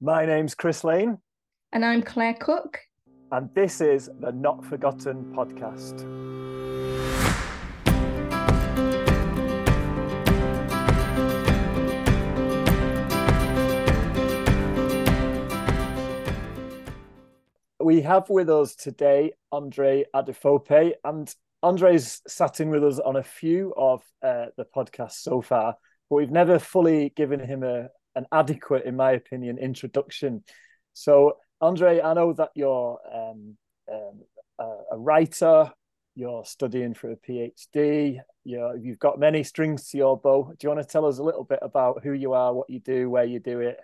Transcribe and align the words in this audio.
My 0.00 0.24
name's 0.24 0.54
Chris 0.54 0.84
Lane. 0.84 1.18
And 1.72 1.84
I'm 1.84 2.02
Claire 2.02 2.34
Cook. 2.34 2.78
And 3.32 3.52
this 3.52 3.80
is 3.80 4.08
the 4.20 4.30
Not 4.30 4.64
Forgotten 4.64 5.34
podcast. 5.34 6.04
We 17.80 18.00
have 18.02 18.30
with 18.30 18.48
us 18.48 18.76
today 18.76 19.32
Andre 19.50 20.04
Adefope, 20.14 20.92
and 21.02 21.34
Andre's 21.64 22.22
sat 22.28 22.60
in 22.60 22.70
with 22.70 22.84
us 22.84 23.00
on 23.00 23.16
a 23.16 23.24
few 23.24 23.74
of 23.76 24.04
uh, 24.22 24.46
the 24.56 24.64
podcasts 24.64 25.22
so 25.22 25.42
far, 25.42 25.74
but 26.08 26.16
we've 26.16 26.30
never 26.30 26.60
fully 26.60 27.12
given 27.16 27.40
him 27.40 27.64
a, 27.64 27.88
an 28.14 28.26
adequate, 28.32 28.84
in 28.84 28.96
my 28.96 29.12
opinion, 29.12 29.58
introduction. 29.58 30.44
So, 30.92 31.38
Andre, 31.60 32.00
I 32.00 32.14
know 32.14 32.32
that 32.32 32.50
you're 32.54 32.98
um, 33.12 33.56
um, 33.92 34.22
a, 34.58 34.98
writer, 34.98 35.70
you're 36.14 36.44
studying 36.44 36.94
for 36.94 37.12
a 37.12 37.16
PhD, 37.16 38.18
you 38.44 38.80
you've 38.80 38.98
got 38.98 39.18
many 39.18 39.44
strings 39.44 39.88
to 39.90 39.98
your 39.98 40.18
bow. 40.18 40.52
Do 40.58 40.66
you 40.66 40.74
want 40.74 40.86
to 40.86 40.92
tell 40.92 41.06
us 41.06 41.18
a 41.18 41.22
little 41.22 41.44
bit 41.44 41.60
about 41.62 42.02
who 42.02 42.12
you 42.12 42.32
are, 42.32 42.52
what 42.52 42.70
you 42.70 42.80
do, 42.80 43.08
where 43.10 43.24
you 43.24 43.38
do 43.38 43.60
it? 43.60 43.78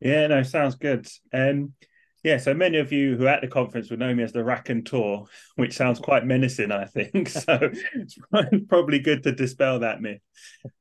Yeah, 0.00 0.28
no, 0.28 0.42
sounds 0.42 0.76
good. 0.76 1.08
Um, 1.32 1.74
yeah, 2.22 2.36
so 2.36 2.52
many 2.52 2.78
of 2.78 2.92
you 2.92 3.16
who 3.16 3.24
are 3.24 3.28
at 3.28 3.40
the 3.40 3.48
conference 3.48 3.90
would 3.90 3.98
know 3.98 4.14
me 4.14 4.22
as 4.22 4.32
the 4.32 4.44
raconteur, 4.44 5.22
which 5.56 5.76
sounds 5.76 5.98
quite 5.98 6.26
menacing, 6.26 6.72
I 6.72 6.84
think. 6.84 7.28
So 7.40 7.70
it's 7.94 8.18
probably 8.68 8.98
good 8.98 9.22
to 9.22 9.32
dispel 9.32 9.80
that 9.80 10.02
myth. 10.02 10.20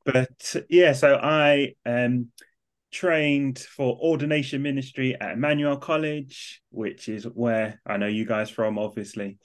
But 0.05 0.55
yeah, 0.69 0.93
so 0.93 1.15
I 1.15 1.75
um, 1.85 2.29
trained 2.91 3.59
for 3.59 3.97
ordination 4.01 4.61
ministry 4.61 5.15
at 5.19 5.33
Emmanuel 5.33 5.77
College, 5.77 6.61
which 6.71 7.07
is 7.07 7.23
where 7.23 7.81
I 7.85 7.97
know 7.97 8.07
you 8.07 8.25
guys 8.25 8.49
from, 8.49 8.77
obviously, 8.77 9.37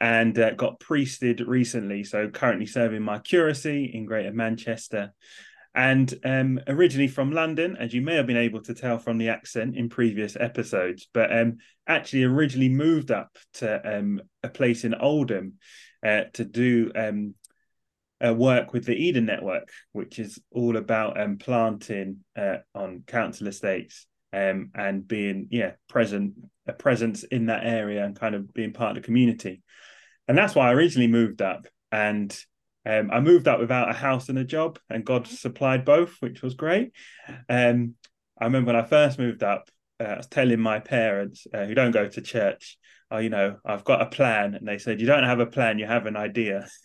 and 0.00 0.38
uh, 0.38 0.50
got 0.52 0.78
priested 0.78 1.40
recently. 1.40 2.04
So 2.04 2.28
currently 2.28 2.66
serving 2.66 3.02
my 3.02 3.18
curacy 3.18 3.90
in 3.94 4.04
Greater 4.04 4.32
Manchester 4.32 5.12
and 5.74 6.12
um, 6.24 6.60
originally 6.66 7.08
from 7.08 7.32
London, 7.32 7.76
as 7.78 7.94
you 7.94 8.02
may 8.02 8.16
have 8.16 8.26
been 8.26 8.36
able 8.36 8.62
to 8.62 8.74
tell 8.74 8.98
from 8.98 9.18
the 9.18 9.30
accent 9.30 9.76
in 9.76 9.88
previous 9.88 10.36
episodes, 10.38 11.08
but 11.14 11.36
um, 11.36 11.58
actually 11.86 12.24
originally 12.24 12.68
moved 12.68 13.10
up 13.10 13.36
to 13.54 13.98
um, 13.98 14.20
a 14.42 14.48
place 14.48 14.84
in 14.84 14.94
Oldham 14.94 15.54
uh, 16.04 16.24
to 16.34 16.44
do 16.44 16.92
um, 16.94 17.34
work 18.20 18.72
with 18.72 18.84
the 18.84 18.94
Eden 18.94 19.26
Network, 19.26 19.70
which 19.92 20.18
is 20.18 20.38
all 20.50 20.76
about 20.76 21.20
um, 21.20 21.38
planting 21.38 22.18
uh, 22.36 22.58
on 22.74 23.02
council 23.06 23.48
estates 23.48 24.06
um, 24.32 24.70
and 24.74 25.06
being, 25.06 25.48
yeah, 25.50 25.72
present 25.88 26.34
a 26.66 26.72
presence 26.72 27.24
in 27.24 27.46
that 27.46 27.66
area 27.66 28.04
and 28.04 28.18
kind 28.18 28.34
of 28.34 28.52
being 28.54 28.72
part 28.72 28.96
of 28.96 29.02
the 29.02 29.06
community. 29.06 29.62
And 30.28 30.38
that's 30.38 30.54
why 30.54 30.68
I 30.68 30.74
originally 30.74 31.08
moved 31.08 31.42
up 31.42 31.66
and 31.90 32.36
um, 32.84 33.10
I 33.12 33.20
moved 33.20 33.48
up 33.48 33.60
without 33.60 33.90
a 33.90 33.94
house 33.94 34.28
and 34.28 34.38
a 34.38 34.44
job, 34.44 34.78
and 34.90 35.04
God 35.04 35.26
supplied 35.26 35.84
both, 35.84 36.16
which 36.20 36.42
was 36.42 36.54
great. 36.54 36.92
Um, 37.48 37.94
I 38.40 38.44
remember 38.44 38.72
when 38.72 38.82
I 38.82 38.86
first 38.86 39.18
moved 39.18 39.42
up, 39.42 39.68
uh, 40.00 40.04
I 40.04 40.16
was 40.16 40.26
telling 40.26 40.60
my 40.60 40.80
parents 40.80 41.46
uh, 41.54 41.64
who 41.64 41.74
don't 41.74 41.92
go 41.92 42.08
to 42.08 42.20
church, 42.20 42.78
oh, 43.12 43.18
you 43.18 43.30
know, 43.30 43.58
I've 43.64 43.84
got 43.84 44.02
a 44.02 44.06
plan. 44.06 44.54
And 44.54 44.66
they 44.66 44.78
said, 44.78 45.00
You 45.00 45.06
don't 45.06 45.24
have 45.24 45.40
a 45.40 45.46
plan, 45.46 45.78
you 45.78 45.86
have 45.86 46.06
an 46.06 46.16
idea. 46.16 46.66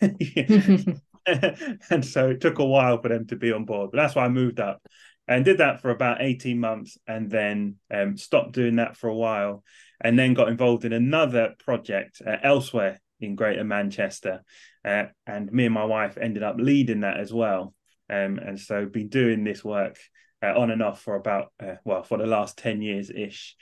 and 1.26 2.04
so 2.04 2.30
it 2.30 2.40
took 2.40 2.58
a 2.58 2.64
while 2.64 3.00
for 3.00 3.08
them 3.08 3.26
to 3.26 3.36
be 3.36 3.52
on 3.52 3.64
board. 3.64 3.90
But 3.90 3.98
that's 3.98 4.14
why 4.14 4.24
I 4.24 4.28
moved 4.28 4.60
up 4.60 4.80
and 5.26 5.44
did 5.44 5.58
that 5.58 5.80
for 5.80 5.90
about 5.90 6.22
18 6.22 6.58
months 6.58 6.96
and 7.06 7.30
then 7.30 7.76
um, 7.92 8.16
stopped 8.16 8.52
doing 8.52 8.76
that 8.76 8.96
for 8.96 9.08
a 9.08 9.14
while 9.14 9.62
and 10.00 10.18
then 10.18 10.34
got 10.34 10.48
involved 10.48 10.84
in 10.84 10.92
another 10.92 11.54
project 11.58 12.22
uh, 12.26 12.36
elsewhere 12.42 13.00
in 13.20 13.34
Greater 13.34 13.64
Manchester, 13.64 14.44
uh, 14.88 15.06
and 15.26 15.52
me 15.52 15.66
and 15.66 15.74
my 15.74 15.84
wife 15.84 16.16
ended 16.18 16.42
up 16.42 16.56
leading 16.58 17.00
that 17.00 17.18
as 17.18 17.32
well. 17.32 17.74
Um, 18.10 18.38
and 18.38 18.58
so 18.58 18.86
been 18.86 19.08
doing 19.08 19.44
this 19.44 19.62
work 19.62 19.98
uh, 20.42 20.58
on 20.58 20.70
and 20.70 20.82
off 20.82 21.02
for 21.02 21.14
about 21.14 21.52
uh, 21.62 21.74
well 21.84 22.02
for 22.02 22.16
the 22.16 22.26
last 22.26 22.56
ten 22.56 22.80
years 22.80 23.10
ish, 23.10 23.56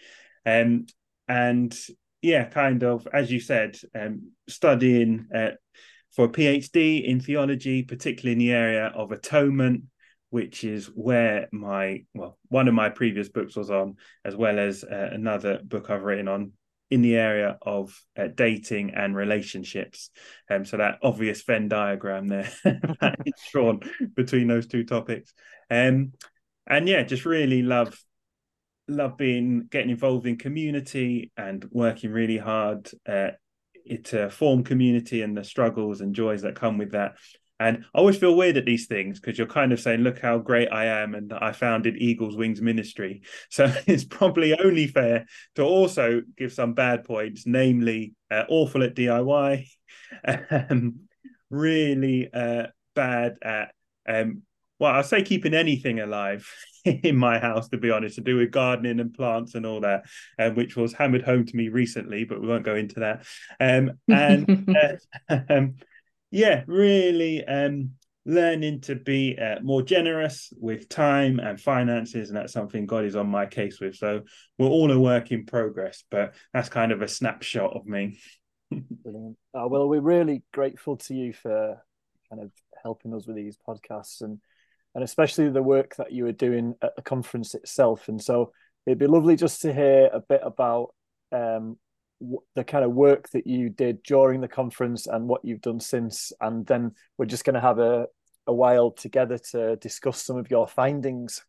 um, 0.44 0.86
and 1.26 1.76
yeah, 2.22 2.44
kind 2.44 2.84
of 2.84 3.08
as 3.12 3.30
you 3.32 3.40
said, 3.40 3.76
um, 3.94 4.30
studying 4.48 5.26
uh, 5.34 5.50
for 6.14 6.26
a 6.26 6.28
PhD 6.28 7.04
in 7.04 7.20
theology, 7.20 7.82
particularly 7.82 8.32
in 8.32 8.38
the 8.38 8.52
area 8.52 8.86
of 8.94 9.10
atonement, 9.10 9.82
which 10.30 10.62
is 10.62 10.86
where 10.86 11.48
my 11.50 12.04
well 12.14 12.38
one 12.48 12.68
of 12.68 12.74
my 12.74 12.88
previous 12.88 13.28
books 13.28 13.56
was 13.56 13.70
on, 13.70 13.96
as 14.24 14.36
well 14.36 14.60
as 14.60 14.84
uh, 14.84 15.08
another 15.12 15.60
book 15.64 15.90
I've 15.90 16.04
written 16.04 16.28
on 16.28 16.52
in 16.90 17.02
the 17.02 17.16
area 17.16 17.58
of 17.62 18.00
uh, 18.16 18.28
dating 18.34 18.94
and 18.94 19.16
relationships. 19.16 20.10
Um, 20.50 20.64
so 20.64 20.76
that 20.76 20.98
obvious 21.02 21.42
Venn 21.42 21.68
diagram 21.68 22.28
there 22.28 22.50
drawn 23.52 23.80
between 24.14 24.46
those 24.46 24.66
two 24.66 24.84
topics. 24.84 25.32
Um, 25.70 26.12
and 26.66 26.88
yeah, 26.88 27.02
just 27.02 27.24
really 27.24 27.62
love 27.62 27.98
love 28.88 29.16
being 29.16 29.66
getting 29.68 29.90
involved 29.90 30.26
in 30.26 30.36
community 30.36 31.32
and 31.36 31.66
working 31.72 32.12
really 32.12 32.38
hard 32.38 32.88
uh, 33.08 33.30
to 34.04 34.30
form 34.30 34.62
community 34.62 35.22
and 35.22 35.36
the 35.36 35.44
struggles 35.44 36.00
and 36.00 36.14
joys 36.14 36.42
that 36.42 36.54
come 36.54 36.78
with 36.78 36.92
that 36.92 37.16
and 37.58 37.84
I 37.94 37.98
always 37.98 38.18
feel 38.18 38.36
weird 38.36 38.56
at 38.56 38.66
these 38.66 38.86
things 38.86 39.18
because 39.18 39.38
you're 39.38 39.46
kind 39.46 39.72
of 39.72 39.80
saying, 39.80 40.00
look 40.00 40.18
how 40.18 40.38
great 40.38 40.68
I 40.70 40.86
am 40.86 41.14
and 41.14 41.32
I 41.32 41.52
founded 41.52 41.96
Eagles 41.96 42.36
Wings 42.36 42.60
Ministry. 42.60 43.22
So 43.50 43.72
it's 43.86 44.04
probably 44.04 44.58
only 44.58 44.86
fair 44.86 45.26
to 45.54 45.62
also 45.62 46.22
give 46.36 46.52
some 46.52 46.74
bad 46.74 47.04
points, 47.04 47.44
namely 47.46 48.12
uh, 48.30 48.44
awful 48.48 48.82
at 48.82 48.94
DIY, 48.94 49.66
um, 50.50 51.00
really 51.48 52.28
uh, 52.32 52.66
bad 52.94 53.36
at, 53.42 53.72
um, 54.06 54.42
well, 54.78 54.92
I 54.92 55.02
say 55.02 55.22
keeping 55.22 55.54
anything 55.54 56.00
alive 56.00 56.50
in 56.84 57.16
my 57.16 57.38
house, 57.38 57.68
to 57.70 57.78
be 57.78 57.90
honest, 57.90 58.16
to 58.16 58.20
do 58.20 58.36
with 58.36 58.50
gardening 58.50 59.00
and 59.00 59.14
plants 59.14 59.54
and 59.54 59.64
all 59.64 59.80
that, 59.80 60.04
um, 60.38 60.54
which 60.54 60.76
was 60.76 60.92
hammered 60.92 61.22
home 61.22 61.46
to 61.46 61.56
me 61.56 61.68
recently, 61.68 62.24
but 62.24 62.40
we 62.40 62.48
won't 62.48 62.64
go 62.64 62.74
into 62.74 63.00
that. 63.00 63.24
Um, 63.58 63.92
and 64.08 64.76
uh, 65.30 65.38
um, 65.48 65.76
yeah, 66.30 66.64
really 66.66 67.44
um, 67.44 67.92
learning 68.24 68.80
to 68.82 68.96
be 68.96 69.38
uh, 69.38 69.60
more 69.62 69.82
generous 69.82 70.52
with 70.58 70.88
time 70.88 71.38
and 71.38 71.60
finances, 71.60 72.28
and 72.28 72.36
that's 72.36 72.52
something 72.52 72.86
God 72.86 73.04
is 73.04 73.16
on 73.16 73.28
my 73.28 73.46
case 73.46 73.80
with. 73.80 73.96
So 73.96 74.22
we're 74.58 74.68
all 74.68 74.90
a 74.90 74.98
work 74.98 75.30
in 75.30 75.46
progress, 75.46 76.04
but 76.10 76.34
that's 76.52 76.68
kind 76.68 76.92
of 76.92 77.02
a 77.02 77.08
snapshot 77.08 77.74
of 77.74 77.86
me. 77.86 78.18
Brilliant. 78.70 79.36
Uh, 79.54 79.68
well, 79.68 79.88
we're 79.88 80.00
really 80.00 80.42
grateful 80.52 80.96
to 80.96 81.14
you 81.14 81.32
for 81.32 81.80
kind 82.28 82.42
of 82.42 82.50
helping 82.82 83.14
us 83.14 83.26
with 83.26 83.36
these 83.36 83.56
podcasts 83.66 84.20
and 84.20 84.40
and 84.96 85.04
especially 85.04 85.50
the 85.50 85.62
work 85.62 85.94
that 85.96 86.10
you 86.10 86.24
were 86.24 86.32
doing 86.32 86.74
at 86.80 86.96
the 86.96 87.02
conference 87.02 87.54
itself. 87.54 88.08
And 88.08 88.20
so 88.20 88.52
it'd 88.86 88.98
be 88.98 89.06
lovely 89.06 89.36
just 89.36 89.60
to 89.60 89.74
hear 89.74 90.08
a 90.10 90.20
bit 90.20 90.40
about 90.42 90.94
um, 91.32 91.76
the 92.54 92.64
kind 92.64 92.84
of 92.84 92.92
work 92.92 93.28
that 93.30 93.46
you 93.46 93.68
did 93.68 94.02
during 94.02 94.40
the 94.40 94.48
conference 94.48 95.06
and 95.06 95.28
what 95.28 95.44
you've 95.44 95.60
done 95.60 95.80
since 95.80 96.32
and 96.40 96.66
then 96.66 96.92
we're 97.18 97.26
just 97.26 97.44
going 97.44 97.54
to 97.54 97.60
have 97.60 97.78
a, 97.78 98.06
a 98.46 98.54
while 98.54 98.90
together 98.90 99.38
to 99.38 99.76
discuss 99.76 100.22
some 100.22 100.36
of 100.36 100.50
your 100.50 100.66
findings 100.66 101.44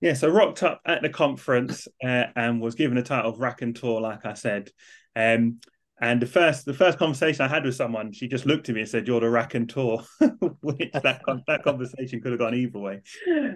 yeah 0.00 0.12
so 0.12 0.28
rocked 0.28 0.62
up 0.62 0.80
at 0.84 1.00
the 1.00 1.08
conference 1.08 1.88
uh, 2.04 2.24
and 2.36 2.60
was 2.60 2.74
given 2.74 2.98
a 2.98 3.02
title 3.02 3.30
of 3.30 3.40
raconteur 3.40 4.00
like 4.00 4.26
i 4.26 4.34
said 4.34 4.70
um, 5.16 5.58
and 6.00 6.20
the 6.22 6.26
first 6.26 6.64
the 6.64 6.72
first 6.72 6.98
conversation 6.98 7.44
I 7.44 7.48
had 7.48 7.64
with 7.64 7.74
someone, 7.74 8.12
she 8.12 8.26
just 8.26 8.46
looked 8.46 8.68
at 8.68 8.74
me 8.74 8.80
and 8.80 8.88
said, 8.88 9.06
"You're 9.06 9.20
the 9.20 9.28
raconteur," 9.28 9.98
which 10.62 10.90
that 10.94 11.20
that 11.46 11.62
conversation 11.62 12.22
could 12.22 12.32
have 12.32 12.38
gone 12.38 12.54
either 12.54 12.78
way. 12.78 13.02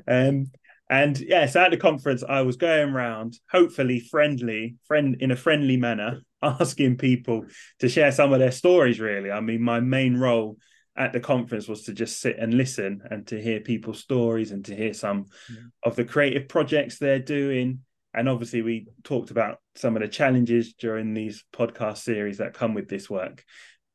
Um, 0.06 0.50
and 0.90 1.18
yes, 1.18 1.56
at 1.56 1.70
the 1.70 1.76
conference, 1.76 2.22
I 2.22 2.42
was 2.42 2.56
going 2.56 2.90
around, 2.90 3.38
hopefully 3.50 4.00
friendly, 4.00 4.76
friend 4.86 5.16
in 5.20 5.30
a 5.30 5.36
friendly 5.36 5.76
manner, 5.76 6.20
asking 6.42 6.98
people 6.98 7.46
to 7.78 7.88
share 7.88 8.12
some 8.12 8.32
of 8.32 8.38
their 8.38 8.52
stories. 8.52 9.00
Really, 9.00 9.30
I 9.30 9.40
mean, 9.40 9.62
my 9.62 9.80
main 9.80 10.16
role 10.16 10.58
at 10.96 11.12
the 11.12 11.20
conference 11.20 11.66
was 11.66 11.84
to 11.84 11.92
just 11.92 12.20
sit 12.20 12.38
and 12.38 12.54
listen 12.54 13.02
and 13.10 13.26
to 13.26 13.40
hear 13.40 13.60
people's 13.60 13.98
stories 13.98 14.52
and 14.52 14.64
to 14.66 14.76
hear 14.76 14.94
some 14.94 15.26
yeah. 15.50 15.62
of 15.82 15.96
the 15.96 16.04
creative 16.04 16.48
projects 16.48 16.98
they're 16.98 17.18
doing. 17.18 17.80
And 18.12 18.28
obviously, 18.28 18.62
we 18.62 18.86
talked 19.02 19.30
about 19.30 19.58
some 19.74 19.96
of 19.96 20.02
the 20.02 20.08
challenges 20.08 20.74
during 20.74 21.14
these 21.14 21.44
podcast 21.52 21.98
series 21.98 22.38
that 22.38 22.54
come 22.54 22.74
with 22.74 22.88
this 22.88 23.08
work. 23.08 23.42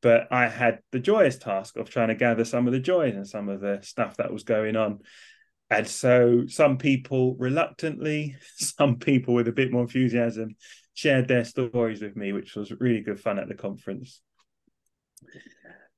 But 0.02 0.28
I 0.32 0.48
had 0.48 0.80
the 0.92 1.00
joyous 1.00 1.38
task 1.38 1.78
of 1.78 1.90
trying 1.90 2.08
to 2.08 2.16
gather 2.16 2.46
some 2.46 2.66
of 2.68 2.74
the 2.74 2.80
joys 2.80 3.16
and 3.16 3.28
some 3.28 3.48
of 3.48 3.62
the 3.62 3.80
stuff 3.84 4.18
that 4.18 4.34
was 4.34 4.44
going 4.44 4.76
on 4.76 5.00
and 5.70 5.88
so 5.88 6.46
some 6.48 6.78
people 6.78 7.36
reluctantly, 7.36 8.36
some 8.56 8.98
people 8.98 9.34
with 9.34 9.48
a 9.48 9.54
bit 9.54 9.72
more 9.72 9.84
enthusiasm 9.84 10.56
shared 10.94 11.28
their 11.28 11.46
stories 11.46 12.02
with 12.02 12.16
me, 12.16 12.34
which 12.34 12.56
was 12.56 12.72
really 12.80 13.02
good 13.02 13.20
fun 13.20 13.40
at 13.40 13.48
the 13.48 13.56
conference. 13.56 14.22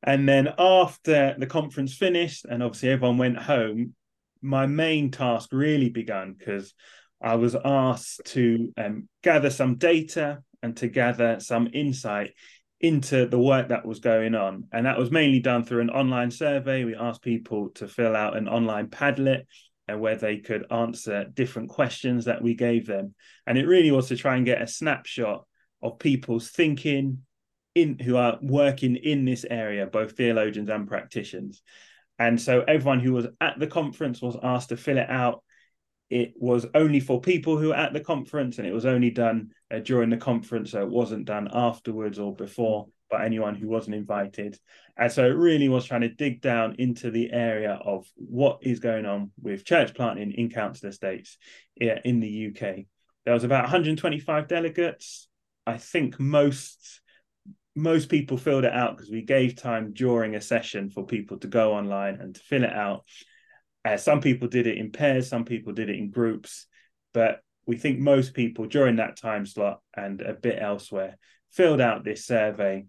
And 0.03 0.27
then 0.27 0.50
after 0.57 1.35
the 1.38 1.45
conference 1.45 1.95
finished, 1.95 2.45
and 2.45 2.62
obviously 2.62 2.89
everyone 2.89 3.18
went 3.18 3.38
home, 3.38 3.95
my 4.41 4.65
main 4.65 5.12
task 5.12 5.50
really 5.51 5.89
began 5.89 6.33
because 6.33 6.74
I 7.21 7.35
was 7.35 7.56
asked 7.56 8.21
to 8.25 8.74
um, 8.77 9.07
gather 9.21 9.51
some 9.51 9.75
data 9.75 10.41
and 10.63 10.75
to 10.77 10.88
gather 10.88 11.39
some 11.39 11.69
insight 11.71 12.33
into 12.81 13.27
the 13.27 13.39
work 13.39 13.69
that 13.69 13.85
was 13.85 13.99
going 13.99 14.35
on. 14.35 14.65
And 14.71 14.85
that 14.85 14.97
was 14.97 15.11
mainly 15.11 15.39
done 15.39 15.63
through 15.63 15.81
an 15.81 15.89
online 15.89 16.31
survey. 16.31 16.83
We 16.83 16.95
asked 16.95 17.21
people 17.21 17.69
to 17.75 17.87
fill 17.87 18.15
out 18.15 18.35
an 18.35 18.47
online 18.47 18.87
Padlet 18.87 19.43
and 19.87 20.01
where 20.01 20.15
they 20.15 20.37
could 20.37 20.71
answer 20.71 21.25
different 21.25 21.69
questions 21.69 22.25
that 22.25 22.41
we 22.41 22.55
gave 22.55 22.87
them. 22.87 23.13
And 23.45 23.57
it 23.57 23.67
really 23.67 23.91
was 23.91 24.07
to 24.07 24.17
try 24.17 24.35
and 24.35 24.45
get 24.45 24.61
a 24.61 24.67
snapshot 24.67 25.45
of 25.81 25.99
people's 25.99 26.49
thinking 26.49 27.19
in 27.75 27.99
who 27.99 28.17
are 28.17 28.37
working 28.41 28.95
in 28.95 29.25
this 29.25 29.45
area, 29.49 29.85
both 29.85 30.17
theologians 30.17 30.69
and 30.69 30.87
practitioners. 30.87 31.61
And 32.19 32.39
so 32.39 32.61
everyone 32.61 32.99
who 32.99 33.13
was 33.13 33.27
at 33.39 33.59
the 33.59 33.67
conference 33.67 34.21
was 34.21 34.37
asked 34.41 34.69
to 34.69 34.77
fill 34.77 34.97
it 34.97 35.09
out. 35.09 35.43
It 36.11 36.33
was 36.35 36.65
only 36.75 36.99
for 36.99 37.21
people 37.21 37.57
who 37.57 37.69
were 37.69 37.75
at 37.75 37.93
the 37.93 38.01
conference, 38.01 38.57
and 38.57 38.67
it 38.67 38.73
was 38.73 38.85
only 38.85 39.11
done 39.11 39.51
uh, 39.73 39.79
during 39.79 40.09
the 40.09 40.17
conference, 40.17 40.71
so 40.71 40.81
it 40.81 40.89
wasn't 40.89 41.23
done 41.23 41.47
afterwards 41.53 42.19
or 42.19 42.35
before 42.35 42.87
by 43.09 43.25
anyone 43.25 43.55
who 43.55 43.69
wasn't 43.69 43.95
invited. 43.95 44.59
And 44.97 45.09
so 45.09 45.25
it 45.25 45.29
really 45.29 45.69
was 45.69 45.85
trying 45.85 46.01
to 46.01 46.09
dig 46.09 46.41
down 46.41 46.75
into 46.79 47.11
the 47.11 47.31
area 47.31 47.79
of 47.85 48.05
what 48.15 48.59
is 48.61 48.81
going 48.81 49.05
on 49.05 49.31
with 49.41 49.63
church 49.63 49.93
planting 49.93 50.33
in 50.33 50.49
council 50.49 50.89
estates 50.89 51.37
in 51.79 52.19
the 52.19 52.47
UK. 52.47 52.85
There 53.23 53.33
was 53.33 53.45
about 53.45 53.63
125 53.63 54.49
delegates. 54.49 55.29
I 55.65 55.77
think 55.77 56.19
most 56.19 57.01
most 57.73 58.09
people 58.09 58.35
filled 58.35 58.65
it 58.65 58.73
out 58.73 58.97
because 58.97 59.09
we 59.09 59.21
gave 59.21 59.55
time 59.55 59.93
during 59.93 60.35
a 60.35 60.41
session 60.41 60.89
for 60.89 61.05
people 61.05 61.37
to 61.37 61.47
go 61.47 61.71
online 61.73 62.15
and 62.19 62.35
to 62.35 62.41
fill 62.41 62.65
it 62.65 62.73
out. 62.73 63.05
Uh, 63.83 63.97
some 63.97 64.21
people 64.21 64.47
did 64.47 64.67
it 64.67 64.77
in 64.77 64.91
pairs, 64.91 65.29
some 65.29 65.45
people 65.45 65.73
did 65.73 65.89
it 65.89 65.97
in 65.97 66.11
groups, 66.11 66.67
but 67.13 67.41
we 67.65 67.77
think 67.77 67.99
most 67.99 68.33
people 68.33 68.65
during 68.65 68.97
that 68.97 69.17
time 69.17 69.45
slot 69.45 69.79
and 69.95 70.21
a 70.21 70.33
bit 70.33 70.61
elsewhere 70.61 71.17
filled 71.51 71.81
out 71.81 72.03
this 72.03 72.25
survey 72.25 72.85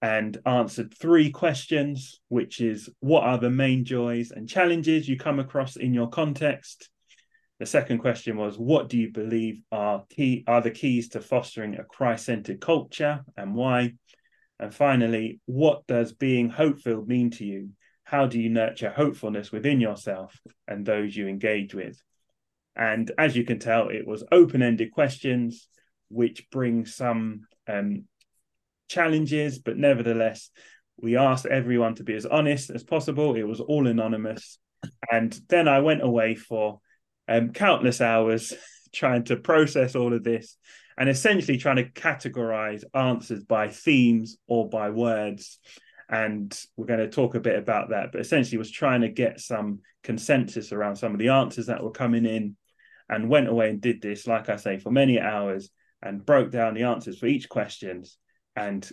and 0.00 0.38
answered 0.46 0.92
three 0.92 1.30
questions, 1.30 2.20
which 2.28 2.60
is 2.60 2.88
what 3.00 3.22
are 3.22 3.38
the 3.38 3.50
main 3.50 3.84
joys 3.84 4.32
and 4.32 4.48
challenges 4.48 5.08
you 5.08 5.16
come 5.16 5.38
across 5.38 5.76
in 5.76 5.94
your 5.94 6.08
context? 6.08 6.90
The 7.60 7.66
second 7.66 7.98
question 7.98 8.36
was 8.36 8.58
what 8.58 8.88
do 8.88 8.98
you 8.98 9.12
believe 9.12 9.62
are 9.70 10.04
key 10.10 10.42
are 10.48 10.60
the 10.60 10.72
keys 10.72 11.10
to 11.10 11.20
fostering 11.20 11.76
a 11.76 11.84
Christ-centered 11.84 12.60
culture 12.60 13.24
and 13.36 13.54
why? 13.54 13.92
And 14.58 14.74
finally, 14.74 15.40
what 15.46 15.86
does 15.86 16.12
being 16.12 16.48
hope-filled 16.48 17.06
mean 17.06 17.30
to 17.32 17.44
you? 17.44 17.70
How 18.12 18.26
do 18.26 18.38
you 18.38 18.50
nurture 18.50 18.90
hopefulness 18.90 19.50
within 19.50 19.80
yourself 19.80 20.38
and 20.68 20.84
those 20.84 21.16
you 21.16 21.28
engage 21.28 21.74
with? 21.74 21.98
And 22.76 23.10
as 23.16 23.34
you 23.34 23.42
can 23.42 23.58
tell, 23.58 23.88
it 23.88 24.06
was 24.06 24.22
open-ended 24.30 24.92
questions, 24.92 25.66
which 26.10 26.50
bring 26.50 26.84
some 26.84 27.46
um, 27.66 28.04
challenges, 28.86 29.60
but 29.60 29.78
nevertheless, 29.78 30.50
we 30.98 31.16
asked 31.16 31.46
everyone 31.46 31.94
to 31.94 32.04
be 32.04 32.12
as 32.12 32.26
honest 32.26 32.68
as 32.68 32.84
possible. 32.84 33.34
It 33.34 33.48
was 33.48 33.60
all 33.60 33.86
anonymous. 33.86 34.58
And 35.10 35.32
then 35.48 35.66
I 35.66 35.80
went 35.80 36.02
away 36.02 36.34
for 36.34 36.80
um, 37.28 37.54
countless 37.54 38.02
hours 38.02 38.52
trying 38.94 39.24
to 39.24 39.36
process 39.36 39.96
all 39.96 40.12
of 40.12 40.22
this 40.22 40.58
and 40.98 41.08
essentially 41.08 41.56
trying 41.56 41.76
to 41.76 41.90
categorize 41.90 42.84
answers 42.92 43.42
by 43.42 43.68
themes 43.70 44.36
or 44.46 44.68
by 44.68 44.90
words. 44.90 45.58
And 46.12 46.56
we're 46.76 46.86
going 46.86 47.00
to 47.00 47.08
talk 47.08 47.34
a 47.34 47.40
bit 47.40 47.58
about 47.58 47.88
that, 47.88 48.12
but 48.12 48.20
essentially 48.20 48.58
was 48.58 48.70
trying 48.70 49.00
to 49.00 49.08
get 49.08 49.40
some 49.40 49.80
consensus 50.04 50.70
around 50.70 50.96
some 50.96 51.12
of 51.12 51.18
the 51.18 51.30
answers 51.30 51.66
that 51.66 51.82
were 51.82 51.90
coming 51.90 52.26
in 52.26 52.54
and 53.08 53.30
went 53.30 53.48
away 53.48 53.70
and 53.70 53.80
did 53.80 54.02
this, 54.02 54.26
like 54.26 54.50
I 54.50 54.56
say, 54.56 54.78
for 54.78 54.90
many 54.90 55.18
hours 55.18 55.70
and 56.02 56.24
broke 56.24 56.50
down 56.50 56.74
the 56.74 56.82
answers 56.82 57.18
for 57.18 57.26
each 57.26 57.48
questions 57.48 58.18
and 58.54 58.88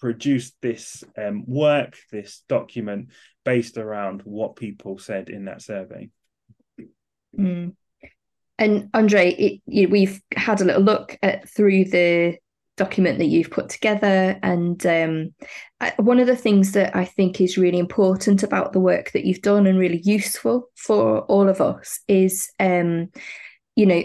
produced 0.00 0.54
this 0.62 1.02
um, 1.18 1.44
work, 1.46 1.96
this 2.12 2.42
document 2.48 3.08
based 3.44 3.76
around 3.76 4.22
what 4.22 4.56
people 4.56 4.98
said 4.98 5.30
in 5.30 5.46
that 5.46 5.62
survey. 5.62 6.10
Mm. 7.36 7.74
And 8.58 8.88
Andre, 8.94 9.30
it, 9.32 9.62
you, 9.66 9.88
we've 9.88 10.20
had 10.36 10.60
a 10.60 10.64
little 10.64 10.82
look 10.82 11.18
at 11.22 11.48
through 11.48 11.86
the 11.86 12.36
document 12.76 13.18
that 13.18 13.26
you've 13.26 13.50
put 13.50 13.68
together, 13.68 14.38
and 14.42 14.84
um, 14.86 15.34
I, 15.80 15.92
one 15.98 16.18
of 16.18 16.26
the 16.26 16.36
things 16.36 16.72
that 16.72 16.94
I 16.96 17.04
think 17.04 17.40
is 17.40 17.58
really 17.58 17.78
important 17.78 18.42
about 18.42 18.72
the 18.72 18.80
work 18.80 19.12
that 19.12 19.24
you've 19.24 19.42
done 19.42 19.66
and 19.66 19.78
really 19.78 20.00
useful 20.04 20.68
for 20.76 21.20
all 21.22 21.48
of 21.48 21.60
us 21.60 22.00
is, 22.08 22.50
um, 22.58 23.10
you 23.76 23.86
know, 23.86 24.02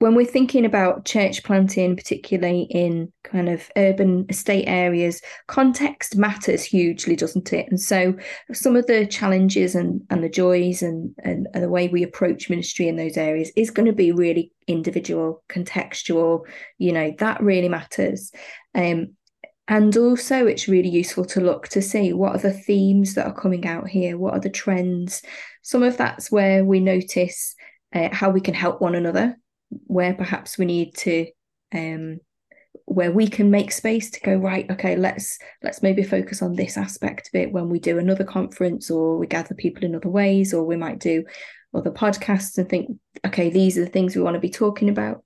when 0.00 0.14
we're 0.14 0.26
thinking 0.26 0.64
about 0.64 1.04
church 1.04 1.44
planting, 1.44 1.96
particularly 1.96 2.66
in 2.70 3.12
kind 3.22 3.48
of 3.48 3.70
urban 3.76 4.26
estate 4.28 4.64
areas, 4.66 5.22
context 5.46 6.16
matters 6.16 6.64
hugely, 6.64 7.14
doesn't 7.14 7.52
it? 7.52 7.68
And 7.70 7.80
so 7.80 8.14
some 8.52 8.76
of 8.76 8.86
the 8.86 9.06
challenges 9.06 9.74
and, 9.74 10.02
and 10.10 10.22
the 10.22 10.28
joys 10.28 10.82
and, 10.82 11.14
and, 11.22 11.46
and 11.54 11.62
the 11.62 11.68
way 11.68 11.88
we 11.88 12.02
approach 12.02 12.50
ministry 12.50 12.88
in 12.88 12.96
those 12.96 13.16
areas 13.16 13.52
is 13.56 13.70
going 13.70 13.86
to 13.86 13.92
be 13.92 14.10
really 14.10 14.52
individual, 14.66 15.42
contextual, 15.48 16.40
you 16.78 16.92
know, 16.92 17.14
that 17.18 17.40
really 17.40 17.68
matters. 17.68 18.32
Um, 18.74 19.14
and 19.68 19.96
also, 19.96 20.46
it's 20.46 20.68
really 20.68 20.90
useful 20.90 21.24
to 21.26 21.40
look 21.40 21.68
to 21.68 21.80
see 21.80 22.12
what 22.12 22.34
are 22.34 22.38
the 22.38 22.52
themes 22.52 23.14
that 23.14 23.26
are 23.26 23.32
coming 23.32 23.66
out 23.66 23.88
here, 23.88 24.18
what 24.18 24.34
are 24.34 24.40
the 24.40 24.50
trends. 24.50 25.22
Some 25.62 25.82
of 25.82 25.96
that's 25.96 26.30
where 26.30 26.64
we 26.64 26.80
notice 26.80 27.54
uh, 27.94 28.10
how 28.12 28.28
we 28.28 28.42
can 28.42 28.52
help 28.52 28.82
one 28.82 28.94
another 28.94 29.38
where 29.70 30.14
perhaps 30.14 30.58
we 30.58 30.64
need 30.64 30.94
to 30.94 31.26
um 31.74 32.18
where 32.86 33.12
we 33.12 33.26
can 33.26 33.50
make 33.50 33.72
space 33.72 34.10
to 34.10 34.20
go 34.20 34.36
right 34.36 34.70
okay 34.70 34.96
let's 34.96 35.38
let's 35.62 35.82
maybe 35.82 36.02
focus 36.02 36.42
on 36.42 36.54
this 36.54 36.76
aspect 36.76 37.28
of 37.28 37.40
it 37.40 37.52
when 37.52 37.68
we 37.68 37.78
do 37.78 37.98
another 37.98 38.24
conference 38.24 38.90
or 38.90 39.16
we 39.16 39.26
gather 39.26 39.54
people 39.54 39.84
in 39.84 39.94
other 39.94 40.08
ways 40.08 40.52
or 40.52 40.64
we 40.64 40.76
might 40.76 40.98
do 40.98 41.24
other 41.74 41.90
podcasts 41.90 42.56
and 42.56 42.68
think 42.68 42.90
okay 43.26 43.50
these 43.50 43.76
are 43.76 43.84
the 43.84 43.90
things 43.90 44.14
we 44.14 44.22
want 44.22 44.34
to 44.34 44.40
be 44.40 44.50
talking 44.50 44.88
about. 44.88 45.24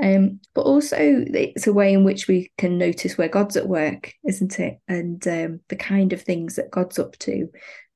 Um, 0.00 0.40
but 0.54 0.62
also 0.62 0.96
it's 0.98 1.66
a 1.66 1.72
way 1.72 1.92
in 1.92 2.04
which 2.04 2.26
we 2.26 2.50
can 2.56 2.78
notice 2.78 3.18
where 3.18 3.28
god's 3.28 3.56
at 3.56 3.68
work 3.68 4.12
isn't 4.26 4.58
it? 4.58 4.78
And 4.88 5.26
um, 5.28 5.60
the 5.68 5.76
kind 5.76 6.12
of 6.12 6.22
things 6.22 6.56
that 6.56 6.70
god's 6.70 6.98
up 6.98 7.16
to 7.18 7.48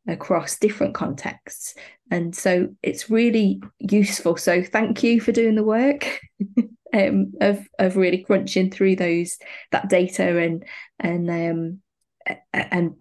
across 0.06 0.59
different 0.59 0.95
contexts. 0.95 1.75
And 2.11 2.35
so 2.35 2.75
it's 2.83 3.11
really 3.11 3.62
useful. 3.79 4.37
So 4.37 4.62
thank 4.62 5.03
you 5.03 5.21
for 5.21 5.33
doing 5.33 5.55
the 5.55 5.65
work 5.65 6.21
um, 6.95 7.33
of 7.40 7.67
of 7.78 7.97
really 7.97 8.19
crunching 8.19 8.71
through 8.71 8.97
those 8.97 9.38
that 9.73 9.88
data 9.88 10.38
and 10.38 10.64
and 10.99 11.31
um, 11.31 12.38
and 12.52 12.95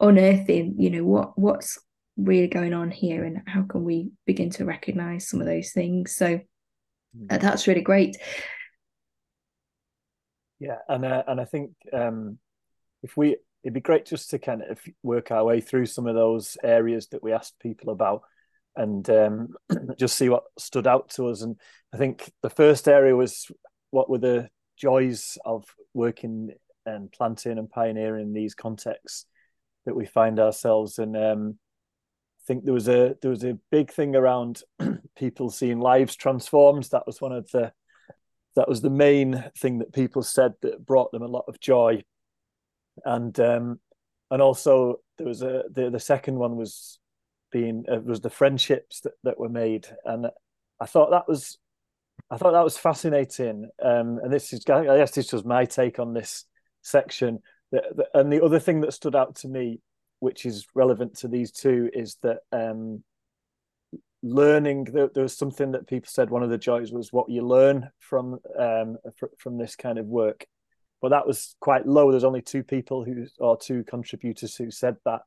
unearthing, 0.00 0.76
you 0.78 0.90
know, 0.90 1.04
what 1.04 1.38
what's 1.38 1.78
really 2.16 2.48
going 2.48 2.72
on 2.72 2.90
here 2.90 3.24
and 3.24 3.42
how 3.46 3.62
can 3.62 3.84
we 3.84 4.10
begin 4.24 4.50
to 4.50 4.64
recognize 4.64 5.28
some 5.28 5.40
of 5.40 5.46
those 5.46 5.72
things. 5.72 6.14
So 6.16 6.40
uh, 7.30 7.38
that's 7.38 7.66
really 7.66 7.82
great. 7.82 8.16
Yeah, 10.58 10.78
and 10.88 11.04
uh, 11.04 11.22
and 11.26 11.40
I 11.40 11.44
think 11.44 11.72
um, 11.92 12.38
if 13.02 13.16
we 13.16 13.36
it'd 13.66 13.74
be 13.74 13.80
great 13.80 14.06
just 14.06 14.30
to 14.30 14.38
kind 14.38 14.62
of 14.62 14.78
work 15.02 15.32
our 15.32 15.44
way 15.44 15.60
through 15.60 15.86
some 15.86 16.06
of 16.06 16.14
those 16.14 16.56
areas 16.62 17.08
that 17.08 17.20
we 17.20 17.32
asked 17.32 17.58
people 17.58 17.92
about 17.92 18.22
and 18.76 19.10
um, 19.10 19.48
just 19.98 20.14
see 20.14 20.28
what 20.28 20.44
stood 20.56 20.86
out 20.86 21.08
to 21.10 21.26
us. 21.26 21.42
And 21.42 21.56
I 21.92 21.96
think 21.96 22.30
the 22.44 22.50
first 22.50 22.86
area 22.86 23.16
was 23.16 23.50
what 23.90 24.08
were 24.08 24.18
the 24.18 24.48
joys 24.76 25.36
of 25.44 25.64
working 25.94 26.52
and 26.84 27.10
planting 27.10 27.58
and 27.58 27.68
pioneering 27.68 28.32
these 28.32 28.54
contexts 28.54 29.26
that 29.84 29.96
we 29.96 30.06
find 30.06 30.38
ourselves. 30.38 31.00
in. 31.00 31.16
um, 31.16 31.58
I 32.40 32.42
think 32.46 32.64
there 32.64 32.72
was 32.72 32.86
a 32.86 33.16
there 33.20 33.32
was 33.32 33.42
a 33.42 33.58
big 33.72 33.90
thing 33.90 34.14
around 34.14 34.62
people 35.18 35.50
seeing 35.50 35.80
lives 35.80 36.14
transformed. 36.14 36.84
That 36.92 37.04
was 37.04 37.20
one 37.20 37.32
of 37.32 37.50
the 37.50 37.72
that 38.54 38.68
was 38.68 38.80
the 38.80 38.90
main 38.90 39.50
thing 39.58 39.80
that 39.80 39.92
people 39.92 40.22
said 40.22 40.52
that 40.62 40.86
brought 40.86 41.10
them 41.10 41.22
a 41.22 41.26
lot 41.26 41.46
of 41.48 41.58
joy 41.58 42.04
and 43.04 43.38
um, 43.40 43.80
and 44.30 44.42
also 44.42 45.00
there 45.18 45.26
was 45.26 45.42
a 45.42 45.64
the, 45.70 45.90
the 45.90 46.00
second 46.00 46.36
one 46.36 46.56
was 46.56 46.98
being 47.52 47.84
uh, 47.90 48.00
was 48.00 48.20
the 48.20 48.30
friendships 48.30 49.00
that, 49.00 49.12
that 49.24 49.38
were 49.38 49.48
made. 49.48 49.86
And 50.04 50.26
I 50.80 50.86
thought 50.86 51.10
that 51.10 51.28
was 51.28 51.58
I 52.30 52.36
thought 52.36 52.52
that 52.52 52.64
was 52.64 52.78
fascinating. 52.78 53.68
Um, 53.82 54.18
and 54.22 54.32
this 54.32 54.52
is 54.52 54.64
I 54.68 54.84
guess 54.84 55.12
this 55.12 55.32
was 55.32 55.44
my 55.44 55.64
take 55.64 55.98
on 55.98 56.12
this 56.12 56.44
section. 56.82 57.40
The, 57.72 57.82
the, 57.94 58.18
and 58.18 58.32
the 58.32 58.44
other 58.44 58.60
thing 58.60 58.80
that 58.82 58.92
stood 58.92 59.16
out 59.16 59.36
to 59.36 59.48
me 59.48 59.80
which 60.20 60.46
is 60.46 60.66
relevant 60.74 61.14
to 61.18 61.28
these 61.28 61.52
two 61.52 61.90
is 61.92 62.16
that 62.22 62.38
um, 62.52 63.02
learning 64.22 64.84
there, 64.84 65.08
there, 65.12 65.22
was 65.22 65.36
something 65.36 65.72
that 65.72 65.86
people 65.86 66.08
said 66.10 66.30
one 66.30 66.42
of 66.42 66.50
the 66.50 66.58
joys 66.58 66.90
was 66.90 67.12
what 67.12 67.28
you 67.28 67.46
learn 67.46 67.90
from 67.98 68.38
um, 68.58 68.96
fr- 69.16 69.26
from 69.38 69.58
this 69.58 69.76
kind 69.76 69.98
of 69.98 70.06
work 70.06 70.46
but 71.00 71.10
that 71.10 71.26
was 71.26 71.54
quite 71.60 71.86
low. 71.86 72.10
There's 72.10 72.24
only 72.24 72.42
two 72.42 72.62
people 72.62 73.04
who 73.04 73.26
or 73.38 73.56
two 73.56 73.84
contributors 73.84 74.56
who 74.56 74.70
said 74.70 74.96
that, 75.04 75.22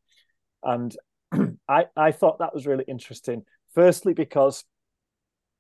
and 0.64 0.96
I 1.68 1.86
I 1.96 2.12
thought 2.12 2.40
that 2.40 2.54
was 2.54 2.68
really 2.68 2.86
interesting. 2.88 3.44
Firstly, 3.74 4.14
because 4.14 4.64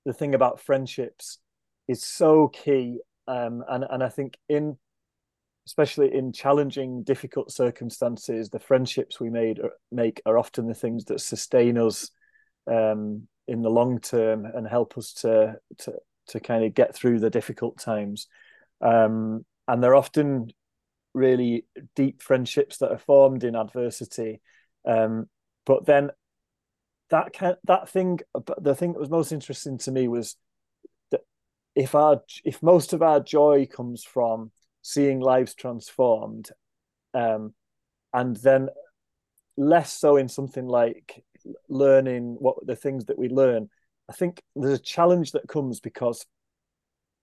the 0.06 0.14
thing 0.14 0.34
about 0.34 0.62
friendships 0.62 1.40
is 1.88 2.04
so 2.04 2.48
key, 2.48 3.00
um, 3.28 3.64
and 3.68 3.86
and 3.90 4.04
I 4.04 4.10
think 4.10 4.38
in 4.48 4.78
especially 5.70 6.12
in 6.12 6.34
challenging, 6.34 7.04
difficult 7.04 7.52
circumstances, 7.52 8.50
the 8.50 8.60
friendships 8.60 9.20
we 9.20 9.30
made 9.30 9.60
make 9.92 10.20
are 10.26 10.40
often 10.40 10.66
the 10.66 10.74
things 10.74 11.06
that 11.06 11.22
sustain 11.22 11.78
us 11.78 12.10
um, 12.66 13.28
in 13.48 13.62
the 13.62 13.70
long 13.70 14.00
term 14.00 14.46
and 14.46 14.68
help 14.68 14.98
us 14.98 15.14
to 15.14 15.56
to 15.78 15.94
to 16.30 16.40
kind 16.40 16.64
of 16.64 16.74
get 16.74 16.96
through 16.96 17.20
the 17.20 17.30
difficult 17.30 17.78
times. 17.80 18.28
Um, 18.82 19.46
and 19.70 19.84
they're 19.84 19.96
often 19.96 20.52
really 21.14 21.64
deep 21.96 22.24
friendships 22.24 22.78
that 22.80 22.92
are 22.92 22.98
formed 22.98 23.44
in 23.44 23.56
adversity. 23.56 24.42
Um, 24.86 25.30
but 25.64 25.86
then 25.86 26.10
that 27.12 27.34
can, 27.34 27.56
that 27.66 27.88
thing, 27.88 28.20
the 28.60 28.74
thing 28.74 28.94
that 28.94 29.00
was 29.00 29.12
most 29.12 29.32
interesting 29.32 29.78
to 29.80 29.92
me 29.92 30.08
was 30.08 30.36
that 31.12 31.22
if 31.76 31.94
our 31.94 32.22
if 32.44 32.64
most 32.64 32.94
of 32.94 33.04
our 33.04 33.20
joy 33.20 33.68
comes 33.68 34.04
from 34.04 34.52
seeing 34.82 35.20
lives 35.20 35.54
transformed, 35.54 36.50
um, 37.14 37.54
and 38.12 38.38
then 38.38 38.70
less 39.56 39.94
so 39.94 40.18
in 40.18 40.30
something 40.30 40.66
like 40.66 41.24
learning 41.68 42.38
what 42.40 42.56
the 42.66 42.76
things 42.76 43.06
that 43.06 43.20
we 43.20 43.30
learn. 43.30 43.70
I 44.10 44.14
think 44.14 44.42
there's 44.56 44.80
a 44.80 44.84
challenge 44.84 45.34
that 45.34 45.48
comes 45.48 45.80
because 45.80 46.26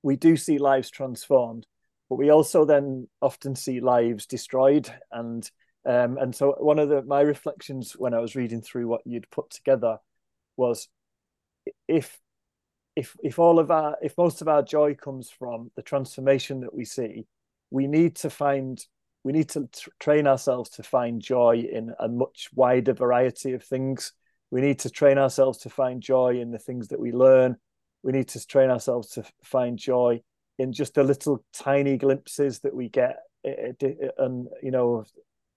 we 0.05 0.15
do 0.15 0.37
see 0.37 0.59
lives 0.59 0.91
transformed, 0.91 1.67
but 2.09 2.17
we 2.17 2.31
also 2.31 2.65
then 2.65 3.09
often 3.21 3.55
see 3.55 3.81
lives 3.81 4.27
destroyed 4.27 4.91
and 5.13 5.51
um, 5.87 6.19
and 6.19 6.35
so 6.35 6.57
one 6.59 6.81
of 6.81 6.89
the 6.89 7.03
my 7.03 7.21
reflections 7.21 7.93
when 7.93 8.13
I 8.13 8.19
was 8.19 8.35
reading 8.35 8.61
through 8.61 8.89
what 8.89 9.03
you'd 9.05 9.31
put 9.31 9.51
together 9.51 9.99
was 10.57 10.89
if 11.87 12.19
if 12.97 13.15
if 13.23 13.39
all 13.39 13.59
of 13.61 13.71
our 13.71 13.97
if 14.03 14.17
most 14.19 14.41
of 14.41 14.49
our 14.49 14.63
joy 14.63 14.95
comes 14.95 15.31
from 15.31 15.71
the 15.77 15.83
transformation 15.83 16.61
that 16.63 16.75
we 16.75 16.85
see, 16.85 17.27
we 17.71 17.87
need 17.87 18.17
to 18.17 18.31
find 18.31 18.85
we 19.23 19.33
need 19.33 19.49
to 19.51 19.69
train 20.01 20.27
ourselves 20.27 20.71
to 20.71 20.83
find 20.83 21.21
joy 21.21 21.65
in 21.71 21.93
a 22.01 22.09
much 22.09 22.49
wider 22.55 22.93
variety 22.93 23.53
of 23.53 23.63
things. 23.63 24.13
We 24.51 24.61
need 24.61 24.81
to 24.81 24.91
train 24.91 25.19
ourselves 25.19 25.59
to 25.59 25.71
find 25.71 26.01
joy 26.01 26.41
in 26.41 26.51
the 26.51 26.59
things 26.59 26.89
that 26.89 27.01
we 27.01 27.13
learn. 27.13 27.57
We 28.03 28.13
need 28.13 28.29
to 28.29 28.45
train 28.47 28.71
ourselves 28.71 29.11
to 29.11 29.25
find 29.45 29.79
joy 29.79 30.23
in 30.59 30.73
just 30.73 30.95
the 30.95 31.05
little 31.05 31.45
tiny 31.53 31.97
glimpses 31.97 32.61
that 32.61 32.75
we 32.75 32.89
get 32.89 33.17
eh, 33.45 33.73
eh, 33.81 33.87
eh, 34.03 34.09
and 34.19 34.49
you 34.63 34.71
know 34.71 35.05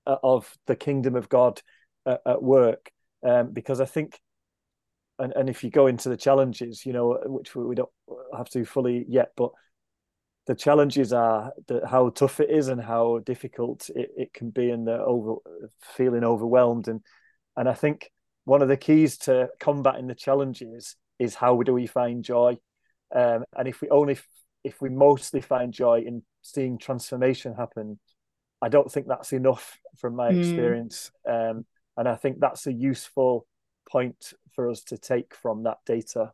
of 0.05 0.57
the 0.65 0.75
kingdom 0.75 1.15
of 1.15 1.29
God 1.29 1.61
at, 2.05 2.21
at 2.25 2.43
work. 2.43 2.91
Um, 3.21 3.51
because 3.51 3.81
I 3.81 3.85
think 3.85 4.19
and, 5.17 5.33
and 5.35 5.49
if 5.49 5.63
you 5.63 5.69
go 5.69 5.87
into 5.87 6.07
the 6.07 6.15
challenges 6.15 6.85
you 6.85 6.93
know 6.93 7.19
which 7.25 7.53
we 7.53 7.75
don't 7.75 7.89
have 8.35 8.49
to 8.51 8.63
fully 8.63 9.05
yet 9.09 9.31
but 9.35 9.51
the 10.49 10.55
challenges 10.55 11.13
are 11.13 11.53
the, 11.67 11.85
how 11.87 12.09
tough 12.09 12.39
it 12.39 12.49
is 12.49 12.69
and 12.69 12.81
how 12.81 13.19
difficult 13.19 13.87
it, 13.95 14.09
it 14.17 14.33
can 14.33 14.49
be 14.49 14.71
and 14.71 14.87
the 14.87 14.97
over 14.97 15.35
feeling 15.79 16.23
overwhelmed. 16.23 16.87
And 16.87 17.01
and 17.55 17.69
I 17.69 17.75
think 17.75 18.09
one 18.45 18.63
of 18.63 18.67
the 18.67 18.75
keys 18.75 19.19
to 19.19 19.49
combating 19.59 20.07
the 20.07 20.15
challenges 20.15 20.95
is 21.19 21.35
how 21.35 21.61
do 21.61 21.71
we 21.71 21.85
find 21.85 22.23
joy? 22.23 22.57
Um, 23.15 23.43
and 23.55 23.67
if 23.67 23.79
we 23.79 23.89
only 23.89 24.17
if 24.63 24.81
we 24.81 24.89
mostly 24.89 25.41
find 25.41 25.73
joy 25.73 26.03
in 26.05 26.23
seeing 26.41 26.77
transformation 26.77 27.53
happen, 27.53 27.99
I 28.61 28.69
don't 28.69 28.91
think 28.91 29.07
that's 29.07 29.33
enough 29.33 29.77
from 29.97 30.15
my 30.15 30.31
mm. 30.31 30.39
experience. 30.39 31.11
Um, 31.27 31.65
and 31.97 32.07
I 32.07 32.15
think 32.15 32.39
that's 32.39 32.67
a 32.67 32.73
useful 32.73 33.45
point 33.89 34.33
for 34.53 34.69
us 34.69 34.83
to 34.85 34.97
take 34.97 35.33
from 35.33 35.63
that 35.63 35.77
data. 35.85 36.31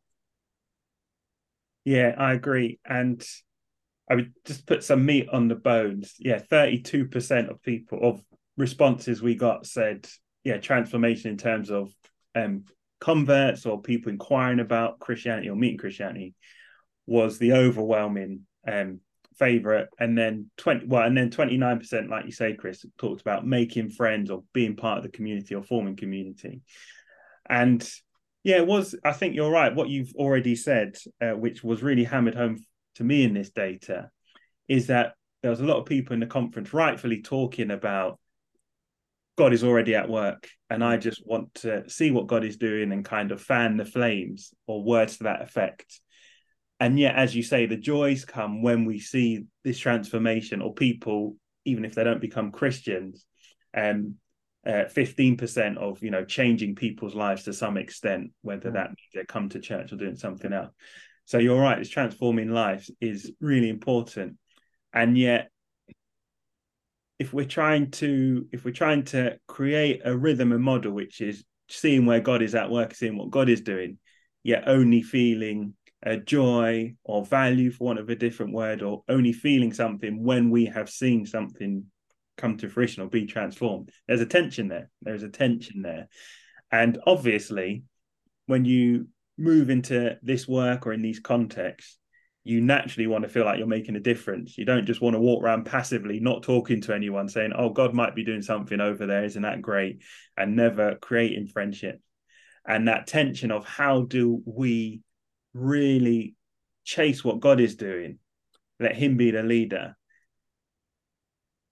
Yeah, 1.84 2.16
I 2.18 2.34
agree. 2.34 2.80
And 2.86 3.26
I 4.10 4.16
would 4.16 4.34
just 4.46 4.66
put 4.66 4.84
some 4.84 5.06
meat 5.06 5.30
on 5.32 5.48
the 5.48 5.56
bones. 5.56 6.16
Yeah, 6.20 6.40
32% 6.40 7.50
of 7.50 7.62
people 7.62 8.00
of 8.02 8.22
responses 8.58 9.22
we 9.22 9.36
got 9.36 9.66
said, 9.66 10.08
yeah, 10.44 10.58
transformation 10.58 11.32
in 11.32 11.38
terms 11.38 11.72
of 11.72 11.92
um 12.36 12.66
converts 13.00 13.66
or 13.66 13.82
people 13.82 14.12
inquiring 14.12 14.60
about 14.60 15.00
Christianity 15.00 15.50
or 15.50 15.56
meeting 15.56 15.78
Christianity 15.78 16.34
was 17.08 17.38
the 17.38 17.54
overwhelming 17.54 18.42
um, 18.68 19.00
favorite. 19.38 19.90
And 20.00 20.18
then 20.18 20.50
20 20.58 20.88
well 20.88 21.04
and 21.04 21.18
then 21.18 21.30
29% 21.30 22.10
like 22.10 22.26
you 22.26 22.32
say 22.32 22.54
chris 22.54 22.86
talked 22.98 23.22
about 23.22 23.46
making 23.46 23.90
friends 23.90 24.30
or 24.30 24.44
being 24.54 24.76
part 24.76 24.98
of 24.98 25.04
the 25.04 25.10
community 25.10 25.56
or 25.56 25.64
forming 25.64 25.96
community. 25.96 26.62
And 27.50 27.88
yeah 28.44 28.58
it 28.58 28.68
was 28.68 28.96
i 29.04 29.12
think 29.12 29.36
you're 29.36 29.52
right. 29.52 29.76
What 29.76 29.90
you've 29.90 30.14
already 30.16 30.56
said 30.56 30.98
uh, 31.22 31.32
which 31.32 31.64
was 31.64 31.84
really 31.84 32.04
hammered 32.04 32.36
home 32.36 32.64
to 32.96 33.04
me 33.04 33.24
in 33.24 33.34
this 33.34 33.50
data 33.50 34.10
is 34.68 34.88
that 34.88 35.14
there 35.42 35.52
was 35.52 35.60
a 35.60 35.66
lot 35.66 35.78
of 35.78 35.86
people 35.86 36.14
in 36.14 36.20
the 36.20 36.26
conference 36.26 36.74
rightfully 36.74 37.22
talking 37.22 37.72
about 37.72 38.20
god 39.38 39.54
is 39.54 39.64
already 39.64 39.96
at 39.96 40.10
work. 40.10 40.48
And 40.70 40.84
i 40.84 40.98
just 40.98 41.22
want 41.26 41.54
to 41.56 41.90
see 41.90 42.10
what 42.10 42.28
god 42.28 42.46
is 42.46 42.58
doing 42.58 42.92
and 42.92 43.04
kind 43.04 43.32
of 43.32 43.42
fan 43.42 43.78
the 43.78 43.86
flames 43.86 44.54
or 44.66 44.84
words 44.84 45.18
to 45.18 45.26
that 45.26 45.42
effect 45.42 46.00
and 46.80 47.00
yet 47.00 47.16
as 47.16 47.36
you 47.36 47.44
say 47.44 47.66
the 47.66 47.78
joys 47.78 48.26
come 48.26 48.62
when 48.62 48.86
we 48.86 49.00
see 49.00 49.46
this 49.64 49.80
transformation 49.80 50.62
or 50.62 50.74
people 50.74 51.36
even 51.66 51.86
if 51.86 51.96
they 51.96 52.04
don't 52.04 52.22
become 52.22 52.52
christians 52.52 53.26
um 53.76 54.16
uh, 54.66 54.86
15% 54.86 55.78
of 55.78 56.02
you 56.02 56.10
know 56.10 56.26
changing 56.26 56.74
people's 56.74 57.14
lives 57.14 57.44
to 57.44 57.54
some 57.54 57.78
extent 57.78 58.32
whether 58.42 58.72
that 58.72 58.88
means 58.88 58.98
they 59.14 59.24
come 59.24 59.48
to 59.50 59.60
church 59.60 59.94
or 59.94 59.96
doing 59.96 60.16
something 60.16 60.52
else. 60.52 60.72
So 61.26 61.38
you're 61.38 61.60
right 61.60 61.78
it's 61.78 61.90
transforming 61.90 62.50
lives 62.50 62.90
is 63.00 63.32
really 63.40 63.70
important. 63.70 64.38
And 64.92 65.16
yet 65.16 65.50
if 67.20 67.32
we're 67.32 67.46
trying 67.46 67.92
to 67.92 68.48
if 68.52 68.66
we're 68.66 68.74
trying 68.74 69.04
to 69.04 69.38
create 69.48 70.02
a 70.04 70.16
rhythm 70.18 70.52
and 70.52 70.64
model 70.64 70.92
which 70.92 71.22
is 71.22 71.44
seeing 71.70 72.06
where 72.06 72.20
god 72.20 72.42
is 72.42 72.54
at 72.54 72.70
work 72.70 72.94
seeing 72.94 73.18
what 73.18 73.32
god 73.32 73.50
is 73.50 73.62
doing 73.62 73.98
yet 74.44 74.64
only 74.68 75.02
feeling 75.02 75.74
a 76.06 76.18
joy 76.18 76.96
or 77.04 77.26
value, 77.26 77.72
for 77.72 77.86
want 77.86 78.00
of 78.00 78.10
a 78.10 78.16
different 78.16 78.54
word, 78.54 78.82
or 78.82 79.04
only 79.10 79.34
feeling 79.34 79.74
something 79.74 80.24
when 80.24 80.50
we 80.52 80.66
have 80.66 80.90
seen 80.90 81.26
something 81.26 81.86
come 82.38 82.58
to 82.58 82.70
fruition 82.70 83.04
or 83.04 83.08
be 83.08 83.26
transformed. 83.26 83.90
There's 84.08 84.22
a 84.22 84.26
tension 84.26 84.68
there. 84.68 84.90
There's 85.02 85.24
a 85.24 85.30
tension 85.30 85.82
there. 85.82 86.08
And 86.72 87.00
obviously, 87.08 87.84
when 88.46 88.66
you 88.66 89.08
move 89.38 89.70
into 89.70 90.18
this 90.22 90.48
work 90.48 90.86
or 90.86 90.94
in 90.94 91.02
these 91.02 91.20
contexts, 91.20 91.98
you 92.44 92.62
naturally 92.62 93.08
want 93.08 93.24
to 93.24 93.30
feel 93.30 93.44
like 93.44 93.58
you're 93.58 93.66
making 93.66 93.96
a 93.96 94.00
difference. 94.00 94.56
You 94.56 94.66
don't 94.66 94.86
just 94.86 95.02
want 95.02 95.16
to 95.16 95.20
walk 95.20 95.44
around 95.44 95.66
passively, 95.66 96.20
not 96.20 96.44
talking 96.44 96.80
to 96.82 96.94
anyone, 96.94 97.28
saying, 97.28 97.54
Oh, 97.56 97.70
God 97.70 97.96
might 97.96 98.14
be 98.14 98.24
doing 98.24 98.44
something 98.44 98.80
over 98.80 99.08
there. 99.08 99.24
Isn't 99.24 99.42
that 99.42 99.64
great? 99.64 100.04
And 100.38 100.56
never 100.56 100.96
creating 100.96 101.48
friendship. 101.48 102.00
And 102.68 102.88
that 102.88 103.08
tension 103.08 103.52
of 103.52 103.66
how 103.66 104.04
do 104.04 104.44
we 104.46 105.02
really 105.56 106.36
chase 106.84 107.24
what 107.24 107.40
God 107.40 107.60
is 107.60 107.76
doing, 107.76 108.20
let 108.80 108.96
Him 108.96 109.18
be 109.18 109.32
the 109.32 109.42
leader. 109.42 109.96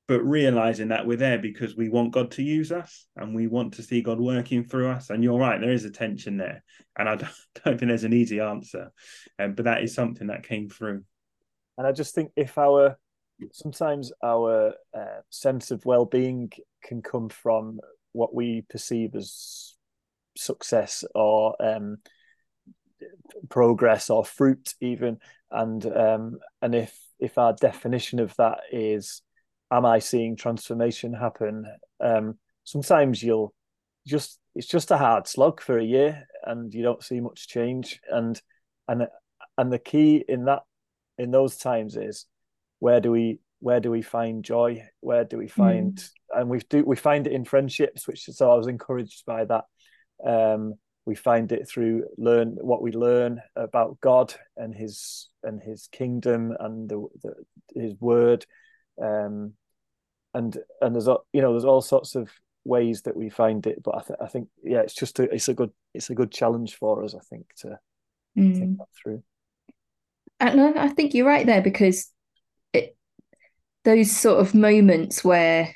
But 0.07 0.21
realizing 0.21 0.89
that 0.89 1.05
we're 1.05 1.17
there 1.17 1.37
because 1.37 1.77
we 1.77 1.87
want 1.87 2.11
God 2.11 2.31
to 2.31 2.43
use 2.43 2.71
us 2.71 3.05
and 3.15 3.33
we 3.33 3.47
want 3.47 3.75
to 3.75 3.83
see 3.83 4.01
God 4.01 4.19
working 4.19 4.63
through 4.65 4.89
us. 4.89 5.09
And 5.09 5.23
you're 5.23 5.39
right, 5.39 5.61
there 5.61 5.71
is 5.71 5.85
a 5.85 5.91
tension 5.91 6.37
there. 6.37 6.63
And 6.97 7.07
I 7.07 7.15
don't, 7.15 7.79
think 7.79 7.81
there's 7.81 8.03
an 8.03 8.13
easy 8.13 8.39
answer. 8.39 8.91
Um, 9.39 9.53
but 9.53 9.65
that 9.65 9.81
is 9.81 9.93
something 9.93 10.27
that 10.27 10.47
came 10.47 10.69
through. 10.69 11.03
And 11.77 11.87
I 11.87 11.91
just 11.91 12.15
think 12.15 12.31
if 12.35 12.57
our 12.57 12.97
sometimes 13.51 14.11
our 14.23 14.73
uh, 14.95 15.21
sense 15.29 15.71
of 15.71 15.85
well-being 15.85 16.51
can 16.83 17.01
come 17.01 17.29
from 17.29 17.79
what 18.11 18.33
we 18.33 18.63
perceive 18.69 19.15
as 19.15 19.75
success 20.37 21.03
or 21.15 21.55
um, 21.59 21.97
progress 23.49 24.09
or 24.09 24.25
fruit 24.25 24.73
even. 24.81 25.17
And 25.51 25.85
um, 25.85 26.39
and 26.61 26.75
if 26.75 26.97
if 27.19 27.37
our 27.37 27.53
definition 27.53 28.19
of 28.19 28.35
that 28.37 28.59
is 28.71 29.21
am 29.71 29.85
i 29.85 29.99
seeing 29.99 30.35
transformation 30.35 31.13
happen? 31.13 31.65
Um, 31.99 32.37
sometimes 32.63 33.21
you'll 33.23 33.53
just 34.07 34.39
it's 34.55 34.67
just 34.67 34.91
a 34.91 34.97
hard 34.97 35.27
slog 35.27 35.61
for 35.61 35.77
a 35.77 35.83
year 35.83 36.27
and 36.43 36.73
you 36.73 36.83
don't 36.83 37.03
see 37.03 37.19
much 37.19 37.47
change. 37.47 37.99
And 38.09 38.39
and 38.87 39.07
and 39.57 39.71
the 39.71 39.79
key 39.79 40.23
in 40.27 40.45
that 40.45 40.61
in 41.17 41.31
those 41.31 41.57
times 41.57 41.95
is 41.95 42.25
where 42.79 42.99
do 42.99 43.11
we 43.11 43.39
where 43.59 43.79
do 43.79 43.89
we 43.89 44.01
find 44.01 44.43
joy? 44.43 44.83
Where 44.99 45.23
do 45.23 45.37
we 45.37 45.47
find 45.47 45.95
mm. 45.95 46.09
and 46.33 46.49
we 46.49 46.59
do 46.69 46.83
we 46.83 46.95
find 46.95 47.27
it 47.27 47.33
in 47.33 47.45
friendships 47.45 48.07
which 48.07 48.25
so 48.25 48.51
i 48.51 48.55
was 48.55 48.67
encouraged 48.67 49.25
by 49.25 49.45
that 49.45 49.65
um 50.25 50.73
we 51.05 51.15
find 51.15 51.51
it 51.51 51.67
through 51.67 52.05
learn 52.17 52.57
what 52.61 52.81
we 52.81 52.91
learn 52.91 53.41
about 53.55 53.99
God 53.99 54.33
and 54.55 54.73
His 54.73 55.29
and 55.43 55.61
His 55.61 55.87
kingdom 55.91 56.55
and 56.59 56.89
the, 56.89 57.05
the 57.21 57.33
His 57.79 57.93
word, 57.99 58.45
um, 59.01 59.53
and 60.33 60.57
and 60.81 60.95
there's 60.95 61.07
you 61.33 61.41
know 61.41 61.51
there's 61.51 61.65
all 61.65 61.81
sorts 61.81 62.15
of 62.15 62.29
ways 62.65 63.01
that 63.03 63.15
we 63.15 63.29
find 63.29 63.65
it. 63.67 63.83
But 63.83 63.95
I, 63.95 64.01
th- 64.01 64.19
I 64.21 64.27
think 64.27 64.47
yeah, 64.63 64.79
it's 64.79 64.95
just 64.95 65.19
a, 65.19 65.23
it's 65.23 65.49
a 65.49 65.53
good 65.53 65.71
it's 65.93 66.09
a 66.09 66.15
good 66.15 66.31
challenge 66.31 66.75
for 66.75 67.03
us. 67.03 67.15
I 67.15 67.19
think 67.19 67.45
to 67.57 67.79
mm. 68.37 68.57
think 68.57 68.77
that 68.77 68.87
through. 69.01 69.23
And 70.39 70.61
I 70.77 70.89
think 70.89 71.13
you're 71.13 71.27
right 71.27 71.45
there 71.45 71.61
because 71.61 72.09
it 72.73 72.95
those 73.83 74.11
sort 74.11 74.39
of 74.39 74.53
moments 74.53 75.23
where 75.23 75.73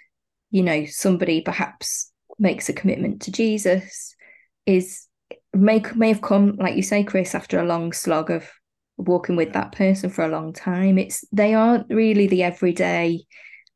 you 0.52 0.64
know 0.64 0.86
somebody 0.86 1.42
perhaps 1.42 2.12
makes 2.40 2.70
a 2.70 2.74
commitment 2.74 3.24
to 3.24 3.32
Jesus 3.32 4.16
is 4.66 5.07
may 5.58 5.84
may 5.96 6.10
have 6.10 6.22
come 6.22 6.56
like 6.58 6.76
you 6.76 6.84
say 6.84 7.04
Chris 7.04 7.36
after 7.36 7.60
a 7.60 7.66
long 7.66 7.92
slog 7.94 8.30
of 8.32 8.50
walking 8.98 9.36
with 9.36 9.54
that 9.54 9.72
person 9.72 10.10
for 10.10 10.24
a 10.24 10.30
long 10.30 10.54
time. 10.54 10.98
It's 10.98 11.24
they 11.32 11.54
aren't 11.54 11.88
really 11.90 12.28
the 12.28 12.44
everyday 12.44 13.26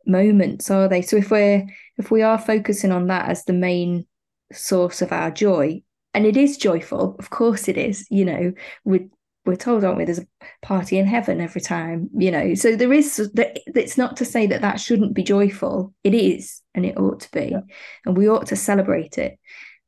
moments 0.05 0.71
are 0.71 0.87
they? 0.87 1.01
So 1.01 1.17
if 1.17 1.31
we're 1.31 1.65
if 1.97 2.11
we 2.11 2.21
are 2.21 2.39
focusing 2.39 2.91
on 2.91 3.07
that 3.07 3.29
as 3.29 3.45
the 3.45 3.53
main 3.53 4.05
source 4.51 5.01
of 5.01 5.11
our 5.11 5.31
joy 5.31 5.81
and 6.13 6.25
it 6.25 6.35
is 6.35 6.57
joyful 6.57 7.15
of 7.19 7.29
course 7.29 7.69
it 7.69 7.77
is 7.77 8.05
you 8.09 8.25
know 8.25 8.51
we 8.83 9.07
we're 9.45 9.55
told 9.55 9.83
aren't 9.83 9.97
we 9.97 10.05
there's 10.05 10.19
a 10.19 10.27
party 10.61 10.97
in 10.99 11.07
heaven 11.07 11.41
every 11.41 11.61
time 11.61 12.09
you 12.15 12.31
know? 12.31 12.53
So 12.53 12.75
there 12.75 12.93
is 12.93 13.31
it's 13.35 13.97
not 13.97 14.17
to 14.17 14.25
say 14.25 14.45
that 14.47 14.61
that 14.61 14.79
shouldn't 14.79 15.15
be 15.15 15.23
joyful. 15.23 15.93
It 16.03 16.13
is 16.13 16.61
and 16.75 16.85
it 16.85 16.97
ought 16.97 17.21
to 17.21 17.31
be. 17.31 17.49
Yeah. 17.51 17.61
and 18.05 18.15
we 18.15 18.29
ought 18.29 18.47
to 18.47 18.55
celebrate 18.55 19.17
it. 19.17 19.39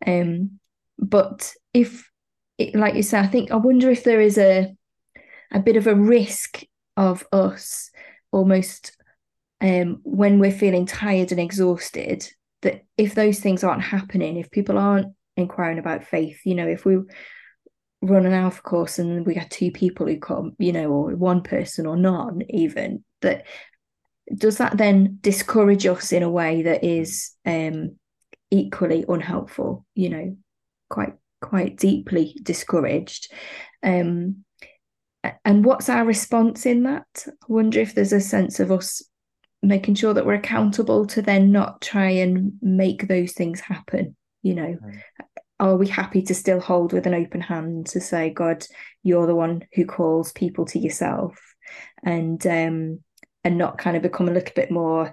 Um 0.06 0.60
but 0.98 1.54
if 1.74 2.10
it, 2.58 2.76
like 2.76 2.96
you 2.96 3.04
say 3.04 3.20
i 3.20 3.28
think 3.28 3.52
i 3.52 3.56
wonder 3.56 3.90
if 3.90 4.04
there 4.04 4.22
is 4.22 4.38
a 4.38 4.74
a 5.52 5.60
bit 5.60 5.76
of 5.76 5.88
a 5.88 5.96
risk 5.96 6.64
of 6.98 7.26
us 7.32 7.92
almost 8.32 8.98
um, 9.62 10.02
when 10.04 10.40
we're 10.40 10.52
feeling 10.52 10.86
tired 10.86 11.32
and 11.32 11.40
exhausted 11.40 12.28
that 12.64 12.86
if 12.98 13.16
those 13.16 13.40
things 13.40 13.64
aren't 13.64 13.82
happening 13.82 14.38
if 14.38 14.52
people 14.52 14.78
aren't 14.78 15.14
inquiring 15.38 15.80
about 15.80 16.04
faith 16.04 16.40
you 16.46 16.56
know 16.56 16.68
if 16.68 16.86
we 16.86 16.98
run 18.02 18.26
an 18.26 18.34
alpha 18.34 18.62
course 18.62 19.00
and 19.00 19.26
we 19.26 19.34
got 19.34 19.50
two 19.50 19.72
people 19.72 20.06
who 20.06 20.20
come 20.20 20.54
you 20.60 20.74
know 20.74 20.90
or 20.90 21.16
one 21.16 21.42
person 21.42 21.86
or 21.86 21.96
none 21.96 22.42
even 22.50 23.04
that 23.22 23.46
does 24.36 24.58
that 24.58 24.78
then 24.78 25.18
discourage 25.22 25.86
us 25.86 26.12
in 26.12 26.24
a 26.24 26.30
way 26.30 26.64
that 26.64 26.84
is 26.84 27.34
um 27.46 27.96
equally 28.52 29.06
unhelpful 29.08 29.86
you 29.96 30.10
know 30.10 30.38
quite 30.94 31.14
quite 31.42 31.78
deeply 31.78 32.38
discouraged. 32.42 33.32
Um 33.82 34.46
and 35.46 35.64
what's 35.64 35.90
our 35.90 36.06
response 36.06 36.66
in 36.66 36.84
that? 36.84 37.26
I 37.28 37.46
wonder 37.48 37.80
if 37.80 37.96
there's 37.96 38.14
a 38.14 38.20
sense 38.22 38.60
of 38.60 38.72
us 38.72 39.02
making 39.62 39.96
sure 39.96 40.14
that 40.14 40.26
we're 40.26 40.34
accountable 40.34 41.06
to 41.08 41.22
then 41.22 41.52
not 41.52 41.82
try 41.82 42.10
and 42.10 42.54
make 42.62 43.08
those 43.08 43.32
things 43.32 43.62
happen 43.62 44.16
you 44.44 44.54
know? 44.54 44.78
Mm. 44.86 45.02
are 45.60 45.78
we 45.78 45.88
happy 45.88 46.22
to 46.22 46.36
still 46.36 46.60
hold 46.60 46.94
with 46.94 47.08
an 47.08 47.14
open 47.16 47.42
hand 47.42 47.88
to 47.88 48.00
say 48.00 48.30
god 48.30 48.66
you're 49.02 49.26
the 49.26 49.36
one 49.36 49.64
who 49.74 49.86
calls 49.86 50.32
people 50.34 50.66
to 50.66 50.80
yourself 50.80 51.40
and 52.04 52.46
um 52.46 53.00
and 53.44 53.58
not 53.58 53.78
kind 53.78 53.98
of 53.98 54.04
become 54.04 54.28
a 54.28 54.34
little 54.34 54.54
bit 54.56 54.70
more 54.70 55.12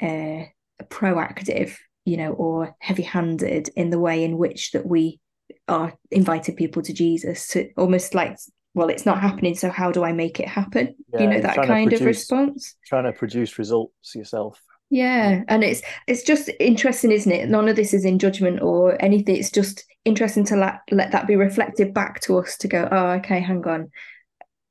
uh 0.00 0.44
proactive 0.84 1.76
you 2.04 2.16
know 2.16 2.32
or 2.32 2.74
heavy 2.80 3.02
handed 3.02 3.68
in 3.76 3.90
the 3.90 3.98
way 3.98 4.24
in 4.24 4.38
which 4.38 4.72
that 4.72 4.86
we 4.86 5.20
are 5.68 5.92
invited 6.10 6.56
people 6.56 6.82
to 6.82 6.92
jesus 6.92 7.48
to 7.48 7.70
almost 7.76 8.14
like 8.14 8.36
well, 8.74 8.88
it's 8.88 9.06
not 9.06 9.20
happening, 9.20 9.54
so 9.54 9.70
how 9.70 9.92
do 9.92 10.02
I 10.02 10.12
make 10.12 10.40
it 10.40 10.48
happen? 10.48 10.96
Yeah, 11.12 11.22
you 11.22 11.28
know 11.28 11.40
that 11.40 11.54
kind 11.54 11.88
produce, 11.88 12.00
of 12.00 12.06
response. 12.06 12.74
Trying 12.86 13.04
to 13.04 13.12
produce 13.12 13.56
results 13.56 14.14
yourself. 14.14 14.60
Yeah, 14.90 15.42
and 15.48 15.62
it's 15.62 15.80
it's 16.08 16.24
just 16.24 16.50
interesting, 16.58 17.12
isn't 17.12 17.30
it? 17.30 17.48
None 17.48 17.68
of 17.68 17.76
this 17.76 17.94
is 17.94 18.04
in 18.04 18.18
judgment 18.18 18.62
or 18.62 19.00
anything. 19.02 19.36
It's 19.36 19.50
just 19.50 19.84
interesting 20.04 20.44
to 20.46 20.56
let 20.56 20.80
let 20.90 21.12
that 21.12 21.28
be 21.28 21.36
reflected 21.36 21.94
back 21.94 22.20
to 22.22 22.38
us 22.38 22.56
to 22.58 22.68
go, 22.68 22.88
oh, 22.90 23.10
okay, 23.12 23.40
hang 23.40 23.66
on. 23.66 23.90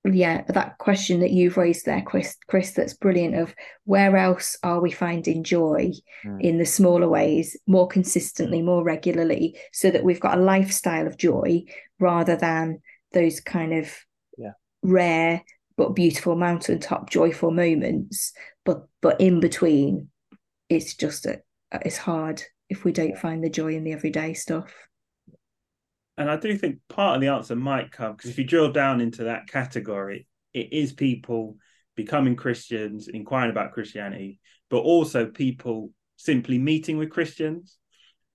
Yeah, 0.05 0.43
that 0.50 0.77
question 0.79 1.22
that 1.22 1.31
you've 1.31 1.55
raised 1.55 1.86
there, 1.86 2.01
Chris, 2.01 2.35
Chris, 2.48 2.72
that's 2.72 2.94
brilliant. 2.94 3.35
Of 3.35 3.55
where 3.85 4.18
else 4.18 4.57
are 4.61 4.81
we 4.81 4.92
finding 4.92 5.44
joy 5.44 5.94
mm. 6.25 6.42
in 6.42 6.57
the 6.57 6.66
smaller 6.66 7.07
ways, 7.07 7.55
more 7.68 7.87
consistently, 7.87 8.61
more 8.61 8.83
regularly, 8.83 9.57
so 9.72 9.89
that 9.92 10.03
we've 10.03 10.20
got 10.20 10.37
a 10.37 10.42
lifestyle 10.42 11.07
of 11.07 11.18
joy 11.18 11.63
rather 12.00 12.35
than 12.35 12.81
those 13.13 13.39
kind 13.39 13.74
of 13.74 13.96
yeah. 14.37 14.51
rare 14.81 15.44
but 15.77 15.96
beautiful 15.96 16.35
mountaintop 16.35 17.09
joyful 17.09 17.51
moments 17.51 18.33
but 18.66 18.87
but 19.01 19.20
in 19.22 19.39
between 19.39 20.09
it's 20.70 20.96
just 20.96 21.25
a, 21.25 21.42
it's 21.83 21.98
hard 21.98 22.44
if 22.70 22.83
we 22.83 22.92
don't 22.92 23.18
find 23.18 23.44
the 23.44 23.50
joy 23.50 23.74
in 23.74 23.83
the 23.83 23.94
everyday 23.94 24.33
stuff 24.33 24.74
and 26.18 26.30
i 26.30 26.36
do 26.36 26.58
think 26.58 26.78
part 26.90 27.16
of 27.16 27.22
the 27.22 27.28
answer 27.28 27.56
might 27.56 27.92
come 27.92 28.16
because 28.16 28.30
if 28.30 28.38
you 28.38 28.44
drill 28.44 28.72
down 28.72 29.02
into 29.02 29.26
that 29.26 29.48
category 29.48 30.28
it 30.54 30.72
is 30.72 30.94
people 30.94 31.56
becoming 31.96 32.36
christians 32.36 33.08
inquiring 33.08 33.52
about 33.52 33.72
christianity 33.72 34.40
but 34.70 34.80
also 34.80 35.26
people 35.26 35.92
simply 36.18 36.58
meeting 36.58 36.98
with 36.98 37.10
christians 37.10 37.78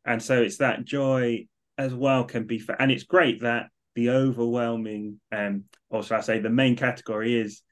and 0.04 0.22
so 0.22 0.40
it's 0.40 0.58
that 0.58 0.84
joy 0.84 1.46
as 1.76 1.94
well 1.94 2.24
can 2.24 2.44
be 2.44 2.58
for 2.58 2.72
and 2.80 2.90
it's 2.90 3.04
great 3.04 3.42
that 3.42 3.66
the 3.98 4.10
overwhelming, 4.10 5.18
um, 5.32 5.64
or 5.90 6.04
should 6.04 6.18
I 6.18 6.20
say, 6.20 6.38
the 6.38 6.48
main 6.48 6.76
category 6.76 7.36
is 7.36 7.62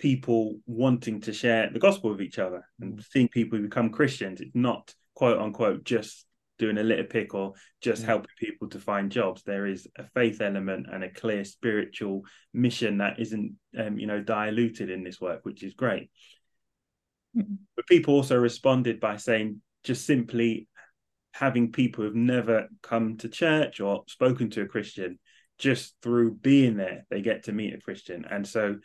people 0.00 0.58
wanting 0.66 1.20
to 1.20 1.32
share 1.32 1.70
the 1.70 1.78
gospel 1.78 2.10
with 2.10 2.20
each 2.20 2.40
other 2.40 2.66
and 2.80 3.00
seeing 3.12 3.28
people 3.28 3.60
become 3.60 3.90
Christians. 3.90 4.40
It's 4.40 4.50
not 4.52 4.92
quote 5.14 5.38
unquote 5.38 5.84
just 5.84 6.26
doing 6.58 6.78
a 6.78 6.82
little 6.82 7.04
pick 7.04 7.34
or 7.34 7.54
just 7.80 8.02
mm. 8.02 8.06
helping 8.06 8.30
people 8.38 8.68
to 8.70 8.78
find 8.78 9.10
jobs. 9.10 9.42
There 9.42 9.66
is 9.66 9.86
a 9.96 10.04
faith 10.14 10.40
element 10.40 10.86
and 10.90 11.04
a 11.04 11.10
clear 11.10 11.44
spiritual 11.44 12.22
mission 12.54 12.98
that 12.98 13.20
isn't, 13.20 13.54
um, 13.78 13.98
you 13.98 14.06
know, 14.06 14.20
diluted 14.20 14.90
in 14.90 15.04
this 15.04 15.20
work, 15.20 15.40
which 15.44 15.62
is 15.62 15.74
great. 15.74 16.10
Mm. 17.36 17.58
But 17.74 17.86
people 17.86 18.14
also 18.14 18.36
responded 18.36 19.00
by 19.00 19.16
saying 19.16 19.60
just 19.84 20.06
simply 20.06 20.68
having 21.32 21.70
people 21.70 22.04
who've 22.04 22.14
never 22.14 22.68
come 22.82 23.18
to 23.18 23.28
church 23.28 23.80
or 23.80 24.04
spoken 24.08 24.48
to 24.50 24.62
a 24.62 24.66
Christian 24.66 25.18
just 25.58 25.94
through 26.02 26.34
being 26.34 26.76
there, 26.76 27.06
they 27.10 27.22
get 27.22 27.44
to 27.44 27.52
meet 27.52 27.74
a 27.74 27.80
Christian. 27.80 28.24
And 28.30 28.46
so, 28.46 28.76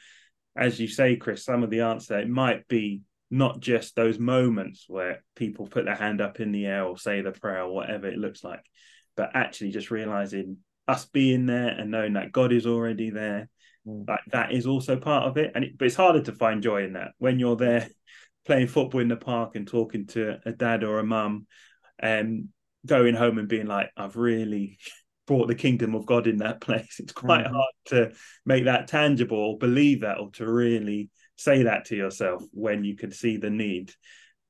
as 0.55 0.79
you 0.79 0.87
say, 0.87 1.15
Chris, 1.15 1.43
some 1.43 1.63
of 1.63 1.69
the 1.69 1.81
answer 1.81 2.19
it 2.19 2.29
might 2.29 2.67
be 2.67 3.01
not 3.31 3.61
just 3.61 3.95
those 3.95 4.19
moments 4.19 4.85
where 4.87 5.23
people 5.35 5.65
put 5.65 5.85
their 5.85 5.95
hand 5.95 6.19
up 6.19 6.41
in 6.41 6.51
the 6.51 6.65
air 6.65 6.83
or 6.83 6.97
say 6.97 7.21
the 7.21 7.31
prayer 7.31 7.61
or 7.61 7.73
whatever 7.73 8.07
it 8.07 8.17
looks 8.17 8.43
like, 8.43 8.63
but 9.15 9.31
actually 9.33 9.71
just 9.71 9.89
realizing 9.89 10.57
us 10.87 11.05
being 11.05 11.45
there 11.45 11.69
and 11.69 11.89
knowing 11.89 12.13
that 12.13 12.33
God 12.33 12.51
is 12.51 12.67
already 12.67 13.09
there. 13.09 13.49
Mm. 13.87 14.07
Like 14.07 14.19
that 14.33 14.51
is 14.51 14.67
also 14.67 14.97
part 14.97 15.27
of 15.27 15.37
it. 15.37 15.53
And 15.55 15.63
it, 15.63 15.77
but 15.77 15.85
it's 15.85 15.95
harder 15.95 16.21
to 16.23 16.33
find 16.33 16.61
joy 16.61 16.83
in 16.83 16.93
that 16.93 17.13
when 17.19 17.39
you're 17.39 17.55
there 17.55 17.89
playing 18.45 18.67
football 18.67 18.99
in 18.99 19.07
the 19.07 19.15
park 19.15 19.55
and 19.55 19.65
talking 19.65 20.07
to 20.07 20.39
a 20.45 20.51
dad 20.51 20.83
or 20.83 20.99
a 20.99 21.05
mum 21.05 21.47
and 21.97 22.49
going 22.85 23.15
home 23.15 23.37
and 23.37 23.47
being 23.47 23.67
like, 23.67 23.91
I've 23.95 24.17
really 24.17 24.77
brought 25.25 25.47
the 25.47 25.55
kingdom 25.55 25.95
of 25.95 26.05
God 26.05 26.27
in 26.27 26.37
that 26.37 26.59
place. 26.61 26.99
It's 26.99 27.13
quite 27.13 27.45
mm-hmm. 27.45 27.55
hard 27.55 27.73
to 27.85 28.11
make 28.45 28.65
that 28.65 28.89
tangible 28.89 29.37
or 29.37 29.57
believe 29.57 30.01
that 30.01 30.19
or 30.19 30.31
to 30.31 30.51
really 30.51 31.09
say 31.43 31.63
that 31.63 31.85
to 31.85 31.95
yourself 31.95 32.43
when 32.51 32.83
you 32.83 32.95
can 32.95 33.11
see 33.11 33.37
the 33.37 33.49
need. 33.49 33.93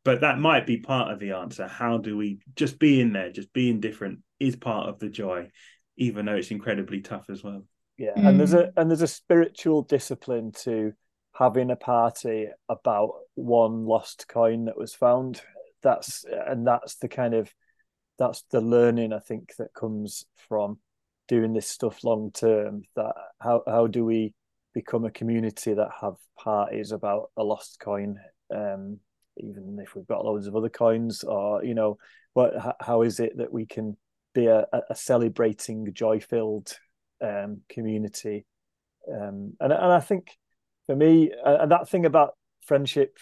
But 0.03 0.21
that 0.21 0.39
might 0.39 0.65
be 0.65 0.77
part 0.77 1.11
of 1.11 1.19
the 1.19 1.33
answer. 1.33 1.67
How 1.67 1.97
do 1.97 2.17
we 2.17 2.39
just 2.55 2.79
be 2.79 3.01
in 3.01 3.13
there, 3.13 3.31
just 3.31 3.53
being 3.53 3.79
different 3.79 4.19
is 4.39 4.55
part 4.55 4.89
of 4.89 4.99
the 4.99 5.09
joy, 5.09 5.49
even 5.97 6.25
though 6.25 6.35
it's 6.35 6.51
incredibly 6.51 7.01
tough 7.01 7.29
as 7.29 7.43
well. 7.43 7.63
Yeah, 7.97 8.15
mm. 8.17 8.27
and 8.27 8.39
there's 8.39 8.53
a 8.53 8.71
and 8.75 8.89
there's 8.89 9.03
a 9.03 9.07
spiritual 9.07 9.83
discipline 9.83 10.53
to 10.63 10.93
having 11.33 11.69
a 11.69 11.75
party 11.75 12.47
about 12.67 13.11
one 13.35 13.85
lost 13.85 14.27
coin 14.27 14.65
that 14.65 14.77
was 14.77 14.95
found. 14.95 15.41
That's 15.83 16.25
and 16.47 16.65
that's 16.65 16.95
the 16.95 17.07
kind 17.07 17.35
of 17.35 17.53
that's 18.17 18.43
the 18.51 18.61
learning 18.61 19.13
I 19.13 19.19
think 19.19 19.53
that 19.57 19.73
comes 19.73 20.25
from 20.49 20.79
doing 21.27 21.53
this 21.53 21.67
stuff 21.67 22.03
long 22.03 22.31
term. 22.31 22.83
That 22.95 23.13
how 23.39 23.61
how 23.67 23.85
do 23.85 24.03
we 24.03 24.33
become 24.73 25.05
a 25.05 25.11
community 25.11 25.73
that 25.73 25.89
have 26.01 26.15
parties 26.37 26.91
about 26.91 27.31
a 27.37 27.43
lost 27.43 27.79
coin, 27.79 28.17
um, 28.53 28.99
even 29.37 29.77
if 29.81 29.95
we've 29.95 30.07
got 30.07 30.25
loads 30.25 30.47
of 30.47 30.55
other 30.55 30.69
coins, 30.69 31.23
or 31.23 31.63
you 31.63 31.73
know, 31.73 31.97
what 32.33 32.53
how 32.79 33.01
is 33.01 33.19
it 33.19 33.37
that 33.37 33.51
we 33.51 33.65
can 33.65 33.97
be 34.33 34.47
a, 34.47 34.65
a 34.89 34.95
celebrating, 34.95 35.91
joy 35.93 36.19
filled 36.19 36.77
um, 37.21 37.61
community? 37.69 38.45
Um, 39.11 39.53
and 39.59 39.73
and 39.73 39.91
I 39.91 39.99
think 39.99 40.37
for 40.85 40.95
me, 40.95 41.31
and 41.45 41.71
that 41.71 41.89
thing 41.89 42.05
about 42.05 42.35
friendship, 42.65 43.17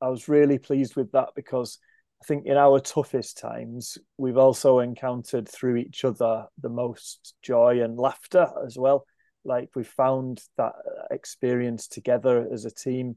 I 0.00 0.08
was 0.08 0.28
really 0.28 0.58
pleased 0.58 0.96
with 0.96 1.12
that 1.12 1.30
because 1.34 1.78
I 2.22 2.26
think 2.26 2.46
in 2.46 2.56
our 2.56 2.80
toughest 2.80 3.38
times, 3.38 3.96
we've 4.16 4.38
also 4.38 4.80
encountered 4.80 5.48
through 5.48 5.76
each 5.76 6.04
other 6.04 6.46
the 6.60 6.68
most 6.68 7.34
joy 7.42 7.82
and 7.82 7.96
laughter 7.96 8.48
as 8.66 8.76
well. 8.76 9.04
Like 9.44 9.70
we 9.74 9.84
found 9.84 10.42
that 10.56 10.72
experience 11.10 11.88
together 11.88 12.46
as 12.52 12.64
a 12.64 12.70
team, 12.70 13.16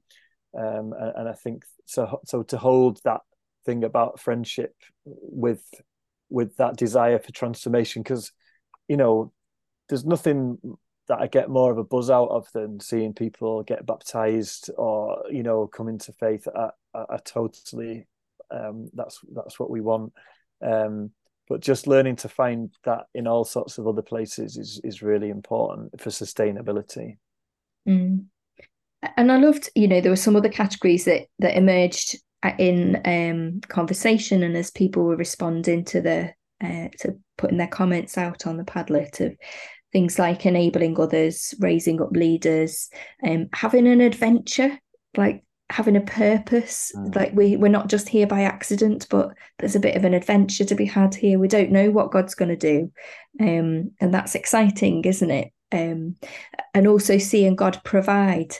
um, 0.57 0.93
and, 0.93 1.13
and, 1.17 1.29
I 1.29 1.33
think 1.33 1.63
so. 1.85 2.19
So 2.25 2.43
to 2.43 2.57
hold 2.57 3.01
that 3.03 3.21
thing 3.65 3.83
about 3.83 4.19
friendship 4.19 4.75
with 5.05 5.63
with 6.29 6.55
that 6.57 6.77
desire 6.77 7.19
for 7.19 7.31
transformation 7.31 8.01
because 8.01 8.31
you 8.87 8.97
know 8.97 9.31
there's 9.89 10.05
nothing 10.05 10.57
that 11.07 11.19
I 11.19 11.27
get 11.27 11.49
more 11.49 11.71
of 11.71 11.77
a 11.77 11.83
buzz 11.83 12.09
out 12.09 12.29
of 12.29 12.47
than 12.53 12.79
seeing 12.79 13.13
people 13.13 13.63
get 13.63 13.85
baptized 13.85 14.69
or 14.77 15.23
you 15.29 15.43
know 15.43 15.67
come 15.67 15.89
into 15.89 16.13
faith. 16.13 16.47
I, 16.55 16.69
I, 16.93 17.05
I 17.09 17.17
totally 17.25 18.07
um, 18.49 18.89
that's 18.93 19.19
that's 19.33 19.59
what 19.59 19.69
we 19.69 19.81
want. 19.81 20.13
Um, 20.61 21.11
but 21.51 21.59
just 21.59 21.85
learning 21.85 22.15
to 22.15 22.29
find 22.29 22.73
that 22.85 23.07
in 23.13 23.27
all 23.27 23.43
sorts 23.43 23.77
of 23.77 23.85
other 23.85 24.01
places 24.01 24.55
is 24.55 24.79
is 24.85 25.01
really 25.01 25.29
important 25.29 25.99
for 25.99 26.09
sustainability. 26.09 27.17
Mm. 27.85 28.27
And 29.17 29.31
I 29.31 29.37
loved, 29.37 29.69
you 29.75 29.89
know, 29.89 29.99
there 29.99 30.11
were 30.11 30.15
some 30.15 30.37
other 30.37 30.47
categories 30.47 31.03
that 31.05 31.23
that 31.39 31.57
emerged 31.57 32.15
in 32.57 33.01
um, 33.03 33.59
conversation 33.67 34.43
and 34.43 34.55
as 34.55 34.71
people 34.71 35.03
were 35.03 35.17
responding 35.17 35.83
to 35.85 35.99
the 35.99 36.33
uh, 36.63 36.87
to 36.99 37.19
putting 37.37 37.57
their 37.57 37.67
comments 37.67 38.17
out 38.17 38.47
on 38.47 38.55
the 38.55 38.63
Padlet 38.63 39.19
of 39.19 39.35
things 39.91 40.17
like 40.17 40.45
enabling 40.45 40.97
others, 40.97 41.53
raising 41.59 42.01
up 42.01 42.11
leaders, 42.13 42.89
um, 43.27 43.49
having 43.51 43.87
an 43.87 43.99
adventure, 43.99 44.79
like 45.17 45.43
having 45.71 45.95
a 45.95 46.01
purpose. 46.01 46.91
Mm. 46.95 47.15
Like 47.15 47.33
we 47.33 47.55
we're 47.55 47.69
not 47.69 47.87
just 47.87 48.09
here 48.09 48.27
by 48.27 48.41
accident, 48.41 49.07
but 49.09 49.31
there's 49.59 49.75
a 49.75 49.79
bit 49.79 49.95
of 49.95 50.05
an 50.05 50.13
adventure 50.13 50.65
to 50.65 50.75
be 50.75 50.85
had 50.85 51.15
here. 51.15 51.39
We 51.39 51.47
don't 51.47 51.71
know 51.71 51.89
what 51.89 52.11
God's 52.11 52.35
going 52.35 52.49
to 52.49 52.55
do, 52.55 52.91
um, 53.39 53.91
and 53.99 54.13
that's 54.13 54.35
exciting, 54.35 55.03
isn't 55.05 55.31
it? 55.31 55.51
Um, 55.71 56.17
and 56.73 56.87
also 56.87 57.17
seeing 57.17 57.55
God 57.55 57.81
provide, 57.83 58.55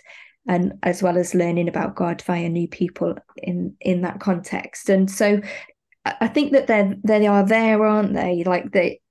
and 0.48 0.74
as 0.84 1.04
well 1.04 1.18
as 1.18 1.36
learning 1.36 1.68
about 1.68 1.96
God 1.96 2.22
via 2.22 2.50
new 2.50 2.68
people 2.68 3.16
in 3.38 3.76
in 3.82 4.02
that 4.02 4.20
context. 4.20 4.90
And 4.90 5.12
so, 5.12 5.42
I 6.06 6.28
think 6.28 6.54
that 6.54 6.68
they 6.68 6.96
they 7.04 7.28
are 7.28 7.46
there, 7.46 7.86
aren't 7.86 8.14
they? 8.14 8.44
Like 8.46 8.72
they 8.72 9.02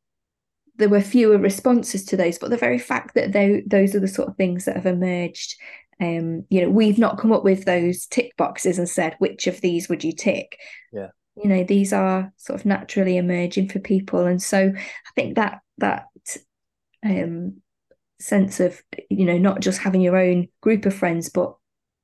there 0.80 0.88
were 0.88 1.02
fewer 1.02 1.38
responses 1.38 2.04
to 2.06 2.16
those, 2.16 2.38
but 2.38 2.50
the 2.50 2.56
very 2.56 2.78
fact 2.78 3.14
that 3.14 3.32
they, 3.32 3.62
those 3.66 3.94
are 3.94 4.00
the 4.00 4.08
sort 4.08 4.28
of 4.28 4.36
things 4.36 4.64
that 4.64 4.76
have 4.76 4.86
emerged, 4.86 5.56
um, 6.00 6.44
you 6.48 6.62
know, 6.62 6.70
we've 6.70 6.98
not 6.98 7.18
come 7.18 7.32
up 7.32 7.44
with 7.44 7.64
those 7.64 8.06
tick 8.06 8.36
boxes 8.36 8.78
and 8.78 8.88
said 8.88 9.16
which 9.18 9.46
of 9.46 9.60
these 9.60 9.88
would 9.88 10.02
you 10.02 10.12
tick. 10.12 10.58
Yeah, 10.92 11.08
you 11.36 11.48
know, 11.48 11.64
these 11.64 11.92
are 11.92 12.32
sort 12.36 12.58
of 12.58 12.66
naturally 12.66 13.16
emerging 13.16 13.68
for 13.68 13.78
people, 13.78 14.26
and 14.26 14.42
so 14.42 14.72
I 14.76 15.10
think 15.14 15.36
that 15.36 15.60
that 15.78 16.06
um, 17.04 17.60
sense 18.18 18.60
of 18.60 18.82
you 19.08 19.24
know 19.24 19.38
not 19.38 19.60
just 19.60 19.80
having 19.80 20.00
your 20.00 20.16
own 20.16 20.48
group 20.60 20.86
of 20.86 20.94
friends, 20.94 21.28
but 21.28 21.54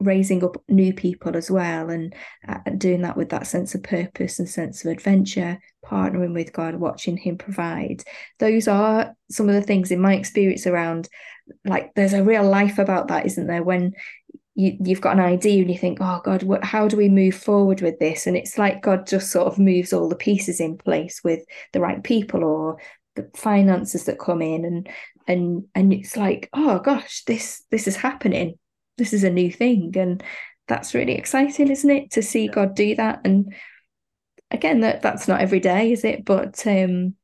raising 0.00 0.44
up 0.44 0.62
new 0.68 0.92
people 0.92 1.36
as 1.36 1.50
well 1.50 1.88
and 1.88 2.14
uh, 2.46 2.58
doing 2.76 3.02
that 3.02 3.16
with 3.16 3.30
that 3.30 3.46
sense 3.46 3.74
of 3.74 3.82
purpose 3.82 4.38
and 4.38 4.48
sense 4.48 4.84
of 4.84 4.90
adventure 4.90 5.58
partnering 5.84 6.34
with 6.34 6.52
god 6.52 6.74
watching 6.76 7.16
him 7.16 7.38
provide. 7.38 8.02
Those 8.38 8.68
are 8.68 9.14
some 9.30 9.48
of 9.48 9.54
the 9.54 9.62
things 9.62 9.90
in 9.90 10.00
my 10.00 10.14
experience 10.14 10.66
around 10.66 11.08
like 11.64 11.94
there's 11.94 12.12
a 12.12 12.24
real 12.24 12.48
life 12.48 12.78
about 12.78 13.08
that 13.08 13.26
isn't 13.26 13.46
there? 13.46 13.62
When 13.62 13.92
you, 14.54 14.76
you've 14.80 15.00
got 15.00 15.14
an 15.14 15.24
idea 15.24 15.60
and 15.60 15.70
you 15.70 15.78
think 15.78 15.98
oh 16.00 16.20
god 16.24 16.42
what, 16.42 16.64
how 16.64 16.88
do 16.88 16.96
we 16.96 17.08
move 17.08 17.34
forward 17.34 17.80
with 17.80 17.98
this? 17.98 18.26
And 18.26 18.36
it's 18.36 18.58
like 18.58 18.82
god 18.82 19.06
just 19.06 19.30
sort 19.30 19.46
of 19.46 19.58
moves 19.58 19.92
all 19.92 20.08
the 20.08 20.16
pieces 20.16 20.60
in 20.60 20.76
place 20.76 21.22
with 21.24 21.40
the 21.72 21.80
right 21.80 22.02
people 22.02 22.44
or 22.44 22.78
the 23.14 23.30
finances 23.34 24.04
that 24.04 24.18
come 24.18 24.42
in 24.42 24.64
and 24.66 24.88
and 25.26 25.64
and 25.74 25.92
it's 25.92 26.16
like 26.16 26.50
oh 26.52 26.78
gosh 26.78 27.24
this 27.24 27.64
this 27.70 27.88
is 27.88 27.96
happening 27.96 28.58
this 28.98 29.12
is 29.12 29.24
a 29.24 29.30
new 29.30 29.50
thing 29.50 29.92
and 29.96 30.22
that's 30.68 30.94
really 30.94 31.14
exciting 31.14 31.70
isn't 31.70 31.90
it 31.90 32.10
to 32.10 32.22
see 32.22 32.46
yeah. 32.46 32.52
god 32.52 32.74
do 32.74 32.94
that 32.94 33.20
and 33.24 33.54
again 34.50 34.80
that 34.80 35.02
that's 35.02 35.28
not 35.28 35.40
every 35.40 35.60
day 35.60 35.92
is 35.92 36.04
it 36.04 36.24
but 36.24 36.66
um 36.66 37.14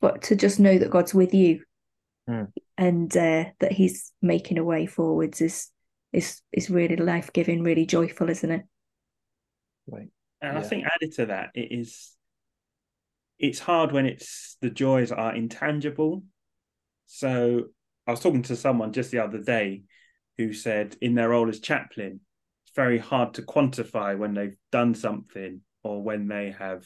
but 0.00 0.22
to 0.22 0.36
just 0.36 0.60
know 0.60 0.78
that 0.78 0.90
god's 0.90 1.14
with 1.14 1.34
you 1.34 1.62
mm. 2.28 2.48
and 2.76 3.16
uh, 3.16 3.44
that 3.60 3.72
he's 3.72 4.12
making 4.22 4.58
a 4.58 4.64
way 4.64 4.86
forwards 4.86 5.40
is 5.40 5.68
is 6.12 6.40
is 6.52 6.70
really 6.70 6.96
life-giving 6.96 7.62
really 7.62 7.86
joyful 7.86 8.30
isn't 8.30 8.50
it 8.50 8.62
right 9.86 10.08
and 10.40 10.54
yeah. 10.54 10.58
i 10.58 10.62
think 10.62 10.84
added 10.84 11.12
to 11.14 11.26
that 11.26 11.50
it 11.54 11.68
is 11.70 12.12
it's 13.38 13.58
hard 13.58 13.92
when 13.92 14.06
it's 14.06 14.56
the 14.60 14.70
joys 14.70 15.12
are 15.12 15.34
intangible 15.34 16.22
so 17.06 17.64
i 18.06 18.10
was 18.10 18.20
talking 18.20 18.42
to 18.42 18.56
someone 18.56 18.92
just 18.92 19.10
the 19.10 19.18
other 19.18 19.38
day 19.38 19.82
who 20.38 20.52
said 20.52 20.96
in 21.00 21.14
their 21.14 21.30
role 21.30 21.48
as 21.48 21.60
chaplain, 21.60 22.20
it's 22.64 22.74
very 22.74 22.98
hard 22.98 23.34
to 23.34 23.42
quantify 23.42 24.16
when 24.16 24.34
they've 24.34 24.56
done 24.72 24.94
something 24.94 25.60
or 25.82 26.02
when 26.02 26.28
they 26.28 26.54
have 26.58 26.84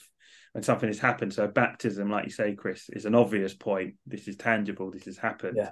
when 0.53 0.65
something 0.65 0.89
has 0.89 0.99
happened. 0.99 1.33
So 1.33 1.47
baptism, 1.47 2.11
like 2.11 2.25
you 2.25 2.31
say, 2.31 2.55
Chris, 2.55 2.89
is 2.91 3.07
an 3.07 3.15
obvious 3.15 3.55
point. 3.55 3.95
This 4.07 4.29
is 4.29 4.37
tangible. 4.37 4.91
This 4.91 5.05
has 5.05 5.19
happened. 5.19 5.57
Yeah. 5.57 5.71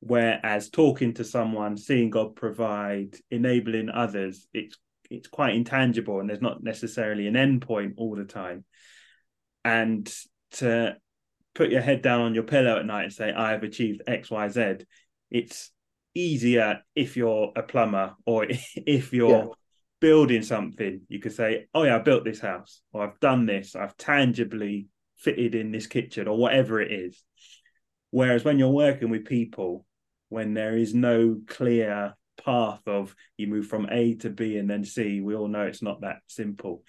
Whereas 0.00 0.70
talking 0.70 1.14
to 1.14 1.24
someone, 1.24 1.76
seeing 1.76 2.10
God 2.10 2.36
provide, 2.36 3.16
enabling 3.30 3.88
others, 3.88 4.46
it's 4.52 4.76
it's 5.10 5.28
quite 5.28 5.54
intangible, 5.54 6.20
and 6.20 6.28
there's 6.28 6.40
not 6.40 6.62
necessarily 6.62 7.26
an 7.26 7.36
end 7.36 7.62
point 7.62 7.94
all 7.96 8.14
the 8.14 8.24
time. 8.24 8.64
And 9.64 10.12
to 10.52 10.96
put 11.54 11.70
your 11.70 11.82
head 11.82 12.02
down 12.02 12.22
on 12.22 12.34
your 12.34 12.42
pillow 12.42 12.78
at 12.78 12.86
night 12.86 13.04
and 13.04 13.12
say, 13.12 13.32
"I 13.32 13.52
have 13.52 13.62
achieved 13.62 14.02
X, 14.06 14.30
Y, 14.30 14.48
Z, 14.48 14.76
it's 15.30 15.70
easier 16.14 16.82
if 16.94 17.16
you're 17.16 17.52
a 17.56 17.62
plumber 17.62 18.14
or 18.26 18.46
if 18.76 19.12
you're 19.12 19.30
yeah. 19.30 19.46
building 20.00 20.42
something. 20.42 21.02
You 21.08 21.18
could 21.18 21.32
say, 21.32 21.66
"Oh 21.74 21.84
yeah, 21.84 21.96
I 21.96 21.98
built 22.00 22.24
this 22.24 22.40
house," 22.40 22.80
or 22.92 23.06
"I've 23.06 23.20
done 23.20 23.46
this. 23.46 23.76
I've 23.76 23.96
tangibly 23.96 24.88
fitted 25.16 25.54
in 25.54 25.72
this 25.72 25.86
kitchen," 25.86 26.28
or 26.28 26.36
whatever 26.36 26.80
it 26.80 26.92
is. 26.92 27.22
Whereas 28.10 28.44
when 28.44 28.58
you're 28.58 28.70
working 28.70 29.10
with 29.10 29.24
people, 29.24 29.86
when 30.28 30.54
there 30.54 30.76
is 30.76 30.94
no 30.94 31.40
clear 31.46 32.14
path 32.44 32.80
of 32.86 33.14
you 33.36 33.46
move 33.46 33.66
from 33.66 33.88
A 33.90 34.14
to 34.16 34.30
B 34.30 34.56
and 34.56 34.68
then 34.68 34.84
C, 34.84 35.20
we 35.20 35.34
all 35.34 35.48
know 35.48 35.62
it's 35.62 35.82
not 35.82 36.02
that 36.02 36.18
simple. 36.26 36.82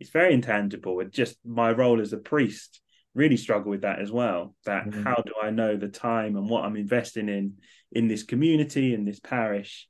It's 0.00 0.10
very 0.10 0.34
intangible. 0.34 1.00
It 1.00 1.12
just 1.12 1.36
my 1.44 1.70
role 1.72 2.00
as 2.00 2.12
a 2.12 2.18
priest 2.18 2.80
really 3.14 3.36
struggle 3.36 3.70
with 3.70 3.82
that 3.82 4.00
as 4.00 4.10
well. 4.10 4.54
That 4.64 4.86
mm-hmm. 4.86 5.02
how 5.02 5.16
do 5.16 5.32
I 5.42 5.50
know 5.50 5.76
the 5.76 5.88
time 5.88 6.36
and 6.36 6.48
what 6.48 6.64
I'm 6.64 6.76
investing 6.76 7.28
in 7.28 7.58
in 7.90 8.08
this 8.08 8.22
community 8.22 8.94
in 8.94 9.04
this 9.04 9.20
parish? 9.20 9.88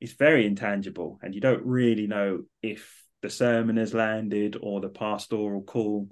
It's 0.00 0.12
very 0.12 0.46
intangible, 0.46 1.18
and 1.22 1.34
you 1.34 1.40
don't 1.40 1.64
really 1.64 2.06
know 2.06 2.42
if 2.62 3.02
the 3.22 3.30
sermon 3.30 3.78
has 3.78 3.94
landed 3.94 4.56
or 4.60 4.80
the 4.80 4.90
pastoral 4.90 5.62
call 5.62 6.10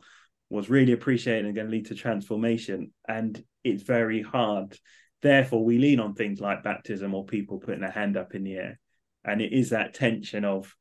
was 0.48 0.70
really 0.70 0.92
appreciated 0.92 1.44
and 1.44 1.54
going 1.54 1.66
to 1.66 1.70
lead 1.70 1.86
to 1.86 1.94
transformation. 1.94 2.92
And 3.06 3.42
it's 3.64 3.82
very 3.82 4.22
hard. 4.22 4.78
Therefore, 5.20 5.62
we 5.62 5.78
lean 5.78 6.00
on 6.00 6.14
things 6.14 6.40
like 6.40 6.64
baptism 6.64 7.14
or 7.14 7.26
people 7.26 7.58
putting 7.58 7.82
a 7.82 7.90
hand 7.90 8.16
up 8.16 8.34
in 8.34 8.44
the 8.44 8.54
air. 8.54 8.80
And 9.24 9.42
it 9.42 9.52
is 9.52 9.70
that 9.70 9.92
tension 9.92 10.46
of 10.46 10.74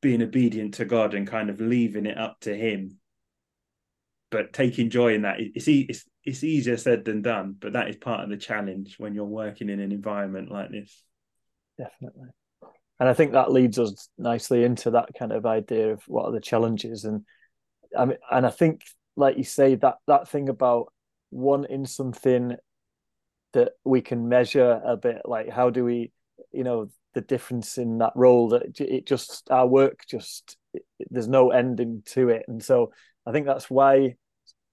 being 0.00 0.22
obedient 0.22 0.74
to 0.74 0.84
God 0.84 1.14
and 1.14 1.26
kind 1.26 1.50
of 1.50 1.60
leaving 1.60 2.06
it 2.06 2.16
up 2.16 2.38
to 2.42 2.56
Him 2.56 2.99
but 4.30 4.52
taking 4.52 4.90
joy 4.90 5.14
in 5.14 5.22
that 5.22 5.36
it's, 5.38 5.66
it's 5.66 6.04
it's 6.24 6.44
easier 6.44 6.76
said 6.76 7.04
than 7.04 7.22
done 7.22 7.54
but 7.58 7.72
that 7.72 7.88
is 7.88 7.96
part 7.96 8.22
of 8.22 8.30
the 8.30 8.36
challenge 8.36 8.96
when 8.98 9.14
you're 9.14 9.24
working 9.24 9.68
in 9.68 9.80
an 9.80 9.92
environment 9.92 10.50
like 10.50 10.70
this. 10.70 11.02
Definitely. 11.78 12.28
And 12.98 13.08
i 13.08 13.14
think 13.14 13.32
that 13.32 13.52
leads 13.52 13.78
us 13.78 14.08
nicely 14.18 14.64
into 14.64 14.92
that 14.92 15.10
kind 15.18 15.32
of 15.32 15.46
idea 15.46 15.92
of 15.92 16.02
what 16.06 16.26
are 16.26 16.32
the 16.32 16.40
challenges. 16.40 17.04
And 17.04 17.24
i 17.96 18.04
mean 18.04 18.18
and 18.30 18.46
i 18.46 18.50
think 18.50 18.82
like 19.16 19.36
you 19.36 19.44
say 19.44 19.74
that 19.76 19.96
that 20.06 20.28
thing 20.28 20.48
about 20.48 20.92
wanting 21.30 21.86
something 21.86 22.56
that 23.52 23.72
we 23.84 24.00
can 24.00 24.28
measure 24.28 24.80
a 24.84 24.96
bit 24.96 25.22
like 25.24 25.48
how 25.48 25.70
do 25.70 25.84
we 25.84 26.12
you 26.52 26.62
know 26.62 26.88
the 27.14 27.20
difference 27.20 27.78
in 27.78 27.98
that 27.98 28.12
role 28.14 28.50
that 28.50 28.80
it 28.80 29.06
just 29.06 29.50
our 29.50 29.66
work 29.66 30.04
just 30.08 30.56
it, 30.74 30.84
there's 31.10 31.28
no 31.28 31.50
ending 31.50 32.02
to 32.06 32.28
it. 32.28 32.44
And 32.48 32.62
so 32.62 32.92
I 33.26 33.32
think 33.32 33.46
that's 33.46 33.70
why, 33.70 34.16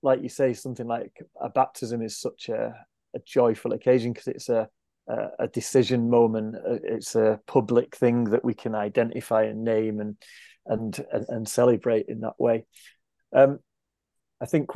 like 0.07 0.23
you 0.23 0.29
say, 0.29 0.53
something 0.53 0.87
like 0.87 1.11
a 1.39 1.49
baptism 1.49 2.01
is 2.01 2.17
such 2.17 2.49
a, 2.49 2.73
a 3.15 3.19
joyful 3.25 3.73
occasion 3.73 4.13
because 4.13 4.27
it's 4.27 4.49
a, 4.49 4.67
a, 5.07 5.27
a 5.39 5.47
decision 5.47 6.09
moment. 6.09 6.55
Uh, 6.55 6.79
it's 6.83 7.15
a 7.15 7.39
public 7.45 7.95
thing 7.95 8.23
that 8.25 8.43
we 8.43 8.53
can 8.53 8.73
identify 8.73 9.43
and 9.43 9.63
name 9.63 9.99
and 9.99 10.15
and 10.65 11.05
and, 11.11 11.25
and 11.29 11.47
celebrate 11.47 12.07
in 12.07 12.21
that 12.21 12.39
way. 12.39 12.65
Um, 13.35 13.59
I 14.41 14.45
think 14.45 14.71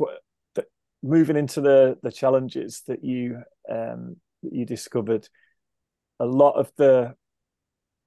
moving 1.02 1.36
into 1.36 1.60
the 1.60 1.98
the 2.02 2.12
challenges 2.12 2.82
that 2.86 3.04
you 3.04 3.42
um, 3.70 4.16
that 4.42 4.52
you 4.52 4.64
discovered, 4.64 5.28
a 6.20 6.26
lot 6.26 6.52
of 6.52 6.70
the 6.76 7.14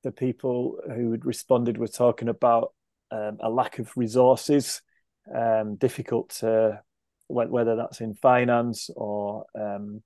the 0.04 0.12
people 0.12 0.78
who 0.96 1.12
had 1.12 1.26
responded 1.26 1.78
were 1.78 1.88
talking 1.88 2.30
about 2.30 2.74
um, 3.12 3.38
a 3.42 3.50
lack 3.50 3.80
of 3.80 3.92
resources 3.96 4.82
um, 5.34 5.76
difficult 5.76 6.30
to 6.30 6.80
whether 7.28 7.76
that's 7.76 8.02
in 8.02 8.14
finance 8.14 8.90
or 8.96 9.46
um, 9.60 10.04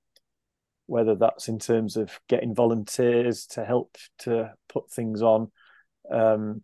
whether 0.86 1.16
that's 1.16 1.48
in 1.48 1.60
terms 1.60 1.98
of 1.98 2.20
getting 2.28 2.56
volunteers 2.56 3.46
to 3.46 3.64
help 3.66 3.96
to 4.20 4.52
put 4.68 4.92
things 4.92 5.22
on. 5.22 5.52
Um, 6.12 6.64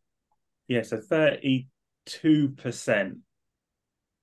yeah, 0.67 0.81
so 0.81 0.97
32%. 0.97 1.67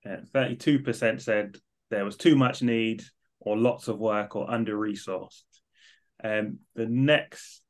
32% 0.05 1.21
said 1.21 1.55
there 1.89 2.03
was 2.03 2.17
too 2.17 2.35
much 2.35 2.61
need 2.61 3.03
or 3.39 3.57
lots 3.57 3.87
of 3.87 3.97
work 3.99 4.35
or 4.35 4.51
under 4.51 4.75
resourced. 4.75 5.43
Um, 6.23 6.59
the 6.75 6.87
next 6.87 7.61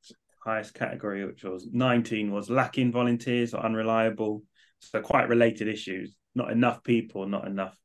highest 0.43 0.73
category, 0.73 1.25
which 1.25 1.43
was 1.43 1.67
19, 1.71 2.31
was 2.31 2.49
lacking 2.49 2.91
volunteers 2.91 3.53
or 3.53 3.63
unreliable. 3.63 4.43
So, 4.79 5.01
quite 5.01 5.29
related 5.29 5.67
issues 5.67 6.15
not 6.35 6.51
enough 6.51 6.83
people, 6.83 7.27
not 7.27 7.47
enough 7.47 7.77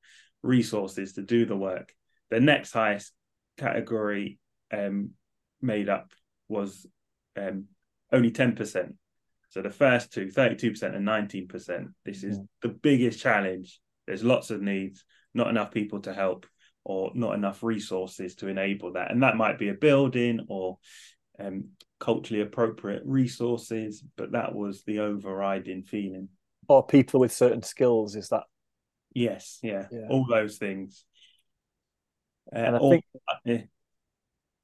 resources 0.43 1.15
to 1.15 1.23
do 1.23 1.47
the 1.47 1.57
work. 1.57 1.93
The 2.31 2.41
next 2.41 2.73
highest 2.73 3.13
category 3.57 4.39
um, 4.73 5.11
made 5.61 5.89
up 5.89 6.13
was 6.49 6.87
um, 7.37 7.67
only 8.13 8.31
10%. 8.31 8.95
So 9.51 9.63
the 9.63 9.71
first 9.71 10.13
two, 10.13 10.27
32% 10.27 10.95
and 10.95 11.07
19%. 11.07 11.87
This 12.05 12.23
is 12.23 12.39
mm. 12.39 12.47
the 12.63 12.69
biggest 12.69 13.21
challenge. 13.21 13.81
There's 14.07 14.25
lots 14.25 14.51
of 14.51 14.61
needs, 14.61 15.05
not 15.35 15.49
enough 15.49 15.71
people 15.71 16.01
to 16.01 16.13
help, 16.13 16.47
or 16.85 17.11
not 17.15 17.35
enough 17.35 17.63
resources 17.63 18.35
to 18.37 18.49
enable 18.49 18.93
that. 18.93 19.11
And 19.11 19.23
that 19.23 19.37
might 19.37 19.59
be 19.59 19.69
a 19.69 19.75
building 19.75 20.47
or 20.49 20.79
um, 21.39 21.69
culturally 21.99 22.43
appropriate 22.43 23.03
resources, 23.05 24.03
but 24.17 24.33
that 24.33 24.55
was 24.55 24.83
the 24.85 25.01
overriding 25.01 25.83
feeling. 25.83 26.29
Or 26.69 26.87
people 26.87 27.21
with 27.21 27.33
certain 27.33 27.63
skills, 27.63 28.17
is 28.17 28.29
that? 28.29 28.45
Yes, 29.15 29.59
yeah, 29.63 29.87
yeah. 29.91 30.07
all 30.09 30.27
those 30.29 30.59
things. 30.59 31.05
Uh, 32.55 32.59
and 32.59 32.77
I 32.77 32.79
all, 32.79 32.91
think, 32.91 33.05
yeah. 33.45 33.63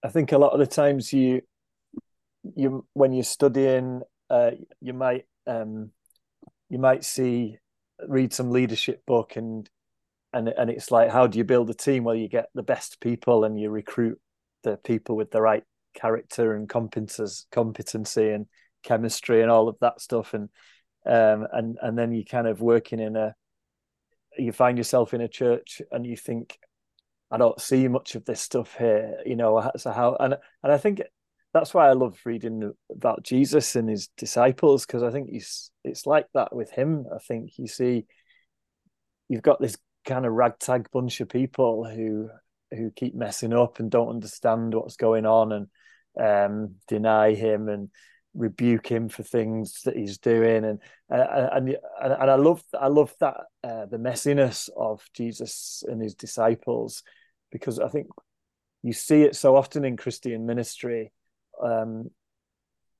I 0.02 0.08
think 0.08 0.32
a 0.32 0.38
lot 0.38 0.52
of 0.52 0.60
the 0.60 0.66
times 0.66 1.12
you, 1.12 1.42
you 2.56 2.86
when 2.92 3.12
you're 3.12 3.24
studying 3.24 4.02
uh, 4.30 4.52
you 4.80 4.92
might 4.92 5.26
um, 5.46 5.90
you 6.68 6.78
might 6.78 7.04
see 7.04 7.58
read 8.08 8.32
some 8.32 8.50
leadership 8.50 9.04
book 9.06 9.36
and 9.36 9.68
and 10.32 10.48
and 10.48 10.70
it's 10.70 10.90
like 10.90 11.10
how 11.10 11.26
do 11.26 11.38
you 11.38 11.44
build 11.44 11.70
a 11.70 11.74
team 11.74 12.04
well 12.04 12.14
you 12.14 12.28
get 12.28 12.48
the 12.54 12.62
best 12.62 13.00
people 13.00 13.44
and 13.44 13.58
you 13.58 13.70
recruit 13.70 14.18
the 14.62 14.76
people 14.78 15.16
with 15.16 15.30
the 15.30 15.40
right 15.40 15.62
character 15.94 16.54
and 16.54 16.68
competences 16.68 17.44
competency 17.52 18.30
and 18.30 18.46
chemistry 18.82 19.42
and 19.42 19.50
all 19.50 19.68
of 19.68 19.76
that 19.80 20.00
stuff 20.00 20.34
and 20.34 20.48
um 21.06 21.46
and 21.52 21.78
and 21.80 21.96
then 21.96 22.12
you 22.12 22.24
kind 22.24 22.48
of 22.48 22.60
working 22.60 22.98
in 22.98 23.14
a 23.14 23.34
you 24.38 24.52
find 24.52 24.78
yourself 24.78 25.14
in 25.14 25.20
a 25.20 25.28
church 25.28 25.80
and 25.90 26.06
you 26.06 26.16
think 26.16 26.58
I 27.30 27.38
don't 27.38 27.60
see 27.60 27.88
much 27.88 28.14
of 28.14 28.24
this 28.24 28.40
stuff 28.40 28.76
here 28.76 29.18
you 29.24 29.36
know 29.36 29.70
so 29.76 29.90
how 29.90 30.16
and 30.20 30.36
and 30.62 30.72
I 30.72 30.78
think 30.78 31.02
that's 31.54 31.72
why 31.72 31.88
I 31.88 31.92
love 31.92 32.18
reading 32.24 32.72
about 32.90 33.22
Jesus 33.22 33.76
and 33.76 33.88
his 33.88 34.08
disciples 34.16 34.84
because 34.84 35.04
I 35.04 35.12
think 35.12 35.30
he's 35.30 35.70
it's 35.84 36.04
like 36.04 36.26
that 36.34 36.54
with 36.54 36.70
him. 36.72 37.06
I 37.14 37.18
think 37.18 37.52
you 37.58 37.68
see 37.68 38.06
you've 39.28 39.42
got 39.42 39.60
this 39.60 39.78
kind 40.04 40.26
of 40.26 40.32
ragtag 40.32 40.90
bunch 40.90 41.20
of 41.20 41.28
people 41.28 41.84
who 41.84 42.28
who 42.72 42.90
keep 42.90 43.14
messing 43.14 43.52
up 43.52 43.78
and 43.78 43.88
don't 43.88 44.08
understand 44.08 44.74
what's 44.74 44.96
going 44.96 45.26
on 45.26 45.52
and 45.52 45.68
um, 46.20 46.74
deny 46.88 47.34
him 47.34 47.68
and 47.68 47.88
rebuke 48.34 48.86
him 48.86 49.08
for 49.08 49.22
things 49.22 49.82
that 49.84 49.96
he's 49.96 50.18
doing. 50.18 50.64
And 50.64 50.80
and 51.08 51.68
and, 51.68 51.76
and 52.00 52.30
I 52.30 52.34
love 52.34 52.62
I 52.78 52.88
love 52.88 53.14
that 53.20 53.36
uh, 53.62 53.86
the 53.86 53.98
messiness 53.98 54.68
of 54.76 55.02
Jesus 55.14 55.82
and 55.86 56.02
his 56.02 56.14
disciples 56.14 57.02
because 57.50 57.78
I 57.78 57.88
think 57.88 58.08
you 58.82 58.92
see 58.92 59.22
it 59.22 59.36
so 59.36 59.56
often 59.56 59.84
in 59.84 59.96
Christian 59.96 60.44
ministry. 60.44 61.12
Um, 61.62 62.10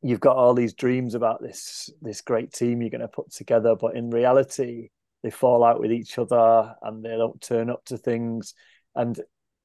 you've 0.01 0.21
got 0.21 0.37
all 0.37 0.55
these 0.55 0.75
dreams 0.75 1.15
about 1.15 1.43
this 1.43 1.91
this 2.01 2.21
great 2.21 2.53
team 2.53 2.81
you're 2.81 2.91
going 2.91 3.01
to 3.01 3.09
put 3.09 3.31
together, 3.31 3.75
but 3.75 3.97
in 3.97 4.11
reality, 4.11 4.91
they 5.23 5.31
fall 5.31 5.65
out 5.65 5.81
with 5.81 5.93
each 5.93 6.19
other 6.19 6.75
and 6.83 7.05
they 7.05 7.17
don't 7.17 7.41
turn 7.41 7.71
up 7.71 7.85
to 7.87 7.99
things, 7.99 8.55
and 8.95 9.21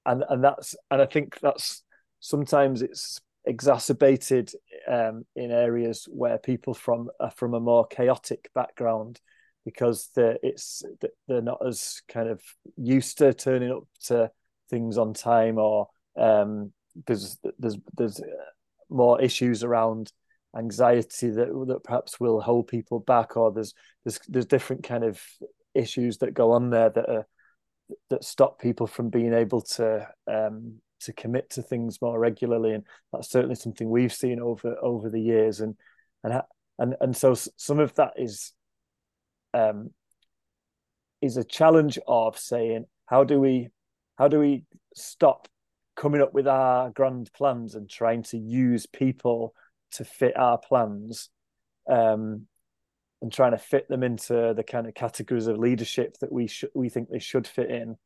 and 0.05 0.23
and 0.29 0.43
that's 0.43 0.75
and 0.89 1.01
I 1.01 1.05
think 1.05 1.39
that's 1.39 1.83
sometimes 2.19 2.81
it's 2.81 3.21
exacerbated 3.45 4.51
um, 4.87 5.25
in 5.35 5.51
areas 5.51 6.07
where 6.09 6.37
people 6.37 6.73
from 6.73 7.09
are 7.19 7.31
from 7.31 7.53
a 7.53 7.59
more 7.59 7.87
chaotic 7.87 8.49
background 8.53 9.19
because 9.65 10.09
they're, 10.15 10.37
it's 10.41 10.83
they're 11.27 11.41
not 11.41 11.65
as 11.65 12.01
kind 12.07 12.29
of 12.29 12.41
used 12.77 13.17
to 13.17 13.33
turning 13.33 13.71
up 13.71 13.83
to 14.05 14.31
things 14.69 14.97
on 14.97 15.13
time 15.13 15.57
or 15.57 15.87
um, 16.17 16.71
there's 17.07 17.37
there's 17.59 17.77
there's 17.95 18.21
more 18.89 19.21
issues 19.21 19.63
around 19.63 20.11
anxiety 20.57 21.29
that 21.29 21.47
that 21.67 21.83
perhaps 21.83 22.19
will 22.19 22.41
hold 22.41 22.67
people 22.67 22.99
back 22.99 23.37
or 23.37 23.51
there's 23.51 23.73
there's 24.03 24.19
there's 24.27 24.45
different 24.45 24.83
kind 24.83 25.03
of 25.03 25.21
issues 25.75 26.17
that 26.17 26.33
go 26.33 26.51
on 26.51 26.69
there 26.69 26.89
that 26.89 27.09
are 27.09 27.27
that 28.09 28.23
stop 28.23 28.59
people 28.59 28.87
from 28.87 29.09
being 29.09 29.33
able 29.33 29.61
to 29.61 30.07
um, 30.27 30.79
to 31.01 31.13
commit 31.13 31.49
to 31.51 31.61
things 31.61 32.01
more 32.01 32.19
regularly 32.19 32.73
and 32.73 32.83
that's 33.11 33.29
certainly 33.29 33.55
something 33.55 33.89
we've 33.89 34.13
seen 34.13 34.39
over 34.39 34.75
over 34.81 35.09
the 35.09 35.21
years. 35.21 35.61
And 35.61 35.75
and 36.23 36.41
and 36.77 36.95
and 37.01 37.15
so 37.15 37.33
some 37.33 37.79
of 37.79 37.95
that 37.95 38.13
is 38.17 38.53
um 39.53 39.91
is 41.21 41.37
a 41.37 41.43
challenge 41.43 41.99
of 42.07 42.37
saying 42.37 42.85
how 43.05 43.23
do 43.23 43.39
we 43.39 43.69
how 44.17 44.27
do 44.27 44.39
we 44.39 44.63
stop 44.93 45.47
coming 45.95 46.21
up 46.21 46.33
with 46.33 46.47
our 46.47 46.89
grand 46.91 47.31
plans 47.33 47.75
and 47.75 47.89
trying 47.89 48.23
to 48.23 48.37
use 48.37 48.85
people 48.85 49.53
to 49.91 50.05
fit 50.05 50.35
our 50.37 50.57
plans 50.57 51.29
um, 51.89 52.47
and 53.21 53.33
trying 53.33 53.51
to 53.51 53.57
fit 53.57 53.89
them 53.89 54.03
into 54.03 54.53
the 54.55 54.63
kind 54.63 54.87
of 54.87 54.93
categories 54.93 55.47
of 55.47 55.57
leadership 55.57 56.15
that 56.21 56.31
we 56.31 56.47
should 56.47 56.69
we 56.73 56.87
think 56.87 57.09
they 57.09 57.19
should 57.19 57.45
fit 57.45 57.69
in 57.69 57.97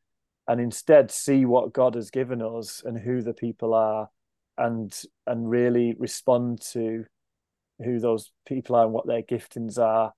and 0.48 0.60
instead 0.60 1.12
see 1.12 1.46
what 1.46 1.74
God 1.74 1.96
has 1.96 2.12
given 2.12 2.42
us 2.42 2.82
and 2.86 2.98
who 2.98 3.22
the 3.22 3.34
people 3.34 3.74
are 3.74 4.10
and 4.58 4.94
and 5.26 5.50
really 5.50 5.96
respond 5.98 6.62
to 6.74 7.06
who 7.84 8.00
those 8.00 8.32
people 8.46 8.76
are 8.76 8.84
and 8.86 8.94
what 8.94 9.08
their 9.08 9.24
giftings 9.24 9.78
are 9.80 10.14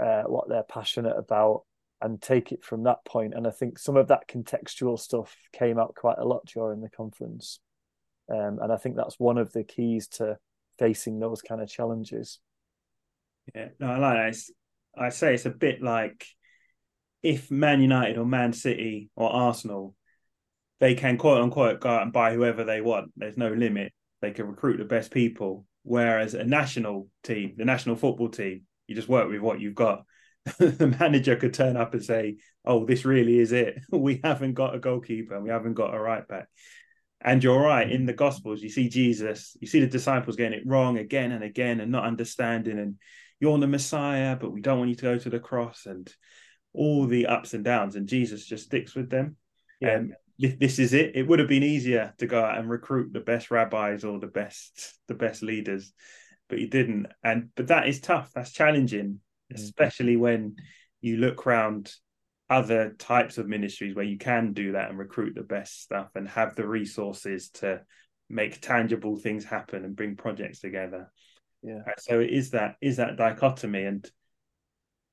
uh, 0.00 0.22
what 0.22 0.48
they're 0.48 0.62
passionate 0.62 1.16
about 1.16 1.64
and 2.00 2.22
take 2.22 2.52
it 2.52 2.64
from 2.64 2.84
that 2.84 3.04
point. 3.04 3.34
And 3.34 3.46
I 3.46 3.50
think 3.50 3.78
some 3.78 3.96
of 3.96 4.08
that 4.08 4.28
contextual 4.28 4.98
stuff 4.98 5.36
came 5.52 5.78
out 5.78 5.94
quite 5.94 6.18
a 6.18 6.24
lot 6.24 6.46
during 6.46 6.80
the 6.80 6.88
conference. 6.88 7.60
Um, 8.32 8.58
and 8.62 8.72
I 8.72 8.76
think 8.76 8.96
that's 8.96 9.20
one 9.20 9.36
of 9.36 9.52
the 9.52 9.64
keys 9.64 10.08
to 10.08 10.38
facing 10.78 11.18
those 11.18 11.42
kind 11.42 11.60
of 11.60 11.68
challenges. 11.68 12.38
Yeah, 13.54 13.68
no, 13.78 13.88
I 13.88 13.98
like 13.98 14.32
that. 14.32 14.42
I 14.96 15.08
say 15.10 15.34
it's 15.34 15.46
a 15.46 15.50
bit 15.50 15.82
like 15.82 16.26
if 17.22 17.50
Man 17.50 17.80
United 17.80 18.18
or 18.18 18.24
Man 18.24 18.52
City 18.52 19.10
or 19.14 19.30
Arsenal, 19.30 19.94
they 20.80 20.94
can 20.94 21.18
quote 21.18 21.42
unquote 21.42 21.80
go 21.80 21.90
out 21.90 22.02
and 22.02 22.12
buy 22.12 22.32
whoever 22.32 22.64
they 22.64 22.80
want. 22.80 23.12
There's 23.16 23.36
no 23.36 23.50
limit. 23.50 23.92
They 24.22 24.32
can 24.32 24.46
recruit 24.46 24.78
the 24.78 24.84
best 24.84 25.10
people. 25.10 25.66
Whereas 25.82 26.34
a 26.34 26.44
national 26.44 27.08
team, 27.22 27.54
the 27.56 27.64
national 27.64 27.96
football 27.96 28.28
team, 28.28 28.62
you 28.86 28.94
just 28.94 29.08
work 29.08 29.28
with 29.28 29.40
what 29.40 29.60
you've 29.60 29.74
got. 29.74 30.04
the 30.58 30.96
manager 30.98 31.36
could 31.36 31.54
turn 31.54 31.76
up 31.76 31.92
and 31.92 32.02
say, 32.02 32.36
"Oh, 32.64 32.86
this 32.86 33.04
really 33.04 33.38
is 33.38 33.52
it. 33.52 33.78
we 33.90 34.20
haven't 34.24 34.54
got 34.54 34.74
a 34.74 34.78
goalkeeper. 34.78 35.40
We 35.40 35.50
haven't 35.50 35.74
got 35.74 35.94
a 35.94 36.00
right 36.00 36.26
back." 36.26 36.48
And 37.22 37.44
you're 37.44 37.60
right. 37.60 37.90
In 37.90 38.06
the 38.06 38.14
Gospels, 38.14 38.62
you 38.62 38.70
see 38.70 38.88
Jesus, 38.88 39.54
you 39.60 39.66
see 39.66 39.80
the 39.80 39.86
disciples 39.86 40.36
getting 40.36 40.58
it 40.58 40.66
wrong 40.66 40.96
again 40.96 41.32
and 41.32 41.44
again, 41.44 41.80
and 41.80 41.92
not 41.92 42.04
understanding. 42.04 42.78
And 42.78 42.96
you're 43.38 43.58
the 43.58 43.66
Messiah, 43.66 44.36
but 44.36 44.52
we 44.52 44.62
don't 44.62 44.78
want 44.78 44.88
you 44.88 44.96
to 44.96 45.02
go 45.02 45.18
to 45.18 45.30
the 45.30 45.38
cross, 45.38 45.84
and 45.84 46.10
all 46.72 47.06
the 47.06 47.26
ups 47.26 47.54
and 47.54 47.64
downs. 47.64 47.96
And 47.96 48.08
Jesus 48.08 48.46
just 48.46 48.64
sticks 48.64 48.94
with 48.94 49.10
them. 49.10 49.36
Yeah. 49.80 49.96
Um, 49.96 50.12
this 50.38 50.78
is 50.78 50.94
it. 50.94 51.16
It 51.16 51.26
would 51.26 51.38
have 51.38 51.48
been 51.48 51.62
easier 51.62 52.14
to 52.18 52.26
go 52.26 52.42
out 52.42 52.56
and 52.56 52.70
recruit 52.70 53.12
the 53.12 53.20
best 53.20 53.50
rabbis 53.50 54.04
or 54.04 54.18
the 54.18 54.26
best 54.26 54.98
the 55.06 55.14
best 55.14 55.42
leaders, 55.42 55.92
but 56.48 56.58
he 56.58 56.66
didn't. 56.66 57.08
And 57.22 57.50
but 57.54 57.66
that 57.66 57.88
is 57.88 58.00
tough. 58.00 58.32
That's 58.34 58.52
challenging 58.52 59.20
Mm. 59.52 59.56
especially 59.56 60.16
when 60.16 60.56
you 61.00 61.16
look 61.16 61.46
around 61.46 61.92
other 62.48 62.94
types 62.98 63.38
of 63.38 63.46
ministries 63.46 63.94
where 63.94 64.04
you 64.04 64.18
can 64.18 64.52
do 64.52 64.72
that 64.72 64.90
and 64.90 64.98
recruit 64.98 65.34
the 65.34 65.42
best 65.42 65.82
stuff 65.82 66.08
and 66.14 66.28
have 66.28 66.54
the 66.54 66.66
resources 66.66 67.50
to 67.50 67.80
make 68.28 68.60
tangible 68.60 69.16
things 69.16 69.44
happen 69.44 69.84
and 69.84 69.96
bring 69.96 70.16
projects 70.16 70.60
together 70.60 71.10
yeah 71.62 71.80
so 71.98 72.20
it 72.20 72.30
is 72.30 72.50
that 72.50 72.76
is 72.80 72.96
that 72.96 73.16
dichotomy 73.16 73.84
and 73.84 74.10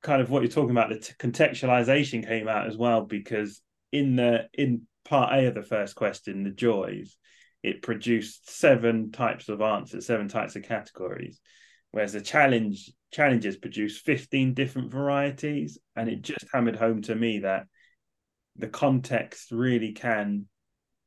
kind 0.08 0.22
of 0.22 0.30
what 0.30 0.42
you're 0.42 0.50
talking 0.50 0.72
about 0.72 0.90
the 0.90 1.00
t- 1.00 1.14
contextualization 1.20 2.26
came 2.26 2.48
out 2.48 2.66
as 2.66 2.78
well 2.78 3.02
because 3.02 3.62
in 3.92 4.16
the 4.16 4.48
in 4.54 4.84
part 5.04 5.34
a 5.34 5.48
of 5.48 5.54
the 5.54 5.62
first 5.62 5.96
question 5.96 6.44
the 6.44 6.50
joys 6.50 7.18
it 7.62 7.82
produced 7.82 8.50
seven 8.50 9.12
types 9.12 9.50
of 9.50 9.62
answers 9.62 10.06
seven 10.06 10.30
types 10.30 10.56
of 10.56 10.64
categories. 10.64 11.42
Whereas 11.92 12.14
the 12.14 12.22
challenge 12.22 12.92
challenges 13.12 13.58
produce 13.58 14.00
15 14.00 14.54
different 14.54 14.92
varieties 14.92 15.78
and 15.96 16.08
it 16.08 16.22
just 16.22 16.46
hammered 16.54 16.78
home 16.78 17.02
to 17.04 17.16
me 17.16 17.40
that 17.40 17.66
the 18.56 18.68
context 18.68 19.52
really 19.52 19.92
can 19.92 20.46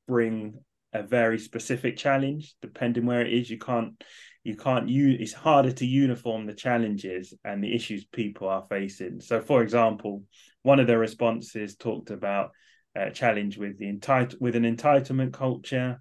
bring 0.07 0.61
a 0.93 1.03
very 1.03 1.39
specific 1.39 1.97
challenge. 1.97 2.55
Depending 2.61 3.07
where 3.07 3.25
it 3.25 3.33
is 3.33 3.49
you 3.49 3.59
can't 3.59 4.03
you 4.45 4.57
can't 4.57 4.89
use 4.89 5.19
it's 5.21 5.33
harder 5.33 5.73
to 5.73 5.87
uniform 5.87 6.47
the 6.47 6.55
challenges 6.55 7.35
and 7.45 7.63
the 7.63 7.75
issues 7.75 8.05
people 8.05 8.49
are 8.49 8.67
facing. 8.69 9.21
So 9.21 9.41
for 9.41 9.63
example 9.63 10.25
one 10.63 10.81
of 10.81 10.87
the 10.87 10.99
responses 10.99 11.77
talked 11.77 12.11
about 12.11 12.51
a 12.95 13.11
challenge 13.11 13.57
with 13.57 13.79
the 13.79 13.89
entitle 13.89 14.39
with 14.41 14.57
an 14.57 14.65
entitlement 14.65 15.33
culture. 15.33 16.01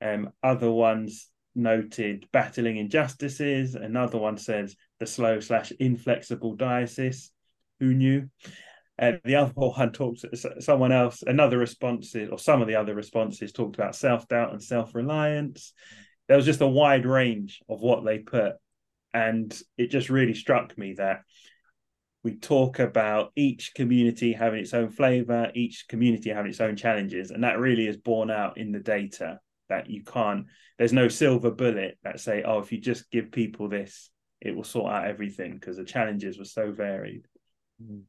Um, 0.00 0.30
other 0.42 0.70
ones 0.70 1.28
noted 1.54 2.26
battling 2.32 2.76
injustices. 2.76 3.74
Another 3.74 4.18
one 4.18 4.36
says 4.36 4.76
the 5.00 5.06
slow 5.06 5.40
slash 5.40 5.72
inflexible 5.72 6.54
diocese. 6.54 7.30
Who 7.80 7.94
knew? 7.94 8.28
And 8.98 9.20
the 9.24 9.36
other 9.36 9.52
one 9.54 9.92
talked 9.92 10.24
someone 10.60 10.90
else 10.90 11.22
another 11.24 11.58
responses 11.58 12.28
or 12.30 12.38
some 12.38 12.60
of 12.60 12.68
the 12.68 12.74
other 12.74 12.94
responses 12.94 13.52
talked 13.52 13.76
about 13.76 13.94
self-doubt 13.94 14.52
and 14.52 14.62
self-reliance 14.62 15.72
there 16.28 16.36
was 16.36 16.46
just 16.46 16.60
a 16.60 16.66
wide 16.66 17.06
range 17.06 17.60
of 17.68 17.80
what 17.80 18.04
they 18.04 18.18
put 18.18 18.54
and 19.12 19.60
it 19.76 19.90
just 19.90 20.10
really 20.10 20.34
struck 20.34 20.76
me 20.78 20.94
that 20.94 21.22
we 22.22 22.36
talk 22.36 22.78
about 22.78 23.32
each 23.36 23.72
community 23.74 24.32
having 24.32 24.60
its 24.60 24.74
own 24.74 24.90
flavor 24.90 25.50
each 25.54 25.86
community 25.88 26.30
having 26.30 26.50
its 26.50 26.60
own 26.60 26.76
challenges 26.76 27.30
and 27.30 27.42
that 27.44 27.58
really 27.58 27.86
is 27.86 27.96
borne 27.96 28.30
out 28.30 28.58
in 28.58 28.72
the 28.72 28.78
data 28.78 29.40
that 29.68 29.90
you 29.90 30.04
can't 30.04 30.46
there's 30.78 30.92
no 30.92 31.08
silver 31.08 31.50
bullet 31.50 31.98
that 32.04 32.20
say 32.20 32.42
oh 32.42 32.58
if 32.58 32.70
you 32.70 32.78
just 32.78 33.10
give 33.10 33.32
people 33.32 33.68
this 33.68 34.10
it 34.40 34.54
will 34.54 34.64
sort 34.64 34.92
out 34.92 35.06
everything 35.06 35.54
because 35.54 35.76
the 35.76 35.84
challenges 35.84 36.38
were 36.38 36.44
so 36.44 36.70
varied 36.70 37.26
mm. 37.82 38.02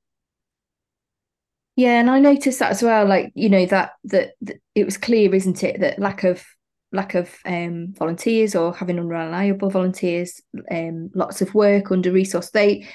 yeah 1.75 1.99
and 1.99 2.09
i 2.09 2.19
noticed 2.19 2.59
that 2.59 2.71
as 2.71 2.83
well 2.83 3.05
like 3.05 3.31
you 3.35 3.49
know 3.49 3.65
that, 3.65 3.91
that 4.03 4.31
that 4.41 4.57
it 4.75 4.83
was 4.83 4.97
clear 4.97 5.33
isn't 5.33 5.63
it 5.63 5.79
that 5.79 5.99
lack 5.99 6.23
of 6.23 6.43
lack 6.91 7.15
of 7.15 7.33
um, 7.45 7.93
volunteers 7.97 8.55
or 8.55 8.73
having 8.73 8.99
unreliable 8.99 9.69
volunteers, 9.69 10.41
um, 10.71 11.09
lots 11.13 11.41
of 11.41 11.53
work 11.53 11.91
under 11.91 12.11
resource. 12.11 12.49
They 12.49 12.87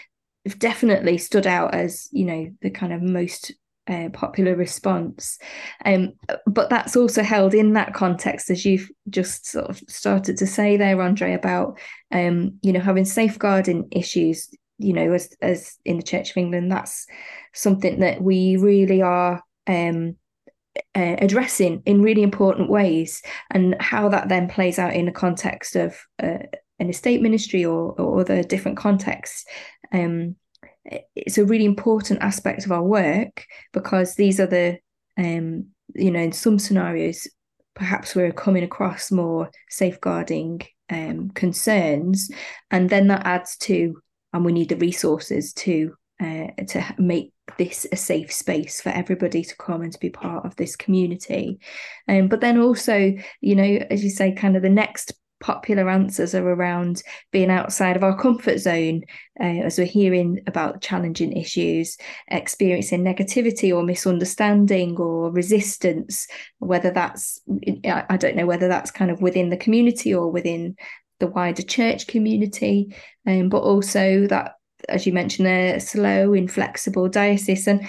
have 0.44 0.58
definitely 0.58 1.18
stood 1.18 1.46
out 1.46 1.74
as 1.74 2.08
you 2.12 2.24
know 2.24 2.50
the 2.60 2.70
kind 2.70 2.92
of 2.92 3.02
most 3.02 3.52
uh, 3.86 4.08
popular 4.12 4.56
response. 4.56 5.38
Um, 5.84 6.14
but 6.46 6.70
that's 6.70 6.96
also 6.96 7.22
held 7.22 7.54
in 7.54 7.74
that 7.74 7.94
context, 7.94 8.50
as 8.50 8.64
you've 8.64 8.90
just 9.10 9.46
sort 9.46 9.68
of 9.68 9.80
started 9.88 10.36
to 10.38 10.46
say 10.46 10.76
there, 10.76 11.00
Andre, 11.00 11.34
about 11.34 11.78
um, 12.10 12.58
you 12.62 12.72
know 12.72 12.80
having 12.80 13.04
safeguarding 13.04 13.88
issues. 13.90 14.50
You 14.78 14.92
know, 14.92 15.12
as 15.12 15.30
as 15.40 15.78
in 15.84 15.98
the 15.98 16.02
Church 16.02 16.30
of 16.30 16.36
England, 16.36 16.72
that's 16.72 17.06
something 17.52 18.00
that 18.00 18.20
we 18.20 18.56
really 18.56 19.02
are 19.02 19.42
um, 19.66 20.16
uh, 20.94 21.16
addressing 21.18 21.82
in 21.86 22.02
really 22.02 22.22
important 22.22 22.70
ways, 22.70 23.22
and 23.50 23.76
how 23.80 24.08
that 24.08 24.28
then 24.28 24.48
plays 24.48 24.78
out 24.78 24.94
in 24.94 25.06
the 25.06 25.12
context 25.12 25.76
of 25.76 25.96
uh, 26.22 26.38
an 26.78 26.90
estate 26.90 27.22
ministry 27.22 27.64
or, 27.64 27.92
or 28.00 28.20
other 28.20 28.42
different 28.42 28.76
contexts. 28.76 29.44
Um, 29.92 30.36
it's 31.14 31.38
a 31.38 31.44
really 31.44 31.64
important 31.64 32.20
aspect 32.20 32.66
of 32.66 32.72
our 32.72 32.82
work 32.82 33.46
because 33.72 34.16
these 34.16 34.38
are 34.38 34.46
the, 34.46 34.78
um, 35.16 35.66
you 35.94 36.10
know, 36.10 36.20
in 36.20 36.32
some 36.32 36.58
scenarios, 36.58 37.28
perhaps 37.74 38.14
we're 38.14 38.32
coming 38.32 38.64
across 38.64 39.10
more 39.10 39.50
safeguarding 39.70 40.60
um, 40.90 41.30
concerns, 41.30 42.30
and 42.70 42.90
then 42.90 43.08
that 43.08 43.26
adds 43.26 43.56
to, 43.56 44.00
and 44.32 44.44
we 44.44 44.52
need 44.52 44.68
the 44.68 44.76
resources 44.76 45.52
to 45.54 45.94
uh, 46.20 46.46
to 46.68 46.94
make 46.98 47.32
this 47.58 47.86
a 47.92 47.96
safe 47.96 48.32
space 48.32 48.80
for 48.80 48.90
everybody 48.90 49.42
to 49.42 49.56
come 49.56 49.82
and 49.82 49.92
to 49.92 50.00
be 50.00 50.10
part 50.10 50.44
of 50.44 50.56
this 50.56 50.76
community. 50.76 51.58
Um, 52.08 52.28
but 52.28 52.40
then 52.40 52.60
also, 52.60 53.14
you 53.40 53.54
know, 53.54 53.86
as 53.90 54.02
you 54.02 54.10
say, 54.10 54.32
kind 54.32 54.56
of 54.56 54.62
the 54.62 54.70
next 54.70 55.12
popular 55.40 55.90
answers 55.90 56.34
are 56.34 56.48
around 56.48 57.02
being 57.30 57.50
outside 57.50 57.96
of 57.96 58.02
our 58.02 58.16
comfort 58.18 58.56
zone 58.58 59.02
uh, 59.40 59.44
as 59.44 59.76
we're 59.76 59.86
hearing 59.86 60.40
about 60.46 60.80
challenging 60.80 61.32
issues 61.36 61.98
experiencing 62.28 63.04
negativity 63.04 63.74
or 63.74 63.82
misunderstanding 63.82 64.96
or 64.96 65.30
resistance 65.30 66.26
whether 66.60 66.90
that's 66.90 67.42
i 67.84 68.16
don't 68.16 68.36
know 68.36 68.46
whether 68.46 68.68
that's 68.68 68.90
kind 68.90 69.10
of 69.10 69.20
within 69.20 69.50
the 69.50 69.56
community 69.56 70.14
or 70.14 70.30
within 70.30 70.76
the 71.20 71.26
wider 71.26 71.62
church 71.62 72.06
community 72.06 72.94
um, 73.26 73.50
but 73.50 73.60
also 73.60 74.26
that 74.26 74.52
as 74.88 75.06
you 75.06 75.12
mentioned, 75.12 75.48
a 75.48 75.78
slow, 75.78 76.32
inflexible 76.32 77.08
diocese. 77.08 77.66
And 77.66 77.86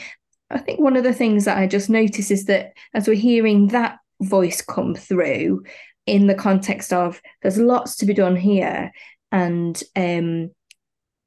I 0.50 0.60
think 0.60 0.80
one 0.80 0.96
of 0.96 1.04
the 1.04 1.14
things 1.14 1.46
that 1.46 1.58
I 1.58 1.68
just 1.68 1.90
notice 1.90 2.32
is 2.32 2.46
that 2.46 2.74
as 2.94 3.08
we're 3.08 3.16
hearing 3.16 3.68
that 3.68 4.00
voice 4.22 4.62
come 4.62 4.96
through 4.96 5.64
in 6.06 6.28
the 6.28 6.36
context 6.36 6.94
of 6.94 7.22
there's 7.42 7.58
lots 7.58 7.96
to 7.98 8.06
be 8.06 8.14
done 8.14 8.36
here, 8.36 8.92
and 9.32 9.82
um, 9.96 10.52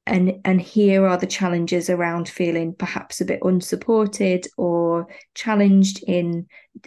and 0.06 0.40
and 0.44 0.60
here 0.60 1.06
are 1.06 1.18
the 1.18 1.26
challenges 1.26 1.90
around 1.90 2.28
feeling 2.28 2.74
perhaps 2.74 3.20
a 3.20 3.24
bit 3.24 3.40
unsupported 3.42 4.46
or 4.56 5.08
challenged 5.34 6.02
in 6.04 6.46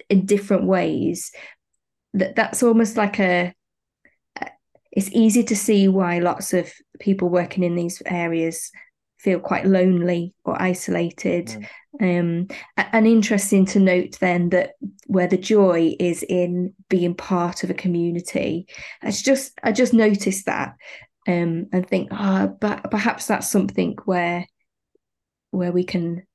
in 0.09 0.25
different 0.25 0.65
ways. 0.65 1.31
That 2.13 2.35
that's 2.35 2.63
almost 2.63 2.97
like 2.97 3.19
a 3.19 3.53
it's 4.91 5.11
easy 5.11 5.43
to 5.43 5.55
see 5.55 5.87
why 5.87 6.19
lots 6.19 6.53
of 6.53 6.71
people 7.01 7.29
working 7.29 7.63
in 7.63 7.75
these 7.75 8.01
areas 8.05 8.71
feel 9.19 9.39
quite 9.39 9.65
lonely 9.65 10.33
or 10.45 10.59
isolated. 10.61 11.47
Mm. 11.47 12.47
Um, 12.47 12.47
and 12.77 13.05
interesting 13.05 13.65
to 13.67 13.79
note 13.79 14.17
then 14.19 14.49
that 14.49 14.71
where 15.07 15.27
the 15.27 15.37
joy 15.37 15.95
is 15.99 16.23
in 16.23 16.73
being 16.89 17.13
part 17.15 17.63
of 17.63 17.69
a 17.69 17.75
community. 17.75 18.67
It's 19.03 19.21
just 19.21 19.59
I 19.61 19.73
just 19.73 19.93
noticed 19.93 20.45
that 20.45 20.75
um, 21.27 21.67
and 21.73 21.87
think, 21.87 22.09
ah, 22.11 22.43
oh, 22.43 22.57
but 22.59 22.89
perhaps 22.89 23.27
that's 23.27 23.51
something 23.51 23.97
where 24.05 24.47
where 25.51 25.71
we 25.71 25.83
can 25.83 26.25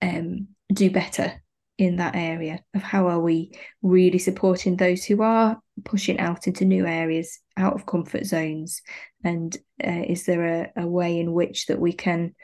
um, 0.00 0.48
do 0.72 0.90
better 0.90 1.43
in 1.76 1.96
that 1.96 2.14
area 2.14 2.60
of 2.74 2.82
how 2.82 3.08
are 3.08 3.20
we 3.20 3.52
really 3.82 4.18
supporting 4.18 4.76
those 4.76 5.04
who 5.04 5.22
are 5.22 5.58
pushing 5.84 6.20
out 6.20 6.46
into 6.46 6.64
new 6.64 6.86
areas 6.86 7.40
out 7.56 7.74
of 7.74 7.86
comfort 7.86 8.24
zones? 8.24 8.82
And 9.24 9.56
uh, 9.84 10.04
is 10.06 10.24
there 10.24 10.72
a, 10.76 10.82
a 10.82 10.86
way 10.86 11.18
in 11.18 11.32
which 11.32 11.66
that 11.66 11.80
we 11.80 11.92
can 11.92 12.34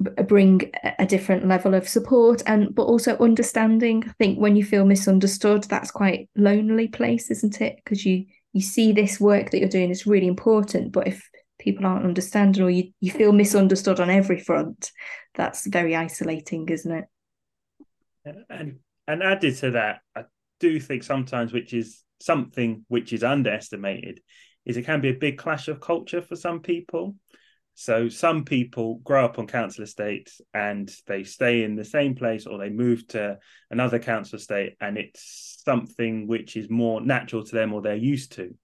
bring 0.00 0.70
a 0.98 1.04
different 1.04 1.46
level 1.46 1.74
of 1.74 1.88
support 1.88 2.42
and 2.46 2.74
but 2.74 2.84
also 2.84 3.18
understanding? 3.18 4.04
I 4.06 4.12
think 4.12 4.38
when 4.38 4.56
you 4.56 4.64
feel 4.64 4.84
misunderstood 4.84 5.64
that's 5.64 5.90
quite 5.90 6.30
lonely 6.36 6.88
place 6.88 7.30
isn't 7.30 7.60
it? 7.60 7.76
Because 7.76 8.06
you 8.06 8.26
you 8.52 8.62
see 8.62 8.92
this 8.92 9.20
work 9.20 9.50
that 9.50 9.58
you're 9.58 9.68
doing 9.68 9.90
is 9.90 10.06
really 10.06 10.26
important 10.26 10.92
but 10.92 11.06
if 11.06 11.28
people 11.58 11.86
aren't 11.86 12.06
understanding 12.06 12.62
or 12.62 12.70
you, 12.70 12.90
you 13.00 13.10
feel 13.12 13.32
misunderstood 13.32 14.00
on 14.00 14.10
every 14.10 14.40
front 14.40 14.90
that's 15.34 15.66
very 15.66 15.94
isolating 15.94 16.68
isn't 16.68 16.90
it 16.90 17.04
and 18.24 18.78
and 19.06 19.22
added 19.22 19.56
to 19.58 19.72
that, 19.72 20.00
I 20.14 20.24
do 20.60 20.78
think 20.78 21.02
sometimes, 21.02 21.52
which 21.52 21.72
is 21.72 22.02
something 22.20 22.84
which 22.88 23.12
is 23.12 23.24
underestimated, 23.24 24.20
is 24.64 24.76
it 24.76 24.84
can 24.84 25.00
be 25.00 25.08
a 25.08 25.14
big 25.14 25.38
clash 25.38 25.68
of 25.68 25.80
culture 25.80 26.22
for 26.22 26.36
some 26.36 26.60
people. 26.60 27.16
So 27.74 28.08
some 28.08 28.44
people 28.44 28.96
grow 28.96 29.24
up 29.24 29.38
on 29.38 29.46
council 29.46 29.84
estates 29.84 30.40
and 30.52 30.92
they 31.06 31.24
stay 31.24 31.62
in 31.62 31.76
the 31.76 31.84
same 31.84 32.14
place 32.14 32.46
or 32.46 32.58
they 32.58 32.68
move 32.68 33.06
to 33.08 33.38
another 33.70 33.98
council 33.98 34.36
estate 34.36 34.74
and 34.80 34.98
it's 34.98 35.62
something 35.64 36.26
which 36.26 36.56
is 36.56 36.68
more 36.68 37.00
natural 37.00 37.42
to 37.42 37.54
them 37.54 37.72
or 37.72 37.80
they're 37.80 37.96
used 37.96 38.32
to. 38.32 38.54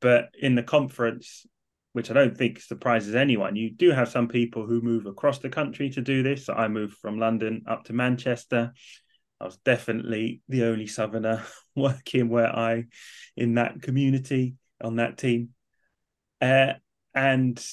But 0.00 0.28
in 0.38 0.54
the 0.54 0.62
conference, 0.62 1.44
which 1.96 2.10
I 2.10 2.12
don't 2.12 2.36
think 2.36 2.60
surprises 2.60 3.14
anyone. 3.14 3.56
You 3.56 3.70
do 3.70 3.90
have 3.90 4.10
some 4.10 4.28
people 4.28 4.66
who 4.66 4.82
move 4.82 5.06
across 5.06 5.38
the 5.38 5.48
country 5.48 5.88
to 5.88 6.02
do 6.02 6.22
this. 6.22 6.44
So 6.44 6.52
I 6.52 6.68
moved 6.68 6.98
from 6.98 7.18
London 7.18 7.62
up 7.66 7.84
to 7.84 7.94
Manchester. 7.94 8.74
I 9.40 9.44
was 9.46 9.56
definitely 9.64 10.42
the 10.46 10.64
only 10.64 10.88
southerner 10.88 11.42
working 11.74 12.28
where 12.28 12.54
I 12.54 12.84
in 13.34 13.54
that 13.54 13.80
community 13.80 14.56
on 14.84 14.96
that 14.96 15.16
team. 15.16 15.54
Uh, 16.38 16.74
and 17.14 17.66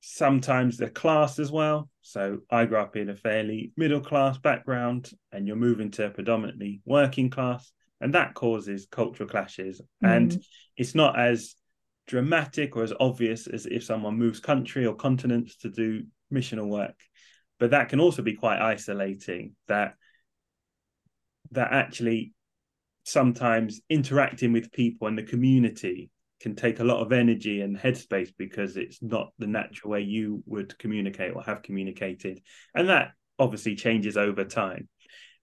sometimes 0.00 0.76
the 0.76 0.90
class 0.90 1.38
as 1.38 1.52
well. 1.52 1.88
So 2.00 2.40
I 2.50 2.64
grew 2.64 2.78
up 2.78 2.96
in 2.96 3.08
a 3.08 3.14
fairly 3.14 3.72
middle 3.76 4.00
class 4.00 4.36
background, 4.38 5.12
and 5.30 5.46
you're 5.46 5.54
moving 5.54 5.92
to 5.92 6.06
a 6.06 6.10
predominantly 6.10 6.80
working 6.84 7.30
class, 7.30 7.70
and 8.00 8.14
that 8.14 8.34
causes 8.34 8.88
cultural 8.90 9.28
clashes. 9.28 9.80
Mm. 10.02 10.16
And 10.16 10.44
it's 10.76 10.96
not 10.96 11.16
as 11.16 11.54
dramatic 12.12 12.76
or 12.76 12.82
as 12.82 12.92
obvious 13.00 13.46
as 13.46 13.64
if 13.64 13.82
someone 13.82 14.18
moves 14.18 14.38
country 14.38 14.84
or 14.84 14.94
continents 14.94 15.56
to 15.56 15.70
do 15.70 16.04
missional 16.30 16.68
work. 16.68 16.94
But 17.58 17.70
that 17.70 17.88
can 17.88 18.00
also 18.00 18.20
be 18.20 18.34
quite 18.34 18.60
isolating 18.60 19.56
that 19.66 19.94
that 21.52 21.72
actually 21.72 22.34
sometimes 23.04 23.80
interacting 23.88 24.52
with 24.52 24.72
people 24.72 25.08
and 25.08 25.16
the 25.16 25.22
community 25.22 26.10
can 26.38 26.54
take 26.54 26.80
a 26.80 26.84
lot 26.84 27.00
of 27.00 27.12
energy 27.12 27.62
and 27.62 27.78
headspace 27.78 28.30
because 28.36 28.76
it's 28.76 29.00
not 29.00 29.32
the 29.38 29.46
natural 29.46 29.92
way 29.92 30.02
you 30.02 30.42
would 30.44 30.76
communicate 30.76 31.34
or 31.34 31.42
have 31.42 31.62
communicated. 31.62 32.42
And 32.74 32.90
that 32.90 33.12
obviously 33.38 33.74
changes 33.74 34.18
over 34.18 34.44
time. 34.44 34.86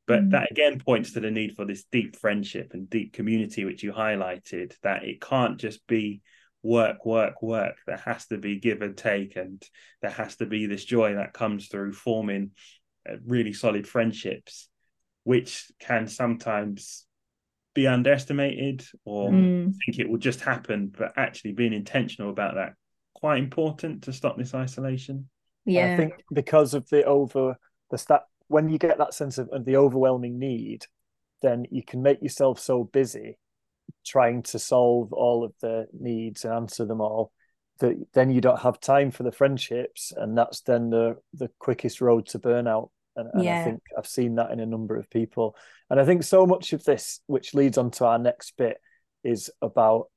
But 0.05 0.25
mm. 0.25 0.31
that 0.31 0.51
again 0.51 0.77
points 0.77 1.13
to 1.13 1.19
the 1.19 1.31
need 1.31 1.55
for 1.55 1.65
this 1.65 1.85
deep 1.91 2.15
friendship 2.15 2.73
and 2.73 2.87
deep 2.87 3.13
community, 3.13 3.65
which 3.65 3.81
you 3.81 3.91
highlighted, 3.91 4.75
that 4.83 5.03
it 5.03 5.19
can't 5.19 5.59
just 5.59 5.87
be 5.87 6.21
work, 6.63 7.05
work, 7.05 7.41
work. 7.41 7.77
There 7.87 8.01
has 8.05 8.27
to 8.27 8.37
be 8.37 8.59
give 8.59 8.81
and 8.81 8.97
take, 8.97 9.35
and 9.35 9.63
there 10.01 10.11
has 10.11 10.35
to 10.37 10.45
be 10.45 10.65
this 10.65 10.85
joy 10.85 11.15
that 11.15 11.33
comes 11.33 11.67
through 11.67 11.93
forming 11.93 12.51
uh, 13.09 13.15
really 13.25 13.53
solid 13.53 13.87
friendships, 13.87 14.67
which 15.23 15.71
can 15.79 16.07
sometimes 16.07 17.05
be 17.73 17.87
underestimated 17.87 18.85
or 19.05 19.29
mm. 19.29 19.73
think 19.85 19.99
it 19.99 20.09
will 20.09 20.17
just 20.17 20.41
happen, 20.41 20.91
but 20.97 21.13
actually 21.15 21.53
being 21.53 21.73
intentional 21.73 22.29
about 22.29 22.55
that 22.55 22.73
quite 23.13 23.39
important 23.39 24.03
to 24.03 24.13
stop 24.13 24.37
this 24.37 24.53
isolation. 24.53 25.29
Yeah, 25.65 25.93
I 25.93 25.97
think 25.97 26.13
because 26.33 26.73
of 26.73 26.87
the 26.89 27.03
over 27.03 27.57
the 27.91 27.97
stat 27.97 28.23
when 28.47 28.69
you 28.69 28.79
get 28.79 28.97
that 28.97 29.13
sense 29.13 29.37
of, 29.37 29.49
of 29.49 29.65
the 29.65 29.77
overwhelming 29.77 30.39
need, 30.39 30.85
then 31.41 31.65
you 31.69 31.83
can 31.83 32.01
make 32.01 32.21
yourself 32.21 32.59
so 32.59 32.83
busy 32.83 33.37
trying 34.09 34.41
to 34.43 34.57
solve 34.57 35.13
all 35.13 35.43
of 35.43 35.53
the 35.61 35.87
needs 35.93 36.43
and 36.43 36.53
answer 36.53 36.85
them 36.85 37.01
all 37.01 37.31
that 37.79 37.95
then 38.13 38.29
you 38.29 38.41
don't 38.41 38.59
have 38.59 38.79
time 38.79 39.11
for 39.11 39.23
the 39.23 39.31
friendships 39.31 40.11
and 40.15 40.37
that's 40.37 40.61
then 40.61 40.89
the 40.89 41.15
the 41.33 41.49
quickest 41.59 42.01
road 42.01 42.25
to 42.27 42.39
burnout. 42.39 42.89
And, 43.15 43.29
and 43.33 43.43
yeah. 43.43 43.61
i 43.61 43.63
think 43.63 43.81
i've 43.97 44.07
seen 44.07 44.35
that 44.35 44.51
in 44.51 44.59
a 44.59 44.65
number 44.65 44.97
of 44.97 45.09
people. 45.09 45.55
And 45.89 45.99
i 45.99 46.05
think 46.05 46.23
so 46.23 46.45
much 46.45 46.73
of 46.73 46.83
this 46.83 47.21
which 47.27 47.53
leads 47.53 47.77
on 47.77 47.91
to 47.91 48.05
our 48.05 48.19
next 48.19 48.53
bit 48.57 48.77
is 49.23 49.49
about 49.61 50.07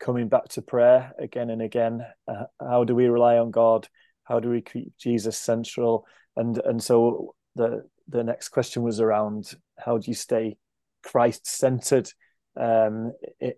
coming 0.00 0.28
back 0.28 0.48
to 0.48 0.62
prayer 0.62 1.12
again 1.18 1.48
and 1.50 1.62
again. 1.62 2.04
Uh, 2.26 2.44
how 2.60 2.82
do 2.84 2.94
we 2.94 3.06
rely 3.06 3.38
on 3.38 3.50
god? 3.52 3.88
How 4.24 4.40
do 4.40 4.50
we 4.50 4.60
keep 4.60 4.92
jesus 4.98 5.38
central? 5.38 6.06
And 6.36 6.58
and 6.58 6.82
so 6.82 7.34
the 7.54 7.88
the 8.08 8.24
next 8.24 8.48
question 8.48 8.82
was 8.82 9.00
around 9.00 9.52
how 9.78 9.98
do 9.98 10.10
you 10.10 10.14
stay 10.14 10.56
christ 11.02 11.46
centered 11.46 12.08
um, 12.56 13.12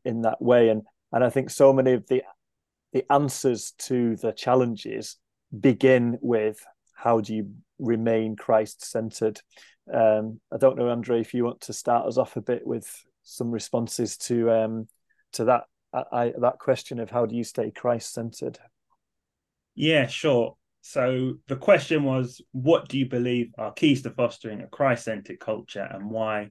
in 0.04 0.22
that 0.22 0.40
way. 0.40 0.68
And 0.68 0.82
and 1.12 1.24
I 1.24 1.30
think 1.30 1.50
so 1.50 1.72
many 1.72 1.92
of 1.92 2.06
the 2.08 2.22
the 2.92 3.04
answers 3.12 3.72
to 3.78 4.16
the 4.16 4.32
challenges 4.32 5.16
begin 5.58 6.18
with 6.20 6.64
how 6.94 7.20
do 7.20 7.34
you 7.34 7.50
remain 7.78 8.36
Christ 8.36 8.84
centered. 8.84 9.40
Um, 9.92 10.40
I 10.52 10.56
don't 10.56 10.78
know, 10.78 10.88
Andre, 10.88 11.20
if 11.20 11.34
you 11.34 11.44
want 11.44 11.60
to 11.62 11.72
start 11.72 12.06
us 12.06 12.18
off 12.18 12.36
a 12.36 12.40
bit 12.40 12.66
with 12.66 12.88
some 13.22 13.50
responses 13.50 14.16
to 14.18 14.50
um, 14.50 14.88
to 15.32 15.44
that 15.44 15.64
I, 15.92 16.32
that 16.38 16.58
question 16.58 16.98
of 17.00 17.10
how 17.10 17.26
do 17.26 17.36
you 17.36 17.44
stay 17.44 17.70
Christ 17.70 18.12
centered. 18.12 18.58
Yeah, 19.74 20.06
sure. 20.06 20.56
So 20.82 21.34
the 21.48 21.56
question 21.56 22.04
was, 22.04 22.42
what 22.52 22.88
do 22.88 22.98
you 22.98 23.06
believe 23.08 23.52
are 23.56 23.72
keys 23.72 24.02
to 24.02 24.10
fostering 24.10 24.60
a 24.60 24.66
Christ-centered 24.66 25.40
culture, 25.40 25.88
and 25.90 26.10
why? 26.10 26.50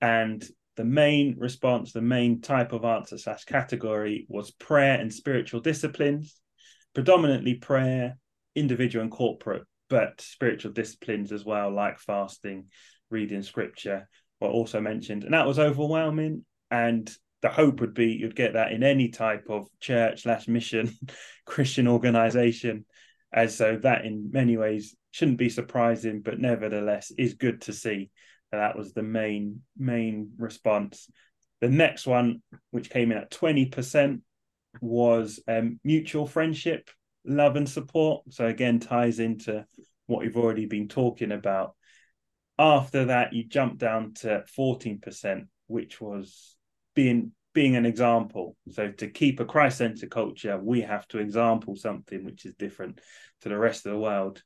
And 0.00 0.48
the 0.80 0.84
main 0.84 1.34
response, 1.36 1.92
the 1.92 2.00
main 2.00 2.40
type 2.40 2.72
of 2.72 2.86
answer 2.86 3.18
slash 3.18 3.44
category 3.44 4.24
was 4.30 4.50
prayer 4.50 4.98
and 4.98 5.12
spiritual 5.12 5.60
disciplines, 5.60 6.40
predominantly 6.94 7.52
prayer, 7.52 8.16
individual 8.54 9.02
and 9.02 9.12
corporate, 9.12 9.64
but 9.90 10.18
spiritual 10.22 10.72
disciplines 10.72 11.32
as 11.32 11.44
well, 11.44 11.70
like 11.70 11.98
fasting, 11.98 12.68
reading 13.10 13.42
scripture, 13.42 14.08
were 14.40 14.48
also 14.48 14.80
mentioned. 14.80 15.24
And 15.24 15.34
that 15.34 15.46
was 15.46 15.58
overwhelming. 15.58 16.46
And 16.70 17.14
the 17.42 17.50
hope 17.50 17.82
would 17.82 17.92
be 17.92 18.12
you'd 18.12 18.34
get 18.34 18.54
that 18.54 18.72
in 18.72 18.82
any 18.82 19.10
type 19.10 19.48
of 19.50 19.66
church 19.80 20.22
slash 20.22 20.48
mission 20.48 20.90
Christian 21.44 21.88
organization. 21.88 22.86
As 23.30 23.54
so 23.54 23.76
that 23.82 24.06
in 24.06 24.30
many 24.32 24.56
ways 24.56 24.96
shouldn't 25.10 25.36
be 25.36 25.50
surprising, 25.50 26.22
but 26.22 26.40
nevertheless 26.40 27.12
is 27.18 27.34
good 27.34 27.60
to 27.62 27.74
see 27.74 28.08
that 28.58 28.76
was 28.76 28.92
the 28.92 29.02
main 29.02 29.60
main 29.76 30.32
response. 30.38 31.08
The 31.60 31.68
next 31.68 32.06
one, 32.06 32.42
which 32.70 32.90
came 32.90 33.12
in 33.12 33.18
at 33.18 33.30
twenty 33.30 33.66
percent, 33.66 34.22
was 34.80 35.40
um, 35.46 35.78
mutual 35.84 36.26
friendship, 36.26 36.90
love 37.24 37.56
and 37.56 37.68
support. 37.68 38.24
So 38.30 38.46
again, 38.46 38.80
ties 38.80 39.18
into 39.18 39.66
what 40.06 40.20
we've 40.20 40.36
already 40.36 40.66
been 40.66 40.88
talking 40.88 41.32
about. 41.32 41.74
After 42.58 43.06
that, 43.06 43.32
you 43.32 43.44
jump 43.44 43.78
down 43.78 44.14
to 44.20 44.44
fourteen 44.54 45.00
percent, 45.00 45.44
which 45.66 46.00
was 46.00 46.56
being 46.94 47.32
being 47.52 47.74
an 47.74 47.84
example. 47.84 48.56
So 48.70 48.92
to 48.92 49.08
keep 49.08 49.40
a 49.40 49.44
Christ-centered 49.44 50.10
culture, 50.10 50.56
we 50.56 50.82
have 50.82 51.06
to 51.08 51.18
example 51.18 51.74
something 51.74 52.24
which 52.24 52.46
is 52.46 52.54
different 52.54 53.00
to 53.40 53.48
the 53.48 53.58
rest 53.58 53.86
of 53.86 53.92
the 53.92 53.98
world. 53.98 54.42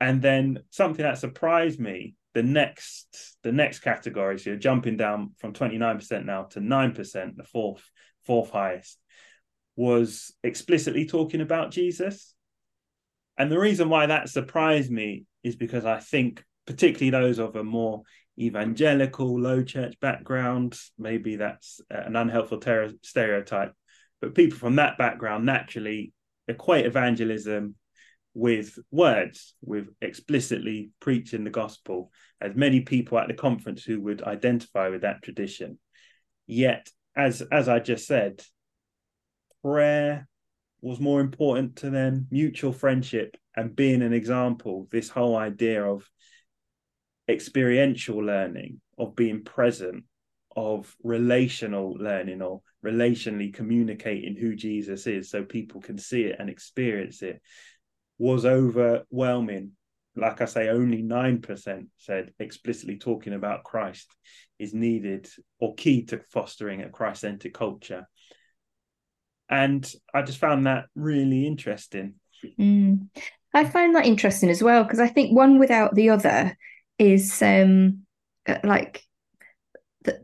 And 0.00 0.22
then 0.22 0.60
something 0.70 1.02
that 1.02 1.18
surprised 1.18 1.80
me 1.80 2.14
the 2.34 2.42
next 2.42 3.36
the 3.42 3.52
next 3.52 3.80
category, 3.80 4.38
so 4.38 4.50
you're 4.50 4.58
jumping 4.58 4.96
down 4.96 5.32
from 5.38 5.52
29% 5.52 6.24
now 6.24 6.44
to 6.44 6.60
9%, 6.60 7.36
the 7.36 7.44
fourth 7.44 7.82
fourth 8.24 8.50
highest, 8.50 8.98
was 9.76 10.32
explicitly 10.42 11.06
talking 11.06 11.40
about 11.40 11.70
Jesus. 11.70 12.34
And 13.38 13.50
the 13.50 13.58
reason 13.58 13.88
why 13.88 14.06
that 14.06 14.28
surprised 14.28 14.90
me 14.90 15.24
is 15.42 15.56
because 15.56 15.84
I 15.84 15.98
think 15.98 16.44
particularly 16.66 17.10
those 17.10 17.38
of 17.38 17.56
a 17.56 17.64
more 17.64 18.02
evangelical, 18.38 19.40
low 19.40 19.62
church 19.62 19.98
background, 20.00 20.78
maybe 20.98 21.36
that's 21.36 21.80
an 21.90 22.16
unhelpful 22.16 22.58
ter- 22.58 22.92
stereotype, 23.02 23.72
but 24.20 24.34
people 24.34 24.58
from 24.58 24.76
that 24.76 24.98
background 24.98 25.44
naturally 25.44 26.12
equate 26.48 26.86
evangelism 26.86 27.74
with 28.34 28.78
words, 28.90 29.54
with 29.62 29.88
explicitly 30.00 30.90
preaching 31.00 31.44
the 31.44 31.50
gospel, 31.50 32.10
as 32.40 32.54
many 32.54 32.80
people 32.80 33.18
at 33.18 33.28
the 33.28 33.34
conference 33.34 33.84
who 33.84 34.00
would 34.00 34.22
identify 34.22 34.88
with 34.88 35.02
that 35.02 35.22
tradition. 35.22 35.78
Yet, 36.46 36.88
as 37.14 37.42
as 37.42 37.68
I 37.68 37.78
just 37.78 38.06
said, 38.06 38.42
prayer 39.62 40.26
was 40.80 40.98
more 40.98 41.20
important 41.20 41.76
to 41.76 41.90
them, 41.90 42.26
mutual 42.30 42.72
friendship 42.72 43.36
and 43.56 43.76
being 43.76 44.02
an 44.02 44.12
example, 44.12 44.88
this 44.90 45.08
whole 45.08 45.36
idea 45.36 45.84
of 45.84 46.08
experiential 47.28 48.18
learning, 48.18 48.80
of 48.98 49.14
being 49.14 49.44
present, 49.44 50.04
of 50.56 50.94
relational 51.02 51.92
learning 51.92 52.42
or 52.42 52.60
relationally 52.84 53.52
communicating 53.52 54.36
who 54.36 54.56
Jesus 54.56 55.06
is 55.06 55.30
so 55.30 55.44
people 55.44 55.80
can 55.80 55.98
see 55.98 56.24
it 56.24 56.36
and 56.38 56.50
experience 56.50 57.22
it 57.22 57.40
was 58.22 58.46
overwhelming. 58.46 59.72
Like 60.14 60.40
I 60.40 60.44
say, 60.44 60.68
only 60.68 61.02
9% 61.02 61.86
said 61.98 62.32
explicitly 62.38 62.96
talking 62.96 63.32
about 63.32 63.64
Christ 63.64 64.14
is 64.60 64.72
needed 64.72 65.28
or 65.58 65.74
key 65.74 66.04
to 66.04 66.20
fostering 66.30 66.82
a 66.82 66.88
Christ 66.88 67.22
centered 67.22 67.52
culture. 67.52 68.06
And 69.48 69.92
I 70.14 70.22
just 70.22 70.38
found 70.38 70.66
that 70.66 70.84
really 70.94 71.48
interesting. 71.48 72.14
Mm. 72.60 73.08
I 73.52 73.64
find 73.64 73.96
that 73.96 74.06
interesting 74.06 74.50
as 74.50 74.62
well 74.62 74.84
because 74.84 75.00
I 75.00 75.08
think 75.08 75.36
one 75.36 75.58
without 75.58 75.96
the 75.96 76.10
other 76.10 76.56
is 76.98 77.42
um 77.42 78.02
uh, 78.46 78.58
like 78.62 79.02
the, 80.04 80.20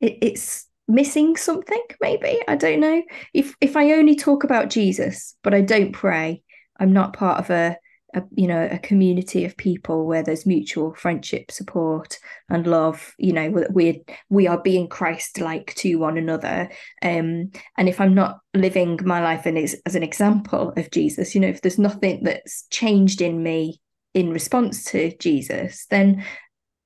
it, 0.00 0.18
it's 0.20 0.66
missing 0.86 1.34
something 1.34 1.80
maybe 2.02 2.38
i 2.46 2.56
don't 2.56 2.80
know 2.80 3.02
if 3.32 3.54
if 3.62 3.74
i 3.74 3.92
only 3.92 4.14
talk 4.14 4.44
about 4.44 4.68
jesus 4.68 5.34
but 5.42 5.54
i 5.54 5.62
don't 5.62 5.92
pray 5.92 6.42
I'm 6.78 6.92
not 6.92 7.12
part 7.12 7.38
of 7.38 7.50
a, 7.50 7.76
a 8.14 8.22
you 8.32 8.46
know 8.46 8.68
a 8.70 8.78
community 8.78 9.44
of 9.44 9.56
people 9.56 10.06
where 10.06 10.22
there's 10.22 10.46
mutual 10.46 10.94
friendship, 10.94 11.50
support, 11.50 12.18
and 12.48 12.66
love. 12.66 13.14
You 13.18 13.32
know 13.32 13.50
we 13.70 14.02
we 14.28 14.46
are 14.46 14.60
being 14.60 14.88
Christ-like 14.88 15.74
to 15.76 15.96
one 15.96 16.18
another. 16.18 16.70
Um, 17.02 17.50
and 17.76 17.88
if 17.88 18.00
I'm 18.00 18.14
not 18.14 18.38
living 18.54 18.98
my 19.04 19.22
life 19.22 19.46
and 19.46 19.58
as, 19.58 19.76
as 19.86 19.94
an 19.94 20.02
example 20.02 20.72
of 20.76 20.90
Jesus, 20.90 21.34
you 21.34 21.40
know, 21.40 21.48
if 21.48 21.60
there's 21.60 21.78
nothing 21.78 22.24
that's 22.24 22.66
changed 22.70 23.20
in 23.20 23.42
me 23.42 23.80
in 24.14 24.30
response 24.30 24.84
to 24.84 25.16
Jesus, 25.18 25.86
then 25.90 26.24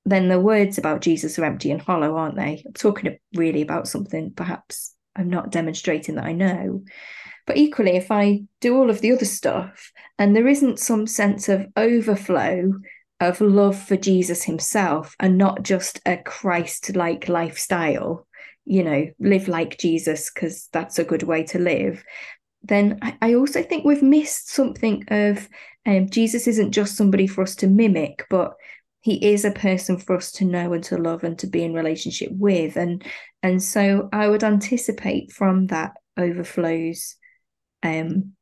then 0.05 0.29
the 0.29 0.39
words 0.39 0.77
about 0.77 1.01
Jesus 1.01 1.37
are 1.37 1.45
empty 1.45 1.71
and 1.71 1.81
hollow, 1.81 2.15
aren't 2.15 2.35
they? 2.35 2.63
I'm 2.65 2.73
talking 2.73 3.17
really 3.35 3.61
about 3.61 3.87
something 3.87 4.31
perhaps 4.31 4.95
I'm 5.15 5.29
not 5.29 5.51
demonstrating 5.51 6.15
that 6.15 6.25
I 6.25 6.31
know. 6.31 6.83
But 7.49 7.57
equally, 7.57 7.97
if 7.97 8.11
I 8.11 8.43
do 8.61 8.77
all 8.77 8.91
of 8.91 9.01
the 9.01 9.11
other 9.11 9.25
stuff 9.25 9.91
and 10.19 10.35
there 10.35 10.47
isn't 10.47 10.77
some 10.77 11.07
sense 11.07 11.49
of 11.49 11.65
overflow 11.75 12.73
of 13.19 13.41
love 13.41 13.75
for 13.75 13.97
Jesus 13.97 14.43
himself 14.43 15.15
and 15.19 15.35
not 15.35 15.63
just 15.63 15.99
a 16.05 16.17
Christ 16.17 16.95
like 16.95 17.27
lifestyle, 17.27 18.27
you 18.65 18.83
know, 18.83 19.07
live 19.19 19.47
like 19.47 19.79
Jesus 19.79 20.29
because 20.29 20.69
that's 20.71 20.99
a 20.99 21.03
good 21.03 21.23
way 21.23 21.41
to 21.45 21.57
live, 21.57 22.03
then 22.61 22.99
I, 23.01 23.17
I 23.19 23.33
also 23.33 23.63
think 23.63 23.83
we've 23.83 24.03
missed 24.03 24.51
something 24.51 25.03
of 25.07 25.49
um, 25.87 26.07
Jesus 26.07 26.45
isn't 26.45 26.71
just 26.71 26.95
somebody 26.95 27.25
for 27.25 27.41
us 27.41 27.55
to 27.55 27.67
mimic, 27.67 28.27
but 28.29 28.53
he 29.01 29.25
is 29.25 29.43
a 29.43 29.49
person 29.49 29.97
for 29.97 30.15
us 30.15 30.31
to 30.33 30.45
know 30.45 30.73
and 30.73 30.83
to 30.83 30.99
love 30.99 31.23
and 31.23 31.39
to 31.39 31.47
be 31.47 31.63
in 31.63 31.73
relationship 31.73 32.29
with. 32.31 32.75
And 32.75 33.03
and 33.41 33.63
so 33.63 34.09
i 34.11 34.27
would 34.27 34.43
anticipate 34.43 35.31
from 35.31 35.67
that 35.67 35.93
overflows 36.17 37.15
um, 37.83 38.33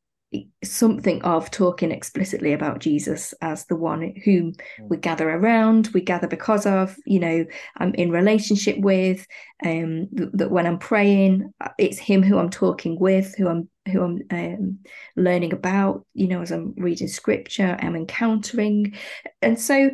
something 0.64 1.22
of 1.24 1.50
talking 1.52 1.92
explicitly 1.92 2.52
about 2.52 2.80
Jesus 2.80 3.34
as 3.42 3.66
the 3.66 3.78
one 3.78 4.14
whom 4.26 4.54
we 4.82 4.98
mm. 4.98 5.02
gather 5.02 5.30
around, 5.30 5.88
we 5.94 6.02
gather 6.02 6.28
because 6.28 6.66
of, 6.66 6.96
you 7.06 7.20
know, 7.20 7.46
I'm 7.78 7.94
in 7.94 8.12
relationship 8.12 8.78
with, 8.78 9.26
um, 9.66 10.10
that 10.34 10.52
when 10.52 10.68
I'm 10.68 10.80
praying, 10.80 11.54
uh, 11.62 11.70
it's 11.78 11.98
him 11.98 12.24
who 12.24 12.38
I'm 12.38 12.50
talking 12.50 13.00
with, 13.00 13.36
who 13.36 13.48
I'm 13.48 13.70
who 13.90 14.04
I'm 14.04 14.22
um, 14.32 14.80
learning 15.16 15.54
about, 15.54 16.06
you 16.14 16.28
know, 16.28 16.42
as 16.42 16.52
I'm 16.52 16.74
reading 16.76 17.08
scripture, 17.08 17.78
I'm 17.80 17.96
encountering, 17.96 18.96
and 19.42 19.58
so 19.58 19.92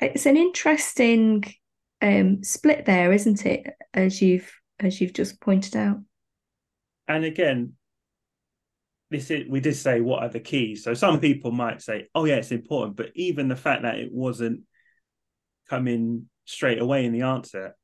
it's 0.00 0.26
an 0.26 0.36
interesting 0.36 1.44
um, 2.00 2.44
split 2.44 2.84
there, 2.84 3.12
isn't 3.12 3.44
it? 3.44 3.66
As 3.92 4.22
you've 4.22 4.52
as 4.78 5.00
you've 5.00 5.14
just 5.14 5.40
pointed 5.40 5.74
out. 5.74 5.98
And 7.08 7.24
again, 7.24 7.74
this 9.10 9.30
is 9.30 9.44
we 9.48 9.60
did 9.60 9.76
say 9.76 10.00
what 10.00 10.22
are 10.22 10.28
the 10.28 10.40
keys 10.40 10.82
so 10.82 10.94
some 10.94 11.20
people 11.20 11.50
might 11.50 11.82
say 11.82 12.06
oh 12.14 12.24
yeah 12.24 12.36
it's 12.36 12.50
important 12.50 12.96
but 12.96 13.10
even 13.14 13.48
the 13.48 13.56
fact 13.56 13.82
that 13.82 13.98
it 13.98 14.10
wasn't 14.12 14.60
coming 15.68 16.28
straight 16.44 16.80
away 16.80 17.04
in 17.04 17.12
the 17.12 17.22
answer 17.22 17.76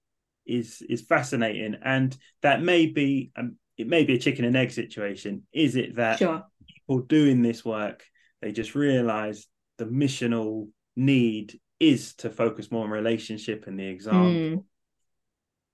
is 0.47 0.83
is 0.89 1.03
fascinating 1.03 1.77
and 1.85 2.17
that 2.43 2.63
may 2.63 2.87
be 2.87 3.31
um, 3.37 3.57
it 3.77 3.87
may 3.87 4.05
be 4.05 4.15
a 4.15 4.19
chicken 4.19 4.45
and 4.45 4.57
egg 4.57 4.71
situation 4.71 5.43
is 5.53 5.77
it 5.77 5.97
that 5.97 6.19
sure. 6.19 6.43
people 6.67 7.01
doing 7.03 7.43
this 7.43 7.65
work 7.65 8.03
they 8.43 8.53
just 8.53 8.75
realize 8.75 9.47
the 9.79 9.85
missional 9.85 10.69
need 10.97 11.59
is 11.79 12.15
to 12.15 12.29
focus 12.29 12.71
more 12.71 12.85
on 12.85 12.91
relationship 12.91 13.65
and 13.67 13.79
the 13.79 13.87
example 13.87 14.31
mm. 14.31 14.65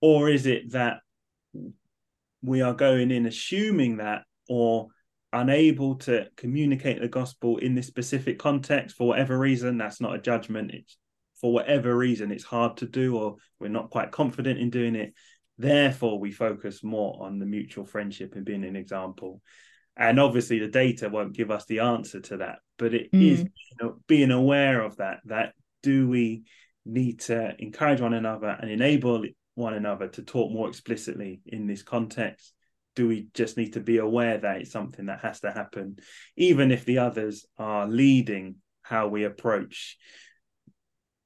or 0.00 0.28
is 0.28 0.46
it 0.46 0.72
that 0.72 0.98
we 2.42 2.62
are 2.62 2.74
going 2.74 3.10
in 3.10 3.26
assuming 3.26 3.96
that 3.96 4.22
or 4.48 4.88
unable 5.40 5.96
to 5.96 6.26
communicate 6.36 7.00
the 7.00 7.08
gospel 7.08 7.58
in 7.58 7.74
this 7.74 7.86
specific 7.86 8.38
context 8.38 8.96
for 8.96 9.08
whatever 9.08 9.38
reason 9.38 9.78
that's 9.78 10.00
not 10.00 10.14
a 10.14 10.20
judgment. 10.20 10.70
It's 10.72 10.96
for 11.40 11.52
whatever 11.52 11.96
reason 11.96 12.32
it's 12.32 12.44
hard 12.44 12.78
to 12.78 12.86
do 12.86 13.16
or 13.16 13.36
we're 13.60 13.68
not 13.68 13.90
quite 13.90 14.10
confident 14.10 14.58
in 14.58 14.70
doing 14.70 14.96
it. 14.96 15.14
Therefore 15.58 16.18
we 16.18 16.32
focus 16.32 16.82
more 16.82 17.22
on 17.24 17.38
the 17.38 17.46
mutual 17.46 17.86
friendship 17.86 18.34
and 18.34 18.44
being 18.44 18.64
an 18.64 18.76
example. 18.76 19.40
And 19.96 20.20
obviously 20.20 20.58
the 20.58 20.68
data 20.68 21.08
won't 21.08 21.34
give 21.34 21.50
us 21.50 21.64
the 21.66 21.80
answer 21.80 22.20
to 22.20 22.38
that 22.38 22.58
but 22.78 22.94
it 22.94 23.12
mm. 23.12 23.32
is 23.32 23.40
you 23.40 23.76
know, 23.80 23.96
being 24.06 24.30
aware 24.30 24.82
of 24.82 24.96
that 24.96 25.20
that 25.24 25.54
do 25.82 26.08
we 26.08 26.44
need 26.84 27.20
to 27.20 27.54
encourage 27.58 28.00
one 28.00 28.14
another 28.14 28.56
and 28.60 28.70
enable 28.70 29.24
one 29.54 29.74
another 29.74 30.08
to 30.08 30.22
talk 30.22 30.52
more 30.52 30.68
explicitly 30.68 31.40
in 31.46 31.66
this 31.66 31.82
context 31.82 32.52
do 32.96 33.06
we 33.06 33.28
just 33.34 33.56
need 33.56 33.74
to 33.74 33.80
be 33.80 33.98
aware 33.98 34.38
that 34.38 34.56
it's 34.56 34.72
something 34.72 35.06
that 35.06 35.20
has 35.20 35.40
to 35.40 35.52
happen, 35.52 35.98
even 36.36 36.72
if 36.72 36.84
the 36.84 36.98
others 36.98 37.46
are 37.58 37.86
leading 37.86 38.56
how 38.82 39.06
we 39.06 39.24
approach 39.24 39.96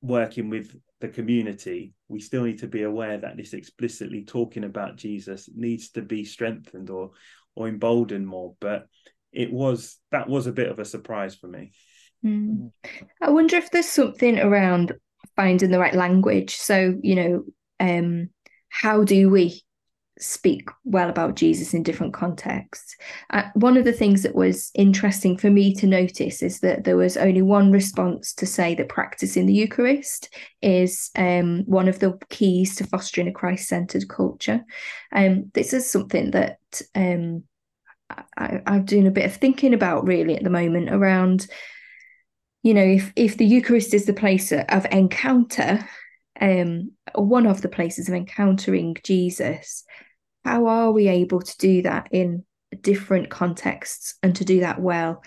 working 0.03 0.51
with 0.51 0.77
the 1.01 1.09
community? 1.09 1.95
We 2.09 2.21
still 2.21 2.45
need 2.45 2.59
to 2.59 2.67
be 2.67 2.83
aware 2.83 3.17
that 3.17 3.37
this 3.37 3.55
explicitly 3.55 4.25
talking 4.25 4.65
about 4.65 4.97
Jesus 4.97 5.49
needs 5.55 5.91
to 5.91 6.03
be 6.03 6.25
strengthened 6.25 6.91
or 6.91 7.13
or 7.55 7.69
emboldened 7.69 8.27
more. 8.27 8.55
But 8.61 8.87
it 9.33 9.53
was 9.53 9.99
that 10.11 10.29
was 10.29 10.47
a 10.47 10.53
bit 10.53 10.69
of 10.69 10.81
a 10.81 10.85
surprise 10.85 11.37
for 11.37 11.47
me. 11.47 11.73
Mm. 12.25 12.73
I 13.23 13.31
wonder 13.31 13.57
if 13.57 13.71
there's 13.71 13.89
something 13.89 14.39
around 14.39 14.93
finding 15.37 15.71
the 15.71 15.79
right 15.79 15.95
language. 15.95 16.57
So, 16.57 16.97
you 17.01 17.15
know, 17.15 17.45
um, 17.79 18.31
how 18.69 19.05
do 19.05 19.31
we 19.31 19.63
speak 20.21 20.69
well 20.85 21.09
about 21.09 21.35
Jesus 21.35 21.75
in 21.75 21.83
different 21.83 22.13
contexts. 22.13 22.95
Uh, 23.31 23.45
one 23.55 23.77
of 23.77 23.85
the 23.85 23.93
things 23.93 24.23
that 24.23 24.35
was 24.35 24.71
interesting 24.75 25.37
for 25.37 25.51
me 25.51 25.75
to 25.75 25.87
notice 25.87 26.43
is 26.43 26.61
that 26.61 26.85
there 26.85 26.97
was 26.97 27.17
only 27.17 27.43
one 27.43 27.73
response 27.73 28.35
to 28.35 28.47
say 28.47 28.75
that 28.75 28.89
practicing 28.89 29.47
the 29.47 29.55
Eucharist 29.55 30.33
is 30.63 31.11
um, 31.17 31.65
one 31.67 31.89
of 31.89 31.99
the 31.99 32.19
keys 32.29 32.77
to 32.77 32.87
fostering 32.87 33.29
a 33.29 33.33
Christ 33.33 33.69
centered 33.69 34.09
culture. 34.09 34.65
Um, 35.13 35.51
this 35.55 35.73
is 35.73 35.91
something 35.91 36.33
that 36.33 36.59
um, 36.95 37.45
I, 38.37 38.61
I'm 38.67 38.85
doing 38.85 39.07
a 39.07 39.13
bit 39.13 39.27
of 39.27 39.37
thinking 39.37 39.75
about 39.75 40.07
really 40.07 40.37
at 40.37 40.45
the 40.45 40.51
moment 40.51 40.91
around. 40.91 41.47
You 42.63 42.75
know, 42.75 42.85
if 42.85 43.13
if 43.17 43.37
the 43.39 43.47
Eucharist 43.47 43.95
is 43.95 44.05
the 44.05 44.13
place 44.13 44.53
of 44.53 44.87
encounter, 44.93 45.89
um, 46.41 46.93
one 47.15 47.47
of 47.47 47.63
the 47.63 47.69
places 47.69 48.09
of 48.09 48.15
encountering 48.15 48.97
Jesus, 49.03 49.85
how 50.45 50.67
are 50.67 50.93
we 50.93 51.09
able 51.09 51.41
to 51.41 51.59
do 51.59 51.83
that 51.83 52.09
in 52.13 52.45
different 52.81 53.31
contexts 53.31 54.15
and 54.23 54.35
to 54.37 54.45
do 54.45 54.61
that 54.61 54.81
well? 54.81 55.23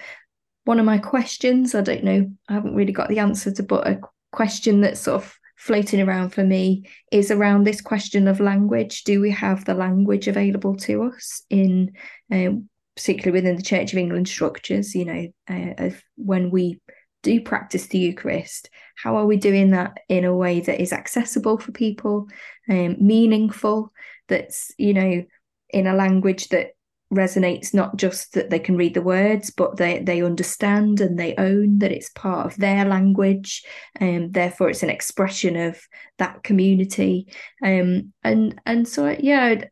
One 0.65 0.79
of 0.79 0.85
my 0.85 0.97
questions, 0.97 1.75
I 1.75 1.81
don't 1.81 2.03
know, 2.03 2.31
I 2.49 2.53
haven't 2.53 2.75
really 2.75 2.93
got 2.93 3.09
the 3.09 3.19
answer 3.19 3.51
to, 3.51 3.63
but 3.63 3.87
a 3.87 3.99
question 4.31 4.81
that's 4.81 5.01
sort 5.01 5.23
of 5.23 5.37
floating 5.57 6.01
around 6.01 6.31
for 6.31 6.43
me 6.43 6.83
is 7.11 7.31
around 7.31 7.63
this 7.63 7.81
question 7.81 8.27
of 8.27 8.39
language. 8.39 9.03
Do 9.03 9.21
we 9.21 9.31
have 9.31 9.65
the 9.65 9.73
language 9.73 10.27
available 10.27 10.75
to 10.77 11.03
us 11.03 11.43
in, 11.49 11.93
um, 12.31 12.69
particularly 12.95 13.39
within 13.39 13.55
the 13.55 13.63
Church 13.63 13.93
of 13.93 13.99
England 13.99 14.27
structures? 14.27 14.95
You 14.95 15.05
know, 15.05 15.27
uh, 15.49 15.85
of 15.85 16.03
when 16.15 16.49
we 16.49 16.81
do 17.21 17.39
practice 17.39 17.87
the 17.87 17.97
Eucharist, 17.97 18.69
how 18.95 19.15
are 19.15 19.25
we 19.25 19.37
doing 19.37 19.71
that 19.71 19.97
in 20.09 20.25
a 20.25 20.35
way 20.35 20.59
that 20.59 20.81
is 20.81 20.91
accessible 20.91 21.57
for 21.57 21.71
people, 21.71 22.27
um, 22.69 22.97
meaningful, 22.99 23.93
that's 24.33 24.71
you 24.79 24.93
know 24.93 25.23
in 25.69 25.87
a 25.87 25.93
language 25.93 26.49
that 26.49 26.71
resonates 27.13 27.73
not 27.73 27.95
just 27.95 28.33
that 28.33 28.49
they 28.49 28.59
can 28.59 28.75
read 28.75 28.93
the 28.93 29.01
words 29.01 29.51
but 29.51 29.77
they 29.77 29.99
they 29.99 30.23
understand 30.23 30.99
and 30.99 31.19
they 31.19 31.35
own 31.35 31.77
that 31.79 31.91
it's 31.91 32.09
part 32.09 32.45
of 32.45 32.57
their 32.57 32.85
language 32.85 33.63
and 33.95 34.25
um, 34.25 34.31
therefore 34.31 34.69
it's 34.69 34.83
an 34.83 34.89
expression 34.89 35.55
of 35.55 35.79
that 36.17 36.43
community. 36.43 37.27
Um 37.63 38.13
and 38.23 38.59
and 38.65 38.87
so 38.87 39.15
yeah 39.19 39.63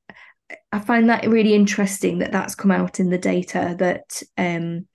I 0.72 0.80
find 0.80 1.09
that 1.09 1.28
really 1.28 1.53
interesting 1.53 2.20
that 2.20 2.32
that's 2.32 2.55
come 2.55 2.72
out 2.72 2.99
in 2.99 3.09
the 3.09 3.18
data 3.18 3.76
that 3.80 4.22
um 4.38 4.88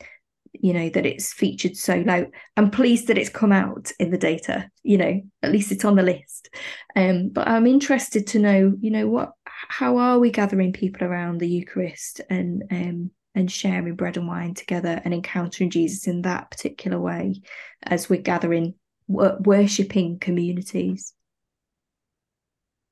you 0.53 0.73
know 0.73 0.89
that 0.89 1.05
it's 1.05 1.35
featured 1.35 1.77
so 1.77 1.97
low 2.07 2.25
i'm 2.57 2.71
pleased 2.71 3.09
that 3.09 3.19
it's 3.19 3.29
come 3.29 3.53
out 3.53 3.93
in 3.99 4.11
the 4.11 4.17
data 4.17 4.71
you 4.83 4.97
know 4.97 5.21
at 5.43 5.53
least 5.53 5.71
it's 5.71 5.85
on 5.85 5.97
the 5.97 6.03
list. 6.03 6.49
Um 6.95 7.29
but 7.29 7.47
i'm 7.47 7.67
interested 7.67 8.27
to 8.29 8.39
know 8.39 8.75
you 8.81 8.91
know 8.91 9.07
what 9.07 9.33
how 9.69 9.99
are 9.99 10.19
we 10.19 10.31
gathering 10.31 10.73
people 10.73 11.07
around 11.07 11.39
the 11.39 11.49
eucharist 11.49 12.21
and 12.31 12.65
um 12.71 13.11
and 13.35 13.53
sharing 13.53 13.95
bread 13.95 14.17
and 14.17 14.27
wine 14.27 14.55
together 14.55 15.01
and 15.05 15.13
encountering 15.13 15.71
jesus 15.71 16.07
in 16.07 16.23
that 16.23 16.51
particular 16.51 16.99
way 16.99 17.41
as 17.83 18.09
we're 18.09 18.21
gathering 18.21 18.75
worshipping 19.09 20.19
communities 20.19 21.15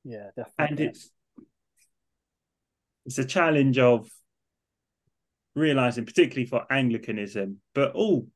yeah 0.05 0.31
definitely 0.37 0.67
and 0.67 0.81
it's 0.81 1.11
it's 3.07 3.19
a 3.19 3.25
challenge 3.25 3.79
of 3.79 4.09
realizing, 5.55 6.05
particularly 6.05 6.47
for 6.47 6.65
Anglicanism, 6.71 7.61
but 7.75 7.93
all 7.93 8.29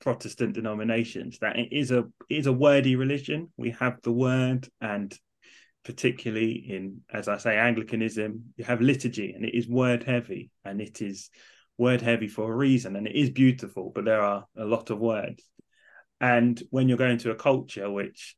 Protestant 0.00 0.54
denominations, 0.54 1.38
that 1.38 1.56
it 1.56 1.72
is 1.72 1.90
a 1.90 2.00
it 2.28 2.36
is 2.36 2.46
a 2.46 2.52
wordy 2.52 2.96
religion. 2.96 3.50
We 3.56 3.70
have 3.72 4.00
the 4.02 4.12
word, 4.12 4.68
and 4.80 5.16
particularly 5.84 6.52
in, 6.52 7.02
as 7.12 7.28
I 7.28 7.36
say, 7.38 7.56
Anglicanism, 7.56 8.52
you 8.56 8.64
have 8.64 8.80
liturgy, 8.80 9.32
and 9.32 9.44
it 9.44 9.54
is 9.54 9.68
word 9.68 10.02
heavy, 10.02 10.50
and 10.64 10.80
it 10.80 11.02
is 11.02 11.30
word 11.76 12.00
heavy 12.00 12.28
for 12.28 12.52
a 12.52 12.56
reason, 12.56 12.96
and 12.96 13.06
it 13.06 13.14
is 13.14 13.30
beautiful, 13.30 13.90
but 13.94 14.04
there 14.04 14.22
are 14.22 14.46
a 14.56 14.64
lot 14.64 14.90
of 14.90 14.98
words. 14.98 15.42
And 16.20 16.60
when 16.70 16.88
you're 16.88 16.98
going 16.98 17.18
to 17.18 17.32
a 17.32 17.36
culture 17.36 17.90
which 17.90 18.36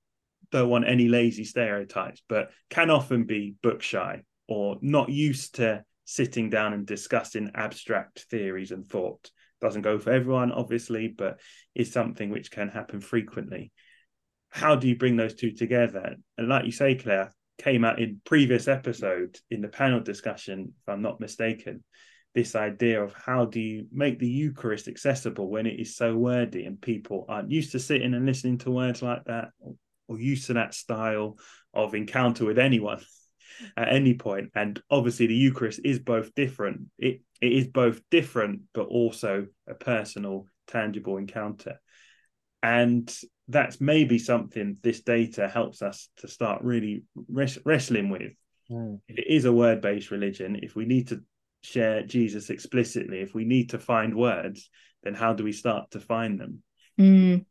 don't 0.50 0.68
want 0.68 0.88
any 0.88 1.08
lazy 1.08 1.44
stereotypes, 1.44 2.22
but 2.28 2.50
can 2.70 2.90
often 2.90 3.24
be 3.24 3.54
book 3.62 3.82
shy 3.82 4.22
or 4.48 4.76
not 4.80 5.08
used 5.08 5.56
to 5.56 5.84
sitting 6.04 6.50
down 6.50 6.72
and 6.72 6.86
discussing 6.86 7.50
abstract 7.54 8.26
theories 8.30 8.70
and 8.70 8.86
thought. 8.86 9.30
Doesn't 9.60 9.82
go 9.82 9.98
for 9.98 10.10
everyone, 10.10 10.52
obviously, 10.52 11.08
but 11.08 11.40
is 11.74 11.92
something 11.92 12.30
which 12.30 12.50
can 12.50 12.68
happen 12.68 13.00
frequently. 13.00 13.72
How 14.50 14.76
do 14.76 14.88
you 14.88 14.96
bring 14.96 15.16
those 15.16 15.34
two 15.34 15.52
together? 15.52 16.16
And 16.38 16.48
like 16.48 16.64
you 16.64 16.72
say, 16.72 16.94
Claire, 16.94 17.32
came 17.58 17.84
out 17.84 18.00
in 18.00 18.20
previous 18.24 18.68
episode 18.68 19.38
in 19.50 19.60
the 19.60 19.68
panel 19.68 20.00
discussion, 20.00 20.72
if 20.80 20.88
I'm 20.88 21.02
not 21.02 21.20
mistaken, 21.20 21.82
this 22.34 22.54
idea 22.54 23.02
of 23.02 23.14
how 23.14 23.46
do 23.46 23.60
you 23.60 23.86
make 23.90 24.18
the 24.18 24.28
Eucharist 24.28 24.88
accessible 24.88 25.48
when 25.48 25.66
it 25.66 25.80
is 25.80 25.96
so 25.96 26.14
wordy 26.14 26.66
and 26.66 26.80
people 26.80 27.24
aren't 27.28 27.50
used 27.50 27.72
to 27.72 27.78
sitting 27.78 28.12
and 28.12 28.26
listening 28.26 28.58
to 28.58 28.70
words 28.70 29.00
like 29.00 29.24
that 29.24 29.48
or, 29.58 29.74
or 30.06 30.20
used 30.20 30.46
to 30.46 30.52
that 30.52 30.74
style 30.74 31.38
of 31.72 31.94
encounter 31.94 32.44
with 32.44 32.58
anyone 32.58 33.00
at 33.76 33.92
any 33.92 34.14
point. 34.14 34.50
And 34.54 34.80
obviously, 34.90 35.28
the 35.28 35.34
Eucharist 35.34 35.80
is 35.82 35.98
both 35.98 36.34
different. 36.34 36.82
It 36.98 37.22
it 37.40 37.52
is 37.52 37.68
both 37.68 38.00
different, 38.10 38.62
but 38.74 38.86
also 38.86 39.46
a 39.66 39.74
personal, 39.74 40.46
tangible 40.66 41.16
encounter. 41.16 41.80
And 42.62 43.14
that's 43.48 43.80
maybe 43.80 44.18
something 44.18 44.76
this 44.82 45.02
data 45.02 45.48
helps 45.48 45.82
us 45.82 46.08
to 46.18 46.28
start 46.28 46.62
really 46.62 47.04
res- 47.28 47.58
wrestling 47.64 48.10
with. 48.10 48.32
Mm. 48.70 49.00
If 49.08 49.18
it 49.18 49.26
is 49.28 49.44
a 49.44 49.52
word 49.52 49.80
based 49.80 50.10
religion, 50.10 50.58
if 50.62 50.74
we 50.74 50.84
need 50.84 51.08
to 51.08 51.22
share 51.66 52.02
Jesus 52.02 52.50
explicitly. 52.50 53.20
If 53.20 53.34
we 53.34 53.44
need 53.44 53.70
to 53.70 53.78
find 53.78 54.14
words, 54.14 54.70
then 55.02 55.14
how 55.14 55.34
do 55.34 55.44
we 55.44 55.52
start 55.52 55.90
to 55.90 56.00
find 56.00 56.38
them? 56.38 56.62
Mm. 56.98 57.44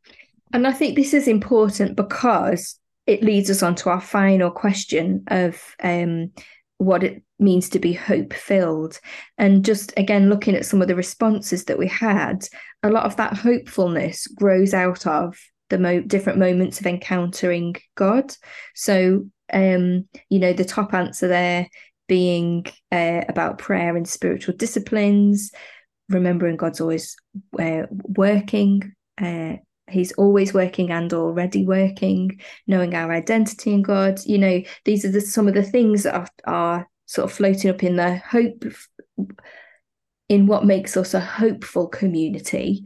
And 0.52 0.66
I 0.66 0.72
think 0.72 0.96
this 0.96 1.14
is 1.14 1.28
important 1.28 1.96
because 1.96 2.78
it 3.06 3.22
leads 3.22 3.50
us 3.50 3.62
on 3.62 3.74
to 3.76 3.90
our 3.90 4.00
final 4.00 4.50
question 4.50 5.24
of 5.28 5.62
um, 5.82 6.32
what 6.78 7.04
it 7.04 7.22
means 7.38 7.68
to 7.70 7.78
be 7.78 7.92
hope 7.92 8.32
filled. 8.32 8.98
And 9.38 9.64
just 9.64 9.92
again, 9.96 10.28
looking 10.28 10.56
at 10.56 10.66
some 10.66 10.82
of 10.82 10.88
the 10.88 10.96
responses 10.96 11.64
that 11.66 11.78
we 11.78 11.88
had, 11.88 12.46
a 12.82 12.90
lot 12.90 13.04
of 13.04 13.16
that 13.16 13.34
hopefulness 13.34 14.26
grows 14.26 14.74
out 14.74 15.06
of 15.06 15.38
the 15.68 15.78
mo- 15.78 16.02
different 16.02 16.38
moments 16.38 16.80
of 16.80 16.86
encountering 16.86 17.76
God. 17.94 18.32
So, 18.74 19.26
um, 19.52 20.08
you 20.28 20.38
know, 20.38 20.52
the 20.52 20.64
top 20.64 20.94
answer 20.94 21.28
there 21.28 21.68
being 22.08 22.66
uh, 22.92 23.22
about 23.28 23.58
prayer 23.58 23.96
and 23.96 24.08
spiritual 24.08 24.56
disciplines, 24.56 25.50
remembering 26.08 26.56
God's 26.56 26.80
always 26.80 27.16
uh, 27.58 27.82
working. 27.90 28.94
Uh, 29.20 29.56
he's 29.88 30.12
always 30.12 30.52
working 30.52 30.90
and 30.90 31.12
already 31.12 31.64
working 31.64 32.40
knowing 32.66 32.94
our 32.94 33.12
identity 33.12 33.72
in 33.72 33.82
god 33.82 34.18
you 34.26 34.36
know 34.36 34.60
these 34.84 35.04
are 35.04 35.10
the, 35.12 35.20
some 35.20 35.46
of 35.46 35.54
the 35.54 35.62
things 35.62 36.02
that 36.02 36.14
are, 36.14 36.28
are 36.44 36.88
sort 37.06 37.24
of 37.24 37.36
floating 37.36 37.70
up 37.70 37.84
in 37.84 37.96
the 37.96 38.16
hope 38.16 38.64
in 40.28 40.46
what 40.46 40.66
makes 40.66 40.96
us 40.96 41.14
a 41.14 41.20
hopeful 41.20 41.86
community 41.86 42.84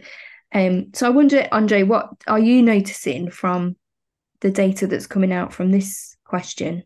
um 0.53 0.87
so 0.95 1.07
i 1.07 1.11
wonder 1.11 1.47
andre 1.53 1.83
what 1.83 2.11
are 2.27 2.39
you 2.39 2.63
noticing 2.63 3.31
from 3.31 3.77
the 4.41 4.51
data 4.51 4.87
that's 4.87 5.07
coming 5.07 5.33
out 5.33 5.53
from 5.53 5.71
this 5.71 6.17
question? 6.25 6.83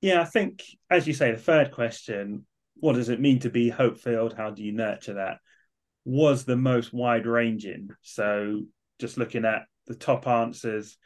Yeah 0.00 0.20
i 0.20 0.24
think 0.24 0.64
as 0.90 1.06
you 1.06 1.14
say 1.14 1.30
the 1.30 1.38
third 1.38 1.70
question 1.70 2.46
what 2.80 2.94
does 2.94 3.08
it 3.08 3.20
mean 3.20 3.40
to 3.40 3.50
be 3.50 3.68
hope 3.68 3.98
filled 3.98 4.34
how 4.34 4.50
do 4.50 4.62
you 4.62 4.72
nurture 4.72 5.14
that? 5.14 5.38
Was 6.04 6.44
the 6.44 6.56
most 6.56 6.92
wide 6.92 7.26
ranging 7.26 7.90
so 8.02 8.62
just 8.98 9.18
looking 9.18 9.44
at 9.44 9.62
the 9.86 9.94
top 9.94 10.26
answers, 10.26 10.96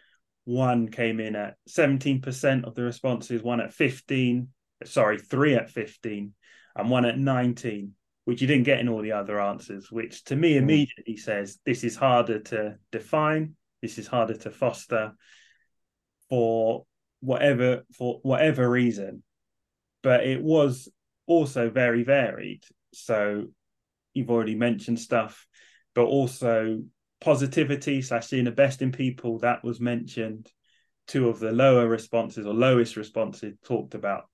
one 0.45 0.89
came 0.89 1.21
in 1.21 1.37
at 1.37 1.55
17% 1.69 2.65
of 2.65 2.75
the 2.75 2.83
responses, 2.83 3.43
one 3.43 3.61
at 3.61 3.73
15, 3.73 4.49
sorry, 4.85 5.19
three 5.19 5.55
at 5.55 5.71
15, 5.71 6.35
and 6.77 6.91
one 6.91 7.05
at 7.05 7.19
19, 7.19 7.93
which 8.25 8.41
you 8.41 8.47
didn't 8.47 8.65
get 8.65 8.81
in 8.81 8.89
all 8.89 9.03
the 9.03 9.13
other 9.13 9.41
answers, 9.41 9.91
which 9.91 10.25
to 10.25 10.37
me 10.37 10.53
hmm. 10.53 10.63
immediately 10.63 11.17
says 11.17 11.59
this 11.65 11.85
is 11.85 11.97
harder 11.97 12.41
to 12.41 12.77
define, 12.91 13.55
this 13.81 13.99
is 13.99 14.07
harder 14.07 14.35
to 14.35 14.51
foster 14.51 15.13
for 16.29 16.85
whatever 17.21 17.83
for 17.97 18.21
whatever 18.23 18.69
reason. 18.69 19.23
But 20.03 20.25
it 20.25 20.43
was 20.43 20.89
also 21.27 21.71
very 21.71 22.03
varied. 22.03 22.65
So 22.93 23.47
you've 24.15 24.31
already 24.31 24.57
mentioned 24.57 24.99
stuff, 24.99 25.47
but 25.95 26.05
also 26.05 26.83
positivity 27.21 28.03
slash 28.03 28.27
seeing 28.27 28.45
the 28.45 28.51
best 28.51 28.83
in 28.83 28.91
people 28.91 29.39
that 29.39 29.63
was 29.63 29.81
mentioned 29.81 30.51
two 31.07 31.29
of 31.29 31.39
the 31.39 31.53
lower 31.53 31.89
responses 31.89 32.47
or 32.47 32.55
lowest 32.55 32.97
responses 32.97 33.55
talked 33.65 33.95
about 33.95 34.25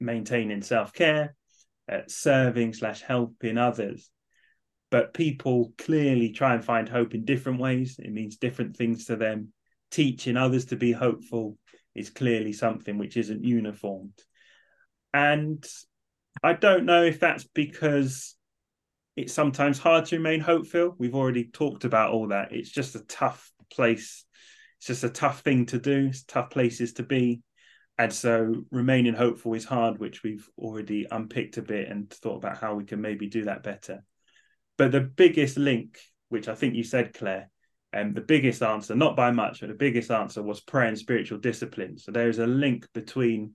maintaining 0.00 0.62
self-care 0.62 1.34
uh, 1.90 2.00
serving 2.06 2.72
slash 2.72 3.02
helping 3.02 3.58
others 3.58 4.10
but 4.90 5.14
people 5.14 5.72
clearly 5.78 6.30
try 6.30 6.54
and 6.54 6.64
find 6.64 6.88
hope 6.88 7.14
in 7.14 7.24
different 7.24 7.58
ways 7.58 7.96
it 7.98 8.12
means 8.12 8.36
different 8.36 8.76
things 8.76 9.06
to 9.06 9.16
them 9.16 9.52
teaching 9.90 10.36
others 10.36 10.66
to 10.66 10.76
be 10.76 10.92
hopeful 10.92 11.56
is 11.94 12.10
clearly 12.10 12.52
something 12.52 12.98
which 12.98 13.16
isn't 13.16 13.44
uniformed 13.44 14.18
and 15.12 15.66
i 16.42 16.52
don't 16.52 16.84
know 16.84 17.02
if 17.02 17.20
that's 17.20 17.44
because 17.44 18.36
it's 19.16 19.32
sometimes 19.32 19.78
hard 19.78 20.06
to 20.06 20.16
remain 20.16 20.40
hopeful. 20.40 20.94
We've 20.98 21.14
already 21.14 21.44
talked 21.44 21.84
about 21.84 22.12
all 22.12 22.28
that. 22.28 22.52
It's 22.52 22.70
just 22.70 22.94
a 22.94 23.04
tough 23.04 23.50
place. 23.70 24.24
It's 24.78 24.86
just 24.86 25.04
a 25.04 25.10
tough 25.10 25.40
thing 25.40 25.66
to 25.66 25.78
do. 25.78 26.06
It's 26.08 26.24
tough 26.24 26.50
places 26.50 26.94
to 26.94 27.02
be. 27.02 27.42
And 28.02 28.12
so 28.12 28.64
remaining 28.72 29.14
hopeful 29.14 29.54
is 29.54 29.64
hard, 29.64 30.00
which 30.00 30.24
we've 30.24 30.48
already 30.58 31.06
unpicked 31.08 31.56
a 31.56 31.62
bit 31.62 31.88
and 31.88 32.10
thought 32.10 32.38
about 32.38 32.58
how 32.58 32.74
we 32.74 32.82
can 32.82 33.00
maybe 33.00 33.28
do 33.28 33.44
that 33.44 33.62
better. 33.62 34.04
But 34.76 34.90
the 34.90 35.02
biggest 35.02 35.56
link, 35.56 36.00
which 36.28 36.48
I 36.48 36.56
think 36.56 36.74
you 36.74 36.82
said, 36.82 37.14
Claire, 37.14 37.48
and 37.92 38.08
um, 38.08 38.14
the 38.14 38.20
biggest 38.20 38.60
answer, 38.60 38.96
not 38.96 39.14
by 39.14 39.30
much, 39.30 39.60
but 39.60 39.68
the 39.68 39.76
biggest 39.76 40.10
answer 40.10 40.42
was 40.42 40.60
prayer 40.60 40.88
and 40.88 40.98
spiritual 40.98 41.38
discipline. 41.38 41.96
So 41.96 42.10
there 42.10 42.28
is 42.28 42.40
a 42.40 42.46
link 42.46 42.88
between 42.92 43.54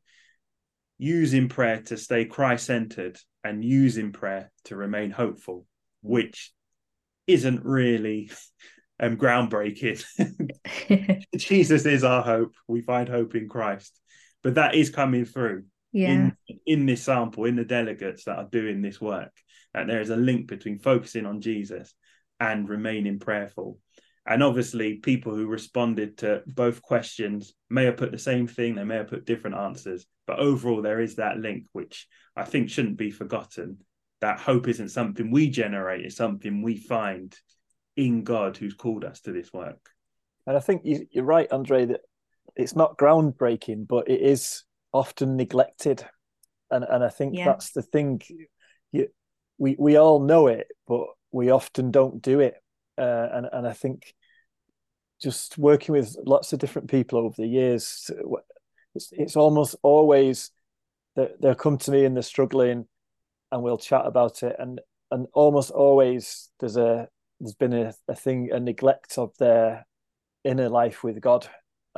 using 0.98 1.50
prayer 1.50 1.82
to 1.88 1.98
stay 1.98 2.24
Christ 2.24 2.68
centered 2.68 3.20
and 3.43 3.66
using 3.66 4.14
prayer 4.14 4.50
to 4.66 4.78
remain 4.78 5.12
hopeful, 5.12 5.66
which 6.04 6.54
isn't 7.28 7.66
really 7.66 8.32
um, 8.98 9.18
groundbreaking. 9.18 10.06
Jesus 11.36 11.86
is 11.86 12.06
our 12.06 12.24
hope. 12.24 12.56
We 12.70 12.80
find 12.80 13.10
hope 13.10 13.36
in 13.36 13.50
Christ, 13.50 14.00
but 14.44 14.56
that 14.56 14.76
is 14.76 14.90
coming 14.90 15.26
through 15.26 15.64
yeah. 15.92 16.10
in 16.10 16.38
in 16.66 16.86
this 16.86 17.04
sample, 17.04 17.46
in 17.46 17.56
the 17.56 17.66
delegates 17.66 18.26
that 18.26 18.38
are 18.38 18.50
doing 18.50 18.82
this 18.82 19.02
work. 19.02 19.32
And 19.74 19.90
there 19.90 20.02
is 20.02 20.10
a 20.10 20.16
link 20.16 20.48
between 20.48 20.80
focusing 20.80 21.26
on 21.26 21.42
Jesus 21.42 21.94
and 22.40 22.70
remaining 22.70 23.20
prayerful. 23.20 23.80
And 24.26 24.44
obviously, 24.44 24.96
people 24.96 25.34
who 25.34 25.48
responded 25.48 26.18
to 26.18 26.44
both 26.46 26.82
questions 26.82 27.54
may 27.70 27.86
have 27.86 27.98
put 27.98 28.12
the 28.12 28.18
same 28.18 28.46
thing, 28.46 28.76
they 28.76 28.84
may 28.84 28.98
have 28.98 29.08
put 29.08 29.26
different 29.26 29.56
answers, 29.56 30.06
but 30.26 30.40
overall, 30.40 30.82
there 30.82 31.00
is 31.00 31.16
that 31.16 31.38
link, 31.38 31.66
which 31.72 32.08
I 32.36 32.44
think 32.44 32.70
shouldn't 32.70 32.98
be 32.98 33.10
forgotten. 33.10 33.78
That 34.20 34.40
hope 34.40 34.68
isn't 34.68 34.90
something 34.90 35.32
we 35.32 35.50
generate, 35.50 36.06
it's 36.06 36.18
something 36.18 36.62
we 36.62 36.76
find 36.76 37.34
in 37.96 38.24
God 38.24 38.58
who's 38.58 38.74
called 38.74 39.06
us 39.06 39.22
to 39.22 39.32
this 39.32 39.54
work. 39.54 39.90
And 40.46 40.58
I 40.58 40.60
think 40.60 40.82
you're 40.84 41.24
right, 41.24 41.52
Andre, 41.52 41.86
that 41.86 42.02
it's 42.58 42.76
not 42.76 42.97
groundbreaking, 42.97 43.88
but 43.88 44.10
it 44.10 44.22
is 44.22 44.64
often 44.91 45.38
neglected. 45.38 46.05
And 46.70 46.84
and 46.84 47.03
I 47.03 47.10
think 47.10 47.36
yeah. 47.36 47.45
that's 47.45 47.72
the 47.72 47.82
thing. 47.82 48.22
You, 48.91 49.08
we 49.58 49.76
we 49.80 49.97
all 49.97 50.20
know 50.20 50.47
it, 50.47 50.68
but 50.88 51.08
we 51.32 51.49
often 51.49 51.91
don't 51.91 52.22
do 52.22 52.39
it. 52.39 52.55
Uh, 52.97 53.28
and 53.32 53.47
and 53.51 53.68
I 53.68 53.74
think 53.74 54.14
just 55.22 55.58
working 55.58 55.93
with 55.93 56.16
lots 56.26 56.53
of 56.53 56.60
different 56.60 56.89
people 56.89 57.20
over 57.20 57.36
the 57.38 57.47
years, 57.47 58.10
it's, 58.93 59.10
it's 59.12 59.36
almost 59.36 59.76
always 59.82 60.51
that 61.16 61.41
they'll 61.41 61.55
come 61.55 61.78
to 61.80 61.91
me 61.91 62.05
and 62.05 62.16
they're 62.16 62.24
struggling, 62.24 62.86
and 63.51 63.64
we'll 63.64 63.78
chat 63.78 64.05
about 64.05 64.43
it, 64.43 64.55
and 64.60 64.82
and 65.12 65.28
almost 65.34 65.72
always 65.72 66.49
there's 66.60 66.78
a 66.78 67.08
there's 67.39 67.55
been 67.55 67.74
a, 67.74 67.93
a 68.08 68.16
thing 68.16 68.49
a 68.51 68.60
neglect 68.60 69.18
of 69.18 69.32
their 69.38 69.86
inner 70.43 70.70
life 70.70 71.03
with 71.03 71.22
God 71.22 71.47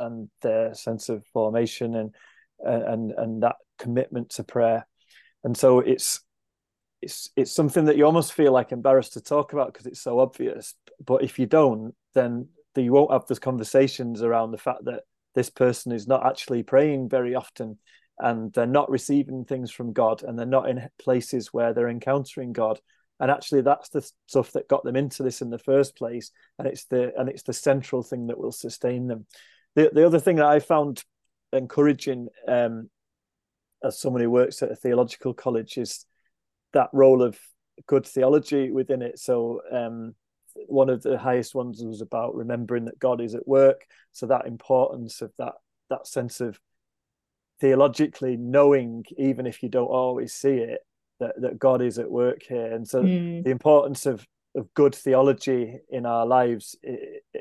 and 0.00 0.30
their 0.42 0.74
sense 0.74 1.08
of 1.08 1.24
formation 1.32 1.94
and 1.94 2.14
and 2.60 3.12
and 3.12 3.42
that 3.42 3.56
commitment 3.78 4.30
to 4.30 4.44
prayer, 4.44 4.86
and 5.44 5.56
so 5.56 5.80
it's 5.80 6.20
it's 7.02 7.30
it's 7.36 7.52
something 7.52 7.86
that 7.86 7.96
you 7.96 8.04
almost 8.04 8.32
feel 8.32 8.52
like 8.52 8.72
embarrassed 8.72 9.14
to 9.14 9.20
talk 9.20 9.52
about 9.52 9.72
because 9.72 9.86
it's 9.86 10.02
so 10.02 10.18
obvious. 10.18 10.74
But 11.04 11.22
if 11.22 11.38
you 11.38 11.46
don't, 11.46 11.94
then 12.14 12.48
you 12.76 12.92
won't 12.92 13.12
have 13.12 13.26
those 13.26 13.38
conversations 13.38 14.22
around 14.22 14.50
the 14.50 14.58
fact 14.58 14.84
that 14.84 15.02
this 15.34 15.50
person 15.50 15.92
is 15.92 16.06
not 16.06 16.26
actually 16.26 16.62
praying 16.62 17.08
very 17.08 17.34
often 17.34 17.78
and 18.18 18.52
they're 18.52 18.66
not 18.66 18.90
receiving 18.90 19.44
things 19.44 19.70
from 19.70 19.92
God 19.92 20.22
and 20.22 20.38
they're 20.38 20.46
not 20.46 20.68
in 20.68 20.88
places 20.98 21.52
where 21.52 21.72
they're 21.72 21.88
encountering 21.88 22.52
God. 22.52 22.78
And 23.18 23.30
actually 23.30 23.62
that's 23.62 23.88
the 23.90 24.08
stuff 24.26 24.52
that 24.52 24.68
got 24.68 24.84
them 24.84 24.96
into 24.96 25.22
this 25.22 25.42
in 25.42 25.50
the 25.50 25.58
first 25.58 25.96
place. 25.96 26.30
And 26.58 26.68
it's 26.68 26.84
the 26.86 27.12
and 27.18 27.28
it's 27.28 27.42
the 27.42 27.52
central 27.52 28.02
thing 28.02 28.26
that 28.26 28.38
will 28.38 28.52
sustain 28.52 29.06
them. 29.06 29.26
The 29.76 29.90
the 29.92 30.06
other 30.06 30.20
thing 30.20 30.36
that 30.36 30.46
I 30.46 30.60
found 30.60 31.02
encouraging 31.52 32.28
um, 32.46 32.90
as 33.84 33.98
someone 33.98 34.22
who 34.22 34.30
works 34.30 34.62
at 34.62 34.70
a 34.70 34.76
theological 34.76 35.34
college 35.34 35.78
is 35.78 36.04
that 36.72 36.90
role 36.92 37.22
of 37.22 37.38
good 37.86 38.06
theology 38.06 38.70
within 38.70 39.02
it. 39.02 39.18
So 39.18 39.62
um, 39.72 40.14
one 40.66 40.90
of 40.90 41.02
the 41.02 41.18
highest 41.18 41.54
ones 41.54 41.82
was 41.82 42.00
about 42.00 42.34
remembering 42.34 42.84
that 42.86 42.98
God 42.98 43.20
is 43.20 43.34
at 43.34 43.48
work. 43.48 43.86
So 44.12 44.26
that 44.26 44.46
importance 44.46 45.22
of 45.22 45.32
that 45.38 45.54
that 45.88 46.06
sense 46.06 46.40
of 46.40 46.60
theologically 47.60 48.36
knowing, 48.36 49.04
even 49.18 49.46
if 49.46 49.62
you 49.62 49.68
don't 49.68 49.86
always 49.86 50.32
see 50.32 50.54
it, 50.54 50.80
that, 51.18 51.40
that 51.40 51.58
God 51.58 51.82
is 51.82 51.98
at 51.98 52.10
work 52.10 52.42
here. 52.42 52.72
And 52.72 52.86
so 52.86 53.02
mm. 53.02 53.44
the 53.44 53.50
importance 53.50 54.06
of 54.06 54.26
of 54.56 54.72
good 54.74 54.94
theology 54.94 55.78
in 55.90 56.06
our 56.06 56.26
lives 56.26 56.76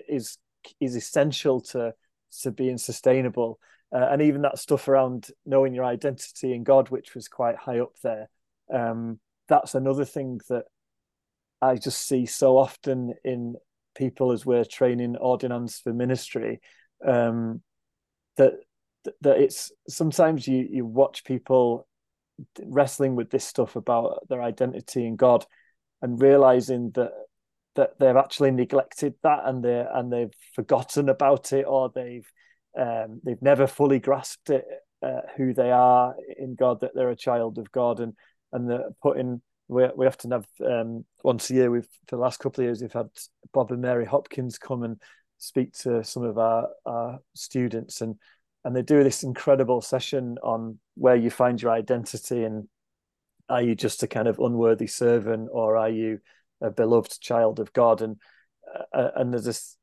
is 0.07 0.37
is 0.79 0.95
essential 0.95 1.61
to 1.61 1.93
to 2.41 2.51
being 2.51 2.77
sustainable. 2.77 3.59
Uh, 3.93 4.07
and 4.11 4.21
even 4.21 4.41
that 4.43 4.59
stuff 4.59 4.87
around 4.87 5.27
knowing 5.45 5.73
your 5.73 5.85
identity 5.85 6.53
in 6.53 6.63
God, 6.63 6.89
which 6.89 7.15
was 7.15 7.27
quite 7.27 7.55
high 7.55 7.79
up 7.79 7.93
there, 8.03 8.29
um, 8.73 9.19
that's 9.47 9.73
another 9.75 10.05
thing 10.05 10.39
that 10.49 10.65
I 11.61 11.75
just 11.75 12.07
see 12.07 12.25
so 12.25 12.57
often 12.57 13.13
in 13.23 13.55
people 13.95 14.31
as 14.31 14.45
we're 14.45 14.63
training 14.63 15.17
ordinands 15.17 15.79
for 15.79 15.93
ministry 15.93 16.61
um, 17.05 17.61
that 18.37 18.53
that 19.21 19.37
it's 19.37 19.71
sometimes 19.87 20.47
you 20.47 20.67
you 20.69 20.85
watch 20.85 21.23
people 21.23 21.87
wrestling 22.63 23.15
with 23.15 23.29
this 23.29 23.43
stuff 23.43 23.75
about 23.75 24.19
their 24.29 24.41
identity 24.41 25.05
in 25.05 25.15
God 25.15 25.45
and 26.01 26.21
realizing 26.21 26.91
that 26.91 27.11
that 27.79 27.97
they've 27.97 28.17
actually 28.17 28.51
neglected 28.51 29.13
that 29.23 29.39
and 29.45 29.63
they 29.63 29.85
and 29.93 30.11
they've 30.11 30.33
forgotten 30.53 31.07
about 31.07 31.53
it 31.53 31.65
or 31.65 31.89
they've 31.95 32.29
um, 32.77 33.21
they've 33.23 33.41
never 33.41 33.67
fully 33.67 33.99
grasped 33.99 34.49
it 34.49 34.65
uh, 35.01 35.21
who 35.37 35.53
they 35.53 35.71
are 35.71 36.13
in 36.37 36.55
God 36.55 36.81
that 36.81 36.91
they're 36.93 37.09
a 37.09 37.15
child 37.15 37.57
of 37.57 37.71
God 37.71 38.01
and 38.01 38.13
and 38.51 38.69
putting 39.01 39.41
we 39.69 39.87
we 39.95 40.07
often 40.07 40.31
have 40.31 40.45
um, 40.65 41.05
once 41.23 41.49
a 41.49 41.53
year 41.53 41.71
we've 41.71 41.87
for 42.07 42.17
the 42.17 42.21
last 42.21 42.41
couple 42.41 42.61
of 42.61 42.65
years 42.65 42.81
we've 42.81 42.91
had 42.91 43.07
Bob 43.53 43.71
and 43.71 43.81
Mary 43.81 44.05
Hopkins 44.05 44.57
come 44.57 44.83
and 44.83 45.01
speak 45.37 45.71
to 45.71 46.03
some 46.03 46.23
of 46.23 46.37
our, 46.37 46.67
our 46.85 47.19
students 47.33 48.01
and 48.01 48.15
and 48.65 48.75
they 48.75 48.81
do 48.81 49.05
this 49.05 49.23
incredible 49.23 49.79
session 49.79 50.37
on 50.43 50.79
where 50.95 51.15
you 51.15 51.29
find 51.29 51.61
your 51.61 51.71
identity 51.71 52.43
and 52.43 52.67
are 53.47 53.61
you 53.61 53.73
just 53.73 54.03
a 54.03 54.07
kind 54.07 54.27
of 54.27 54.37
unworthy 54.37 54.85
servant 54.85 55.47
or 55.53 55.77
are 55.77 55.89
you 55.89 56.19
a 56.61 56.69
beloved 56.69 57.19
child 57.21 57.59
of 57.59 57.73
God 57.73 58.01
and 58.01 58.17
uh, 58.75 58.97
uh, 58.97 59.11
and 59.15 59.33
there's 59.33 59.45
this 59.45 59.77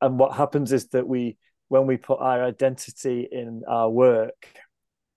and 0.00 0.18
what 0.18 0.36
happens 0.36 0.72
is 0.72 0.88
that 0.88 1.06
we 1.06 1.36
when 1.68 1.86
we 1.86 1.96
put 1.96 2.20
our 2.20 2.44
identity 2.44 3.28
in 3.30 3.62
our 3.68 3.88
work 3.88 4.46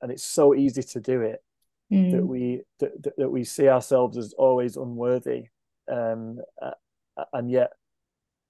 and 0.01 0.11
it's 0.11 0.23
so 0.23 0.55
easy 0.55 0.83
to 0.83 0.99
do 0.99 1.21
it 1.21 1.43
mm. 1.91 2.11
that 2.11 2.25
we 2.25 2.61
that, 2.79 3.15
that 3.17 3.29
we 3.29 3.43
see 3.43 3.67
ourselves 3.67 4.17
as 4.17 4.33
always 4.37 4.77
unworthy 4.77 5.45
um, 5.91 6.39
uh, 6.61 6.71
and 7.33 7.49
yet 7.51 7.71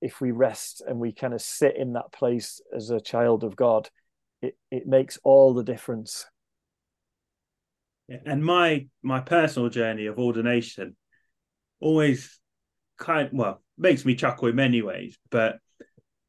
if 0.02 0.22
we 0.22 0.32
rest 0.32 0.82
and 0.88 1.00
we 1.00 1.12
kind 1.12 1.34
of 1.34 1.42
sit 1.42 1.76
in 1.78 1.94
that 1.94 2.12
place 2.12 2.62
as 2.76 2.90
a 2.90 3.00
child 3.00 3.44
of 3.44 3.56
God 3.56 3.90
it 4.42 4.58
it 4.72 4.88
makes 4.88 5.18
all 5.24 5.54
the 5.54 5.64
difference 5.64 6.26
and 8.26 8.44
my 8.44 8.88
my 9.02 9.20
personal 9.20 9.70
journey 9.70 10.06
of 10.06 10.20
ordination 10.20 10.96
always 11.80 12.40
kind 12.98 13.30
well 13.34 13.62
makes 13.78 14.06
me 14.06 14.16
chuckle 14.16 14.48
in 14.48 14.56
many 14.56 14.82
ways 14.82 15.18
but 15.30 15.58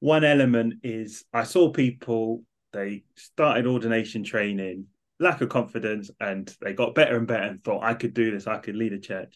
one 0.01 0.25
element 0.25 0.75
is 0.83 1.25
i 1.33 1.43
saw 1.43 1.71
people 1.71 2.43
they 2.73 3.05
started 3.17 3.67
ordination 3.67 4.25
training 4.25 4.87
lack 5.19 5.41
of 5.41 5.49
confidence 5.49 6.11
and 6.21 6.55
they 6.61 6.73
got 6.73 6.95
better 6.95 7.17
and 7.17 7.27
better 7.27 7.45
and 7.45 7.65
thought 7.65 7.83
i 7.83 7.95
could 7.95 8.15
do 8.15 8.31
this. 8.31 8.47
I 8.47 8.59
could 8.59 8.77
lead 8.77 8.93
a 8.93 8.99
church. 8.99 9.35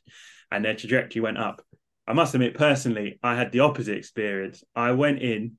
And 0.52 0.64
their 0.64 0.74
trajectory 0.74 1.22
went 1.22 1.38
up. 1.38 1.62
I 2.06 2.12
must 2.12 2.34
admit 2.34 2.54
personally 2.54 3.18
i 3.22 3.36
had 3.36 3.52
the 3.52 3.60
opposite 3.60 3.96
experience. 3.96 4.64
I 4.74 4.92
went 4.92 5.22
in 5.22 5.56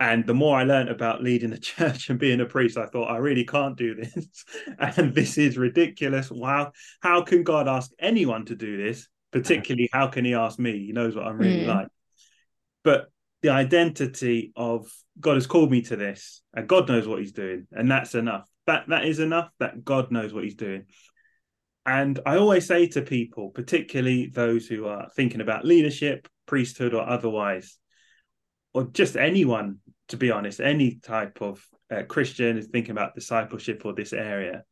and 0.00 0.26
the 0.26 0.34
more 0.34 0.56
I 0.58 0.64
learned 0.64 0.88
about 0.88 1.22
leading 1.22 1.52
a 1.52 1.58
church 1.70 2.10
and 2.10 2.18
being 2.18 2.40
a 2.40 2.46
priest, 2.46 2.76
I 2.76 2.86
thought 2.86 3.10
I 3.10 3.18
really 3.18 3.44
can't 3.44 3.76
do 3.76 3.94
this, 3.94 4.44
and 4.78 5.14
this 5.14 5.38
is 5.38 5.56
ridiculous. 5.56 6.28
Wow, 6.28 6.72
how 7.00 7.22
can 7.22 7.44
God 7.44 7.68
ask 7.68 7.92
anyone 8.00 8.44
to 8.46 8.56
do 8.56 8.76
this? 8.76 9.06
Particularly, 9.32 9.88
how 9.92 10.08
can 10.08 10.24
He 10.24 10.34
ask 10.34 10.58
me? 10.58 10.86
He 10.86 10.92
knows 10.92 11.16
what 11.16 11.26
I'm 11.26 11.38
really 11.38 11.64
mm. 11.64 11.68
like. 11.68 11.88
But 12.84 13.06
the 13.42 13.50
identity 13.50 14.52
of 14.56 14.90
God 15.18 15.34
has 15.34 15.46
called 15.46 15.70
me 15.70 15.82
to 15.82 15.96
this, 15.96 16.42
and 16.54 16.68
God 16.68 16.88
knows 16.88 17.08
what 17.08 17.18
He's 17.18 17.32
doing, 17.32 17.66
and 17.72 17.90
that's 17.90 18.14
enough. 18.14 18.48
That 18.66 18.84
that 18.88 19.04
is 19.04 19.18
enough. 19.18 19.50
That 19.58 19.84
God 19.84 20.10
knows 20.10 20.32
what 20.32 20.44
He's 20.44 20.54
doing. 20.54 20.84
And 21.84 22.20
I 22.24 22.36
always 22.36 22.66
say 22.66 22.86
to 22.88 23.02
people, 23.02 23.50
particularly 23.50 24.26
those 24.26 24.66
who 24.66 24.86
are 24.86 25.08
thinking 25.16 25.40
about 25.40 25.64
leadership, 25.64 26.28
priesthood, 26.46 26.94
or 26.94 27.08
otherwise, 27.08 27.76
or 28.72 28.84
just 28.84 29.16
anyone, 29.16 29.78
to 30.08 30.16
be 30.16 30.30
honest, 30.30 30.60
any 30.60 31.00
type 31.02 31.42
of 31.42 31.64
uh, 31.90 32.02
Christian 32.04 32.56
is 32.56 32.68
thinking 32.68 32.92
about 32.92 33.14
discipleship 33.14 33.82
or 33.84 33.94
this 33.94 34.12
area. 34.12 34.62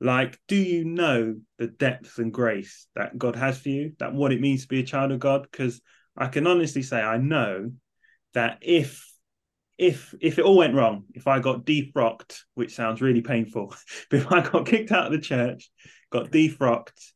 Like, 0.00 0.38
do 0.46 0.56
you 0.56 0.84
know 0.84 1.36
the 1.58 1.66
depth 1.66 2.18
and 2.18 2.32
grace 2.32 2.86
that 2.94 3.18
God 3.18 3.36
has 3.36 3.58
for 3.58 3.68
you? 3.68 3.92
That 3.98 4.14
what 4.14 4.32
it 4.32 4.40
means 4.40 4.62
to 4.62 4.68
be 4.68 4.80
a 4.80 4.84
child 4.84 5.10
of 5.10 5.18
God? 5.18 5.46
Because 5.50 5.80
I 6.16 6.28
can 6.28 6.46
honestly 6.46 6.82
say 6.82 7.00
I 7.00 7.18
know 7.18 7.72
that 8.34 8.58
if 8.60 9.04
if 9.76 10.14
if 10.20 10.38
it 10.38 10.44
all 10.44 10.56
went 10.56 10.74
wrong, 10.74 11.04
if 11.14 11.26
I 11.26 11.40
got 11.40 11.64
defrocked, 11.64 12.40
which 12.54 12.74
sounds 12.74 13.00
really 13.00 13.22
painful, 13.22 13.74
but 14.10 14.16
if 14.20 14.32
I 14.32 14.40
got 14.40 14.66
kicked 14.66 14.92
out 14.92 15.06
of 15.06 15.12
the 15.12 15.20
church, 15.20 15.70
got 16.10 16.30
defrocked, 16.30 17.12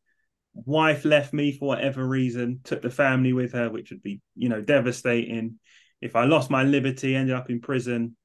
wife 0.54 1.04
left 1.04 1.32
me 1.32 1.52
for 1.52 1.68
whatever 1.68 2.06
reason, 2.06 2.60
took 2.64 2.82
the 2.82 2.90
family 2.90 3.32
with 3.32 3.52
her, 3.52 3.70
which 3.70 3.90
would 3.90 4.02
be, 4.02 4.20
you 4.34 4.48
know, 4.48 4.60
devastating 4.60 5.58
if 6.02 6.16
I 6.16 6.24
lost 6.24 6.50
my 6.50 6.64
liberty, 6.64 7.14
ended 7.14 7.34
up 7.34 7.48
in 7.48 7.60
prison, 7.60 8.16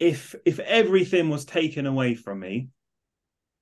if 0.00 0.34
if 0.44 0.58
everything 0.58 1.30
was 1.30 1.44
taken 1.44 1.86
away 1.86 2.16
from 2.16 2.40
me, 2.40 2.68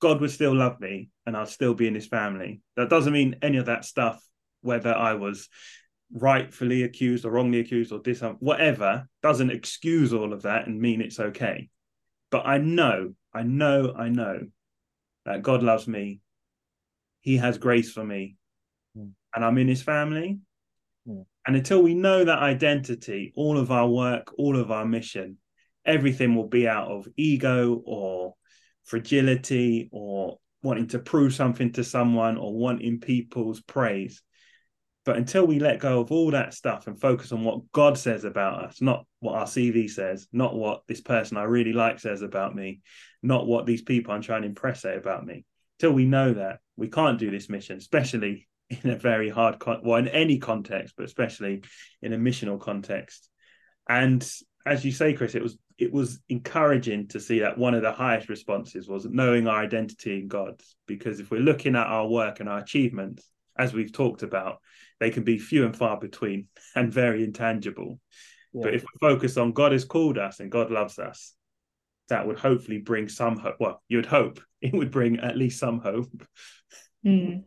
God 0.03 0.21
would 0.21 0.33
still 0.33 0.55
love 0.55 0.81
me 0.81 1.11
and 1.27 1.37
I'd 1.37 1.49
still 1.49 1.75
be 1.75 1.87
in 1.87 1.95
his 1.95 2.09
family. 2.09 2.61
That 2.77 2.91
doesn't 2.91 3.13
mean 3.13 3.37
any 3.41 3.59
of 3.59 3.67
that 3.67 3.85
stuff, 3.85 4.21
whether 4.61 4.93
I 4.93 5.15
was 5.15 5.49
rightfully 6.13 6.83
accused 6.83 7.25
or 7.25 7.31
wrongly 7.31 7.61
accused 7.61 7.93
or 7.93 8.01
dis 8.01 8.21
whatever, 8.41 9.09
doesn't 9.23 9.51
excuse 9.51 10.13
all 10.13 10.33
of 10.33 10.43
that 10.43 10.67
and 10.67 10.81
mean 10.81 11.01
it's 11.01 11.21
okay. 11.21 11.69
But 12.33 12.45
I 12.47 12.59
know, 12.59 13.15
I 13.33 13.45
know, 13.45 13.95
I 13.97 14.09
know 14.09 14.49
that 15.25 15.43
God 15.43 15.63
loves 15.63 15.87
me. 15.87 16.19
He 17.21 17.37
has 17.37 17.57
grace 17.57 17.93
for 17.93 18.05
me. 18.05 18.35
Mm. 18.99 19.13
And 19.37 19.45
I'm 19.45 19.59
in 19.59 19.69
his 19.69 19.83
family. 19.83 20.41
Mm. 21.09 21.27
And 21.47 21.55
until 21.55 21.81
we 21.81 21.95
know 21.95 22.25
that 22.25 22.41
identity, 22.41 23.33
all 23.37 23.57
of 23.57 23.71
our 23.71 23.89
work, 23.89 24.35
all 24.37 24.59
of 24.59 24.73
our 24.73 24.85
mission, 24.85 25.37
everything 25.87 26.35
will 26.35 26.49
be 26.49 26.67
out 26.67 26.89
of 26.89 27.07
ego 27.17 27.81
or 27.85 28.35
fragility 28.85 29.89
or 29.93 30.39
wanting 30.63 30.89
to 30.89 30.99
prove 30.99 31.35
something 31.35 31.73
to 31.73 31.85
someone 31.85 32.37
or 32.37 32.55
wanting 32.55 33.01
people's 33.01 33.61
praise. 33.61 34.23
But 35.05 35.17
until 35.17 35.47
we 35.47 35.59
let 35.59 35.81
go 35.81 36.01
of 36.01 36.13
all 36.13 36.31
that 36.31 36.55
stuff 36.55 36.87
and 36.87 37.01
focus 37.01 37.33
on 37.33 37.43
what 37.43 37.71
God 37.73 37.99
says 37.99 38.25
about 38.25 38.65
us, 38.65 38.81
not 38.81 39.05
what 39.19 39.35
our 39.35 39.47
CV 39.47 39.91
says, 39.91 40.29
not 40.33 40.55
what 40.55 40.83
this 40.87 41.01
person 41.01 41.37
I 41.37 41.43
really 41.45 41.73
like 41.73 41.99
says 41.99 42.23
about 42.23 42.55
me, 42.55 42.81
not 43.23 43.47
what 43.47 43.67
these 43.67 43.83
people 43.83 44.15
I'm 44.15 44.23
trying 44.23 44.43
to 44.43 44.49
impress 44.49 44.83
say 44.83 44.97
about 44.97 45.27
me, 45.27 45.45
till 45.81 45.93
we 45.93 46.05
know 46.05 46.35
that, 46.35 46.61
we 46.77 46.89
can't 46.89 47.19
do 47.19 47.33
this 47.33 47.49
mission, 47.49 47.79
especially 47.79 48.47
in 48.83 48.91
a 48.91 48.97
very 48.97 49.29
hard 49.29 49.59
con- 49.59 49.81
well 49.85 49.99
in 49.99 50.09
any 50.09 50.39
context 50.39 50.95
but 50.97 51.05
especially 51.05 51.63
in 52.01 52.13
a 52.13 52.19
missional 52.19 52.61
context 52.61 53.29
and 53.89 54.31
as 54.65 54.85
you 54.85 54.93
say 54.93 55.13
chris 55.13 55.35
it 55.35 55.43
was 55.43 55.59
it 55.79 55.93
was 55.93 56.21
encouraging 56.29 57.09
to 57.09 57.21
see 57.21 57.41
that 57.41 57.59
one 57.59 57.75
of 57.75 57.83
the 57.83 57.93
highest 57.93 58.29
responses 58.29 58.89
was 58.89 59.07
knowing 59.07 59.47
our 59.47 59.63
identity 59.63 60.21
in 60.21 60.29
god 60.29 60.61
because 60.87 61.21
if 61.21 61.31
we're 61.31 61.41
looking 61.41 61.77
at 61.77 61.87
our 61.87 62.07
work 62.09 62.41
and 62.41 62.49
our 62.49 62.59
achievements 62.59 63.29
as 63.59 63.73
we've 63.73 63.93
talked 63.93 64.23
about 64.23 64.59
they 65.01 65.11
can 65.11 65.25
be 65.25 65.39
few 65.39 65.65
and 65.65 65.77
far 65.77 65.99
between 65.99 66.47
and 66.77 66.93
very 66.93 67.25
intangible 67.25 67.99
yeah. 68.53 68.63
but 68.63 68.75
if 68.75 68.83
we 68.83 69.09
focus 69.09 69.37
on 69.37 69.53
god 69.53 69.73
has 69.73 69.85
called 69.85 70.19
us 70.19 70.41
and 70.41 70.51
god 70.51 70.71
loves 70.71 70.99
us 70.99 71.35
that 72.09 72.27
would 72.27 72.39
hopefully 72.39 72.79
bring 72.79 73.09
some 73.09 73.39
hope 73.39 73.57
well 73.61 73.83
you 73.89 73.99
would 73.99 74.07
hope 74.07 74.41
it 74.61 74.73
would 74.73 74.91
bring 74.91 75.19
at 75.21 75.37
least 75.37 75.59
some 75.59 75.81
hope 75.81 76.23
mm. 77.05 77.43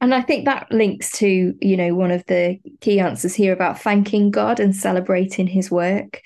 And 0.00 0.14
I 0.14 0.22
think 0.22 0.44
that 0.44 0.70
links 0.70 1.10
to, 1.18 1.54
you 1.60 1.76
know, 1.76 1.94
one 1.94 2.10
of 2.10 2.24
the 2.26 2.60
key 2.80 3.00
answers 3.00 3.34
here 3.34 3.52
about 3.52 3.80
thanking 3.80 4.30
God 4.30 4.60
and 4.60 4.74
celebrating 4.74 5.46
his 5.46 5.70
work. 5.70 6.22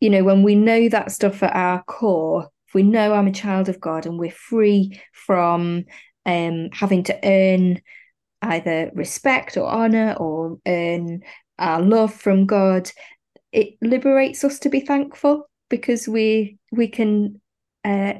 You 0.00 0.10
know, 0.10 0.24
when 0.24 0.42
we 0.42 0.54
know 0.54 0.88
that 0.88 1.12
stuff 1.12 1.42
at 1.42 1.54
our 1.54 1.82
core, 1.84 2.48
if 2.68 2.74
we 2.74 2.82
know 2.82 3.14
I'm 3.14 3.26
a 3.26 3.32
child 3.32 3.68
of 3.68 3.80
God 3.80 4.06
and 4.06 4.18
we're 4.18 4.30
free 4.30 5.00
from 5.12 5.84
um, 6.26 6.68
having 6.72 7.02
to 7.04 7.18
earn 7.24 7.80
either 8.42 8.90
respect 8.94 9.56
or 9.56 9.66
honor 9.66 10.14
or 10.18 10.58
earn 10.66 11.22
our 11.58 11.80
love 11.80 12.14
from 12.14 12.46
God, 12.46 12.90
it 13.52 13.74
liberates 13.82 14.44
us 14.44 14.58
to 14.60 14.68
be 14.68 14.80
thankful 14.80 15.48
because 15.68 16.06
we 16.06 16.58
we 16.70 16.88
can 16.88 17.40
uh, 17.84 18.14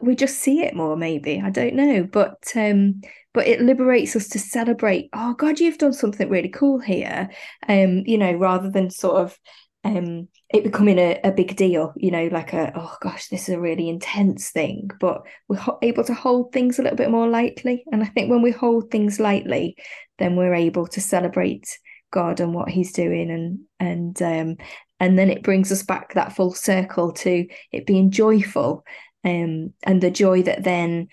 we 0.00 0.14
just 0.14 0.38
see 0.38 0.62
it 0.62 0.74
more 0.74 0.96
maybe 0.96 1.42
i 1.44 1.50
don't 1.50 1.74
know 1.74 2.04
but 2.04 2.38
um 2.54 3.00
but 3.32 3.46
it 3.46 3.60
liberates 3.60 4.14
us 4.14 4.28
to 4.28 4.38
celebrate 4.38 5.08
oh 5.12 5.34
god 5.34 5.58
you've 5.58 5.78
done 5.78 5.92
something 5.92 6.28
really 6.28 6.48
cool 6.48 6.78
here 6.78 7.28
um 7.68 8.02
you 8.06 8.16
know 8.16 8.32
rather 8.32 8.70
than 8.70 8.90
sort 8.90 9.16
of 9.16 9.38
um 9.84 10.28
it 10.50 10.64
becoming 10.64 10.98
a, 10.98 11.20
a 11.24 11.32
big 11.32 11.56
deal 11.56 11.92
you 11.96 12.10
know 12.10 12.28
like 12.28 12.52
a 12.52 12.72
oh 12.74 12.96
gosh 13.02 13.28
this 13.28 13.48
is 13.48 13.54
a 13.54 13.60
really 13.60 13.88
intense 13.88 14.50
thing. 14.50 14.90
But 15.00 15.22
we're 15.48 15.56
ho- 15.56 15.78
able 15.82 16.04
to 16.04 16.14
hold 16.14 16.52
things 16.52 16.78
a 16.78 16.82
little 16.82 16.96
bit 16.96 17.10
more 17.10 17.28
lightly. 17.28 17.84
And 17.92 18.02
i 18.02 18.06
think 18.06 18.30
when 18.30 18.42
we 18.42 18.50
hold 18.50 18.90
things 18.90 19.20
lightly 19.20 19.76
then 20.18 20.36
we're 20.36 20.54
able 20.54 20.86
to 20.88 21.00
celebrate 21.00 21.78
god 22.12 22.40
and 22.40 22.54
what 22.54 22.68
he's 22.68 22.92
doing. 22.92 23.30
And 23.30 23.60
and 23.78 24.22
um 24.22 24.56
and 25.00 25.18
then 25.18 25.28
it 25.28 25.42
brings 25.42 25.70
us 25.70 25.82
back 25.82 26.14
that 26.14 26.34
full 26.34 26.54
circle 26.54 27.12
to 27.12 27.46
it 27.72 27.86
being 27.86 28.10
joyful 28.10 28.84
um, 29.24 29.72
and 29.82 30.00
the 30.00 30.10
joy 30.10 30.42
that 30.42 30.64
then 30.64 31.08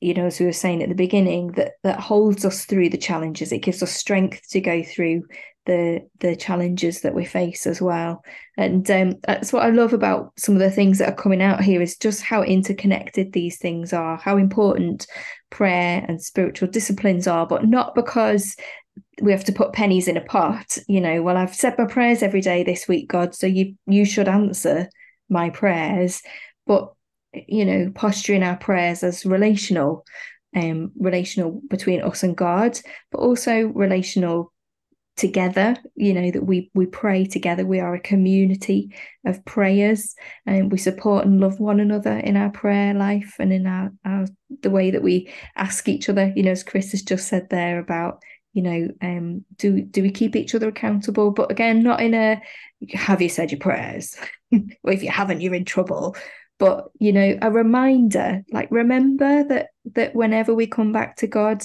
you 0.00 0.14
know 0.14 0.26
as 0.26 0.38
we 0.38 0.46
were 0.46 0.52
saying 0.52 0.82
at 0.82 0.88
the 0.88 0.94
beginning 0.94 1.52
that 1.52 1.72
that 1.82 2.00
holds 2.00 2.44
us 2.44 2.64
through 2.64 2.90
the 2.90 2.98
challenges. 2.98 3.52
It 3.52 3.58
gives 3.58 3.82
us 3.82 3.92
strength 3.92 4.48
to 4.50 4.60
go 4.60 4.82
through 4.82 5.24
the 5.66 6.06
the 6.20 6.34
challenges 6.36 7.02
that 7.02 7.14
we 7.14 7.24
face 7.24 7.66
as 7.66 7.80
well. 7.80 8.22
And 8.56 8.90
um, 8.90 9.14
that's 9.26 9.52
what 9.52 9.62
I 9.62 9.70
love 9.70 9.92
about 9.92 10.32
some 10.38 10.54
of 10.54 10.60
the 10.60 10.70
things 10.70 10.98
that 10.98 11.08
are 11.08 11.22
coming 11.22 11.42
out 11.42 11.62
here 11.62 11.82
is 11.82 11.96
just 11.96 12.22
how 12.22 12.42
interconnected 12.42 13.32
these 13.32 13.58
things 13.58 13.92
are, 13.92 14.16
how 14.16 14.36
important 14.36 15.06
prayer 15.50 16.04
and 16.08 16.22
spiritual 16.22 16.68
disciplines 16.68 17.26
are, 17.26 17.46
but 17.46 17.66
not 17.66 17.94
because 17.94 18.56
we 19.20 19.32
have 19.32 19.44
to 19.44 19.52
put 19.52 19.72
pennies 19.72 20.08
in 20.08 20.16
a 20.16 20.24
pot. 20.24 20.78
You 20.88 21.00
know, 21.00 21.22
well, 21.22 21.36
I've 21.36 21.54
said 21.54 21.76
my 21.78 21.86
prayers 21.86 22.22
every 22.22 22.40
day 22.40 22.62
this 22.64 22.88
week, 22.88 23.08
God, 23.08 23.34
so 23.34 23.46
you 23.46 23.74
you 23.86 24.04
should 24.04 24.28
answer 24.28 24.88
my 25.28 25.50
prayers. 25.50 26.22
But 26.66 26.92
you 27.32 27.64
know, 27.64 27.92
posturing 27.94 28.42
our 28.42 28.56
prayers 28.56 29.02
as 29.02 29.26
relational, 29.26 30.04
um, 30.56 30.92
relational 30.98 31.60
between 31.68 32.02
us 32.02 32.22
and 32.22 32.36
God, 32.36 32.80
but 33.12 33.18
also 33.18 33.66
relational 33.66 34.52
together 35.16 35.76
you 35.96 36.14
know 36.14 36.30
that 36.30 36.44
we 36.44 36.70
we 36.74 36.86
pray 36.86 37.26
together. 37.26 37.66
We 37.66 37.80
are 37.80 37.94
a 37.94 38.00
community 38.00 38.94
of 39.26 39.44
prayers 39.44 40.14
and 40.46 40.72
we 40.72 40.78
support 40.78 41.26
and 41.26 41.40
love 41.40 41.60
one 41.60 41.78
another 41.78 42.16
in 42.16 42.36
our 42.36 42.50
prayer 42.50 42.94
life 42.94 43.36
and 43.38 43.52
in 43.52 43.66
our, 43.66 43.90
our 44.04 44.26
the 44.62 44.70
way 44.70 44.90
that 44.90 45.02
we 45.02 45.30
ask 45.56 45.88
each 45.88 46.08
other. 46.08 46.32
You 46.34 46.44
know 46.44 46.52
as 46.52 46.62
chris 46.62 46.92
has 46.92 47.02
just 47.02 47.28
said 47.28 47.50
there 47.50 47.78
about 47.78 48.22
you 48.54 48.62
know 48.62 48.88
um 49.02 49.44
do 49.56 49.82
do 49.82 50.02
we 50.02 50.10
keep 50.10 50.36
each 50.36 50.54
other 50.54 50.68
accountable? 50.68 51.30
But 51.32 51.50
again 51.50 51.82
not 51.82 52.00
in 52.00 52.14
a 52.14 52.40
have 52.94 53.20
you 53.20 53.28
said 53.28 53.50
your 53.50 53.60
prayers? 53.60 54.16
Or 54.82 54.92
if 54.92 55.02
you 55.02 55.10
haven't 55.10 55.42
you're 55.42 55.54
in 55.54 55.64
trouble. 55.64 56.16
But 56.58 56.88
you 56.98 57.12
know 57.12 57.38
a 57.42 57.50
reminder 57.50 58.42
like 58.52 58.68
remember 58.70 59.44
that 59.44 59.68
that 59.94 60.14
whenever 60.14 60.54
we 60.54 60.66
come 60.66 60.92
back 60.92 61.16
to 61.16 61.26
god 61.26 61.62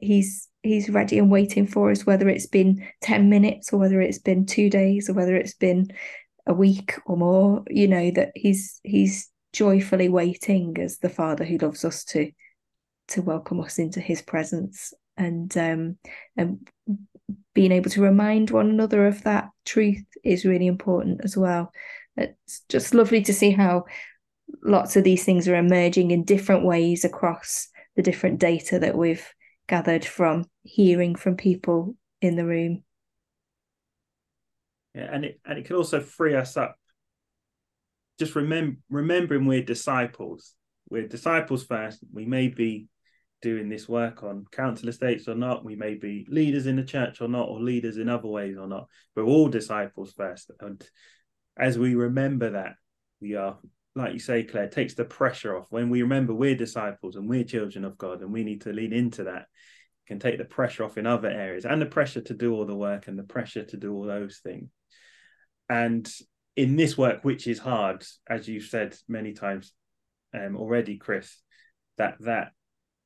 he's 0.00 0.45
he's 0.66 0.90
ready 0.90 1.18
and 1.18 1.30
waiting 1.30 1.66
for 1.66 1.90
us 1.90 2.06
whether 2.06 2.28
it's 2.28 2.46
been 2.46 2.86
10 3.02 3.28
minutes 3.28 3.72
or 3.72 3.78
whether 3.78 4.00
it's 4.00 4.18
been 4.18 4.46
2 4.46 4.70
days 4.70 5.08
or 5.08 5.14
whether 5.14 5.36
it's 5.36 5.54
been 5.54 5.88
a 6.46 6.54
week 6.54 6.94
or 7.06 7.16
more 7.16 7.64
you 7.68 7.88
know 7.88 8.10
that 8.10 8.32
he's 8.34 8.80
he's 8.84 9.30
joyfully 9.52 10.08
waiting 10.08 10.76
as 10.78 10.98
the 10.98 11.08
father 11.08 11.44
who 11.44 11.56
loves 11.58 11.84
us 11.84 12.04
to 12.04 12.30
to 13.08 13.22
welcome 13.22 13.60
us 13.60 13.78
into 13.78 14.00
his 14.00 14.20
presence 14.20 14.92
and 15.16 15.56
um 15.56 15.96
and 16.36 16.68
being 17.54 17.72
able 17.72 17.90
to 17.90 18.02
remind 18.02 18.50
one 18.50 18.68
another 18.68 19.06
of 19.06 19.22
that 19.24 19.48
truth 19.64 20.04
is 20.22 20.44
really 20.44 20.66
important 20.66 21.22
as 21.24 21.36
well. 21.36 21.72
It's 22.16 22.60
just 22.68 22.94
lovely 22.94 23.22
to 23.22 23.34
see 23.34 23.50
how 23.50 23.86
lots 24.62 24.96
of 24.96 25.04
these 25.04 25.24
things 25.24 25.48
are 25.48 25.56
emerging 25.56 26.10
in 26.10 26.24
different 26.24 26.64
ways 26.64 27.04
across 27.04 27.68
the 27.96 28.02
different 28.02 28.38
data 28.38 28.78
that 28.78 28.96
we've 28.96 29.26
gathered 29.68 30.04
from 30.04 30.44
hearing 30.62 31.14
from 31.14 31.36
people 31.36 31.96
in 32.20 32.36
the 32.36 32.46
room. 32.46 32.82
Yeah, 34.94 35.08
and 35.12 35.24
it 35.24 35.40
and 35.44 35.58
it 35.58 35.66
can 35.66 35.76
also 35.76 36.00
free 36.00 36.34
us 36.34 36.56
up. 36.56 36.76
Just 38.18 38.34
remember 38.34 38.78
remembering 38.88 39.46
we're 39.46 39.62
disciples. 39.62 40.54
We're 40.88 41.08
disciples 41.08 41.64
first. 41.64 42.00
We 42.12 42.24
may 42.24 42.48
be 42.48 42.88
doing 43.42 43.68
this 43.68 43.88
work 43.88 44.22
on 44.22 44.46
council 44.50 44.88
estates 44.88 45.28
or 45.28 45.34
not. 45.34 45.64
We 45.64 45.76
may 45.76 45.94
be 45.94 46.26
leaders 46.28 46.66
in 46.66 46.76
the 46.76 46.84
church 46.84 47.20
or 47.20 47.28
not, 47.28 47.48
or 47.48 47.60
leaders 47.60 47.98
in 47.98 48.08
other 48.08 48.28
ways 48.28 48.56
or 48.56 48.66
not. 48.66 48.86
We're 49.14 49.24
all 49.24 49.48
disciples 49.48 50.12
first. 50.16 50.50
And 50.60 50.82
as 51.58 51.78
we 51.78 51.94
remember 51.94 52.50
that, 52.50 52.74
we 53.20 53.34
are, 53.34 53.58
like 53.94 54.14
you 54.14 54.18
say, 54.18 54.44
Claire, 54.44 54.68
takes 54.68 54.94
the 54.94 55.04
pressure 55.04 55.56
off. 55.56 55.66
When 55.70 55.90
we 55.90 56.02
remember 56.02 56.34
we're 56.34 56.54
disciples 56.54 57.16
and 57.16 57.28
we're 57.28 57.44
children 57.44 57.84
of 57.84 57.98
God 57.98 58.22
and 58.22 58.32
we 58.32 58.44
need 58.44 58.62
to 58.62 58.72
lean 58.72 58.92
into 58.92 59.24
that, 59.24 59.46
can 60.06 60.18
take 60.18 60.38
the 60.38 60.44
pressure 60.44 60.84
off 60.84 60.98
in 60.98 61.06
other 61.06 61.28
areas 61.28 61.64
and 61.64 61.80
the 61.80 61.86
pressure 61.86 62.20
to 62.20 62.34
do 62.34 62.54
all 62.54 62.64
the 62.64 62.74
work 62.74 63.08
and 63.08 63.18
the 63.18 63.24
pressure 63.24 63.64
to 63.64 63.76
do 63.76 63.92
all 63.92 64.04
those 64.04 64.38
things. 64.42 64.70
And 65.68 66.08
in 66.54 66.76
this 66.76 66.96
work, 66.96 67.24
which 67.24 67.46
is 67.46 67.58
hard, 67.58 68.04
as 68.28 68.48
you've 68.48 68.64
said 68.64 68.96
many 69.08 69.32
times 69.32 69.72
um, 70.32 70.56
already, 70.56 70.96
Chris, 70.96 71.42
that 71.98 72.16
that 72.20 72.52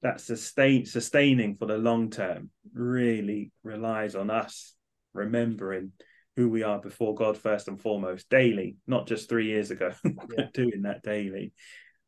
that 0.02 0.20
sustain 0.20 0.86
sustaining 0.86 1.56
for 1.56 1.66
the 1.66 1.76
long 1.76 2.10
term 2.10 2.50
really 2.72 3.52
relies 3.62 4.14
on 4.14 4.30
us 4.30 4.74
remembering 5.12 5.92
who 6.36 6.48
we 6.48 6.62
are 6.62 6.80
before 6.80 7.14
God 7.14 7.36
first 7.36 7.68
and 7.68 7.80
foremost 7.80 8.30
daily, 8.30 8.76
not 8.86 9.06
just 9.06 9.28
three 9.28 9.46
years 9.46 9.70
ago, 9.70 9.92
yeah. 10.04 10.46
doing 10.54 10.82
that 10.82 11.02
daily. 11.02 11.52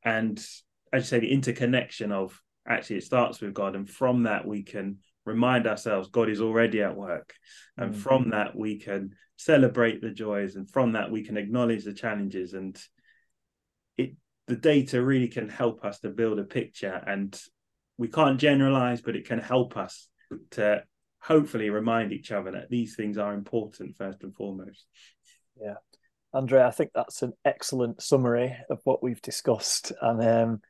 And 0.04 0.38
as 0.92 1.02
you 1.04 1.08
say, 1.08 1.18
the 1.20 1.32
interconnection 1.32 2.12
of 2.12 2.40
actually 2.66 2.96
it 2.96 3.04
starts 3.04 3.40
with 3.40 3.54
God, 3.54 3.76
and 3.76 3.88
from 3.88 4.24
that 4.24 4.46
we 4.46 4.62
can 4.62 4.98
remind 5.24 5.66
ourselves 5.66 6.08
God 6.08 6.28
is 6.28 6.40
already 6.40 6.82
at 6.82 6.96
work, 6.96 7.34
and 7.76 7.92
mm-hmm. 7.92 8.00
from 8.00 8.30
that 8.30 8.56
we 8.56 8.78
can 8.78 9.14
celebrate 9.36 10.00
the 10.00 10.10
joys, 10.10 10.56
and 10.56 10.70
from 10.70 10.92
that 10.92 11.10
we 11.10 11.24
can 11.24 11.36
acknowledge 11.36 11.84
the 11.84 11.94
challenges, 11.94 12.54
and 12.54 12.78
it 13.96 14.16
the 14.46 14.56
data 14.56 15.02
really 15.02 15.28
can 15.28 15.48
help 15.48 15.84
us 15.84 16.00
to 16.00 16.10
build 16.10 16.38
a 16.38 16.44
picture, 16.44 17.02
and 17.06 17.40
we 17.98 18.08
can't 18.08 18.40
generalize, 18.40 19.00
but 19.00 19.16
it 19.16 19.26
can 19.26 19.38
help 19.38 19.76
us 19.76 20.08
to 20.50 20.82
hopefully 21.20 21.70
remind 21.70 22.12
each 22.12 22.32
other 22.32 22.50
that 22.50 22.68
these 22.68 22.96
things 22.96 23.16
are 23.16 23.32
important 23.32 23.96
first 23.96 24.22
and 24.24 24.34
foremost. 24.34 24.86
Yeah. 25.60 25.74
Andre, 26.34 26.62
I 26.62 26.70
think 26.70 26.90
that's 26.94 27.22
an 27.22 27.32
excellent 27.44 28.02
summary 28.02 28.56
of 28.70 28.80
what 28.84 29.02
we've 29.02 29.22
discussed. 29.22 29.92
And 30.00 30.22
um, 30.22 30.60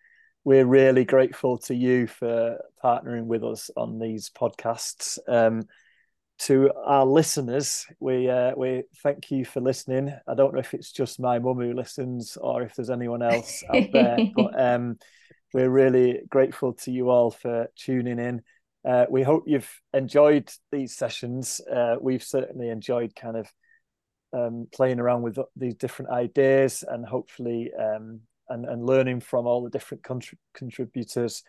we're 0.44 0.66
really 0.66 1.04
grateful 1.04 1.58
to 1.58 1.74
you 1.74 2.06
for 2.06 2.58
partnering 2.82 3.26
with 3.26 3.44
us 3.44 3.70
on 3.76 3.98
these 3.98 4.30
podcasts. 4.30 5.18
Um, 5.28 5.62
to 6.40 6.72
our 6.84 7.06
listeners, 7.06 7.86
we 8.00 8.28
uh, 8.28 8.52
we 8.56 8.82
thank 9.02 9.30
you 9.30 9.44
for 9.44 9.60
listening. 9.60 10.12
I 10.26 10.34
don't 10.34 10.52
know 10.52 10.58
if 10.60 10.74
it's 10.74 10.90
just 10.90 11.20
my 11.20 11.38
mum 11.38 11.58
who 11.58 11.72
listens 11.72 12.36
or 12.36 12.62
if 12.62 12.74
there's 12.74 12.90
anyone 12.90 13.22
else 13.22 13.62
out 13.72 13.92
there, 13.92 14.18
but 14.34 14.60
um, 14.60 14.98
we're 15.54 15.70
really 15.70 16.22
grateful 16.28 16.72
to 16.72 16.90
you 16.90 17.10
all 17.10 17.30
for 17.30 17.68
tuning 17.76 18.18
in. 18.18 18.42
Uh, 18.84 19.06
we 19.08 19.22
hope 19.22 19.44
you've 19.46 19.70
enjoyed 19.94 20.50
these 20.72 20.96
sessions. 20.96 21.60
Uh, 21.72 21.96
we've 22.00 22.24
certainly 22.24 22.70
enjoyed 22.70 23.14
kind 23.14 23.36
of 23.36 23.48
um, 24.32 24.66
playing 24.74 24.98
around 24.98 25.22
with 25.22 25.38
these 25.54 25.74
different 25.74 26.10
ideas 26.10 26.82
and 26.88 27.06
hopefully 27.06 27.70
um, 27.78 28.20
and, 28.52 28.64
and 28.66 28.84
learning 28.84 29.20
from 29.20 29.46
all 29.46 29.62
the 29.62 29.70
different 29.70 30.04
contributors. 30.54 31.42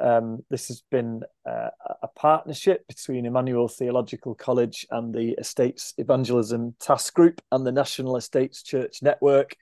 Um, 0.00 0.40
this 0.48 0.68
has 0.68 0.82
been 0.90 1.22
uh, 1.46 1.68
a 2.02 2.08
partnership 2.16 2.86
between 2.88 3.26
Emmanuel 3.26 3.68
Theological 3.68 4.34
College 4.34 4.86
and 4.90 5.14
the 5.14 5.32
Estates 5.38 5.92
Evangelism 5.98 6.74
Task 6.80 7.12
Group 7.12 7.42
and 7.52 7.66
the 7.66 7.72
National 7.72 8.16
Estates 8.16 8.62
Church 8.62 9.02
Network. 9.02 9.56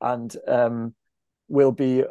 And 0.00 0.34
um, 0.46 0.94
we'll 1.48 1.72
be, 1.72 2.04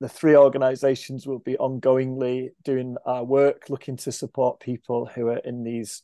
the 0.00 0.08
three 0.08 0.36
organisations 0.36 1.26
will 1.26 1.38
be 1.38 1.56
ongoingly 1.56 2.50
doing 2.64 2.96
our 3.06 3.24
work, 3.24 3.70
looking 3.70 3.96
to 3.98 4.12
support 4.12 4.60
people 4.60 5.06
who 5.06 5.28
are 5.28 5.38
in 5.38 5.64
these, 5.64 6.02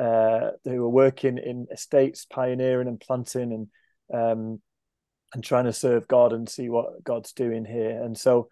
uh, 0.00 0.52
who 0.64 0.82
are 0.82 0.88
working 0.88 1.36
in 1.36 1.66
estates, 1.70 2.24
pioneering 2.24 2.88
and 2.88 2.98
planting 2.98 3.52
and 3.52 3.68
um, 4.12 4.60
and 5.32 5.44
trying 5.44 5.64
to 5.64 5.72
serve 5.72 6.08
God 6.08 6.32
and 6.32 6.48
see 6.48 6.68
what 6.68 7.04
God's 7.04 7.32
doing 7.32 7.64
here. 7.64 8.02
And 8.02 8.16
so, 8.16 8.48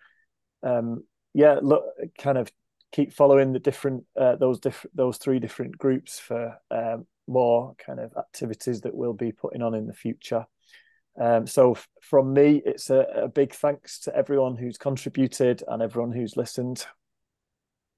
um, 0.63 1.05
yeah, 1.35 1.59
look, 1.61 1.85
kind 2.19 2.39
of 2.39 2.51
keep 2.93 3.13
following 3.13 3.53
the 3.53 3.59
different 3.59 4.05
uh, 4.19 4.37
those 4.37 4.61
different 4.61 4.97
those 4.97 5.19
three 5.19 5.39
different 5.39 5.77
groups 5.77 6.19
for 6.19 6.57
um, 6.71 7.07
more 7.27 7.75
kind 7.85 8.01
of 8.01 8.13
activities 8.17 8.81
that 8.83 8.95
we'll 8.95 9.13
be 9.13 9.33
putting 9.33 9.63
on 9.63 9.75
in 9.75 9.87
the 9.87 9.93
future. 9.93 10.47
Um, 11.21 11.47
so 11.47 11.73
f- 11.73 11.89
from 12.01 12.33
me, 12.33 12.63
it's 12.65 12.91
a, 12.91 13.07
a 13.25 13.29
big 13.29 13.53
thanks 13.53 13.99
to 14.01 14.15
everyone 14.15 14.57
who's 14.57 14.79
contributed 14.79 15.63
and 15.67 15.83
everyone 15.83 16.13
who's 16.13 16.37
listened. 16.37 16.87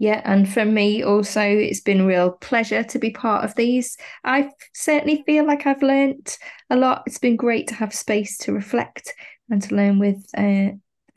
Yeah, 0.00 0.22
and 0.24 0.50
for 0.50 0.64
me 0.64 1.02
also, 1.02 1.42
it's 1.42 1.82
been 1.82 2.00
a 2.00 2.06
real 2.06 2.30
pleasure 2.30 2.82
to 2.82 2.98
be 2.98 3.10
part 3.10 3.44
of 3.44 3.54
these. 3.54 3.98
I 4.24 4.48
certainly 4.72 5.22
feel 5.26 5.46
like 5.46 5.66
I've 5.66 5.82
learnt 5.82 6.38
a 6.70 6.76
lot. 6.76 7.02
It's 7.06 7.18
been 7.18 7.36
great 7.36 7.68
to 7.68 7.74
have 7.74 7.94
space 7.94 8.38
to 8.38 8.52
reflect 8.54 9.12
and 9.50 9.60
to 9.60 9.74
learn 9.74 9.98
with 9.98 10.26
uh, 10.34 10.70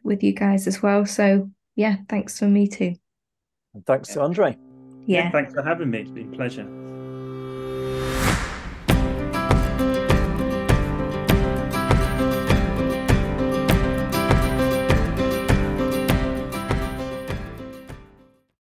with 0.03 0.21
you 0.21 0.33
guys 0.33 0.67
as 0.67 0.83
well. 0.83 1.05
So 1.05 1.49
yeah, 1.77 1.95
thanks 2.09 2.37
for 2.37 2.45
me 2.45 2.67
too. 2.67 2.95
And 3.73 3.85
thanks 3.85 4.09
to 4.09 4.21
Andre. 4.21 4.57
Yeah. 5.05 5.23
yeah. 5.23 5.31
Thanks 5.31 5.53
for 5.53 5.63
having 5.63 5.89
me. 5.89 5.99
It's 5.99 6.11
been 6.11 6.33
a 6.33 6.35
pleasure. 6.35 6.67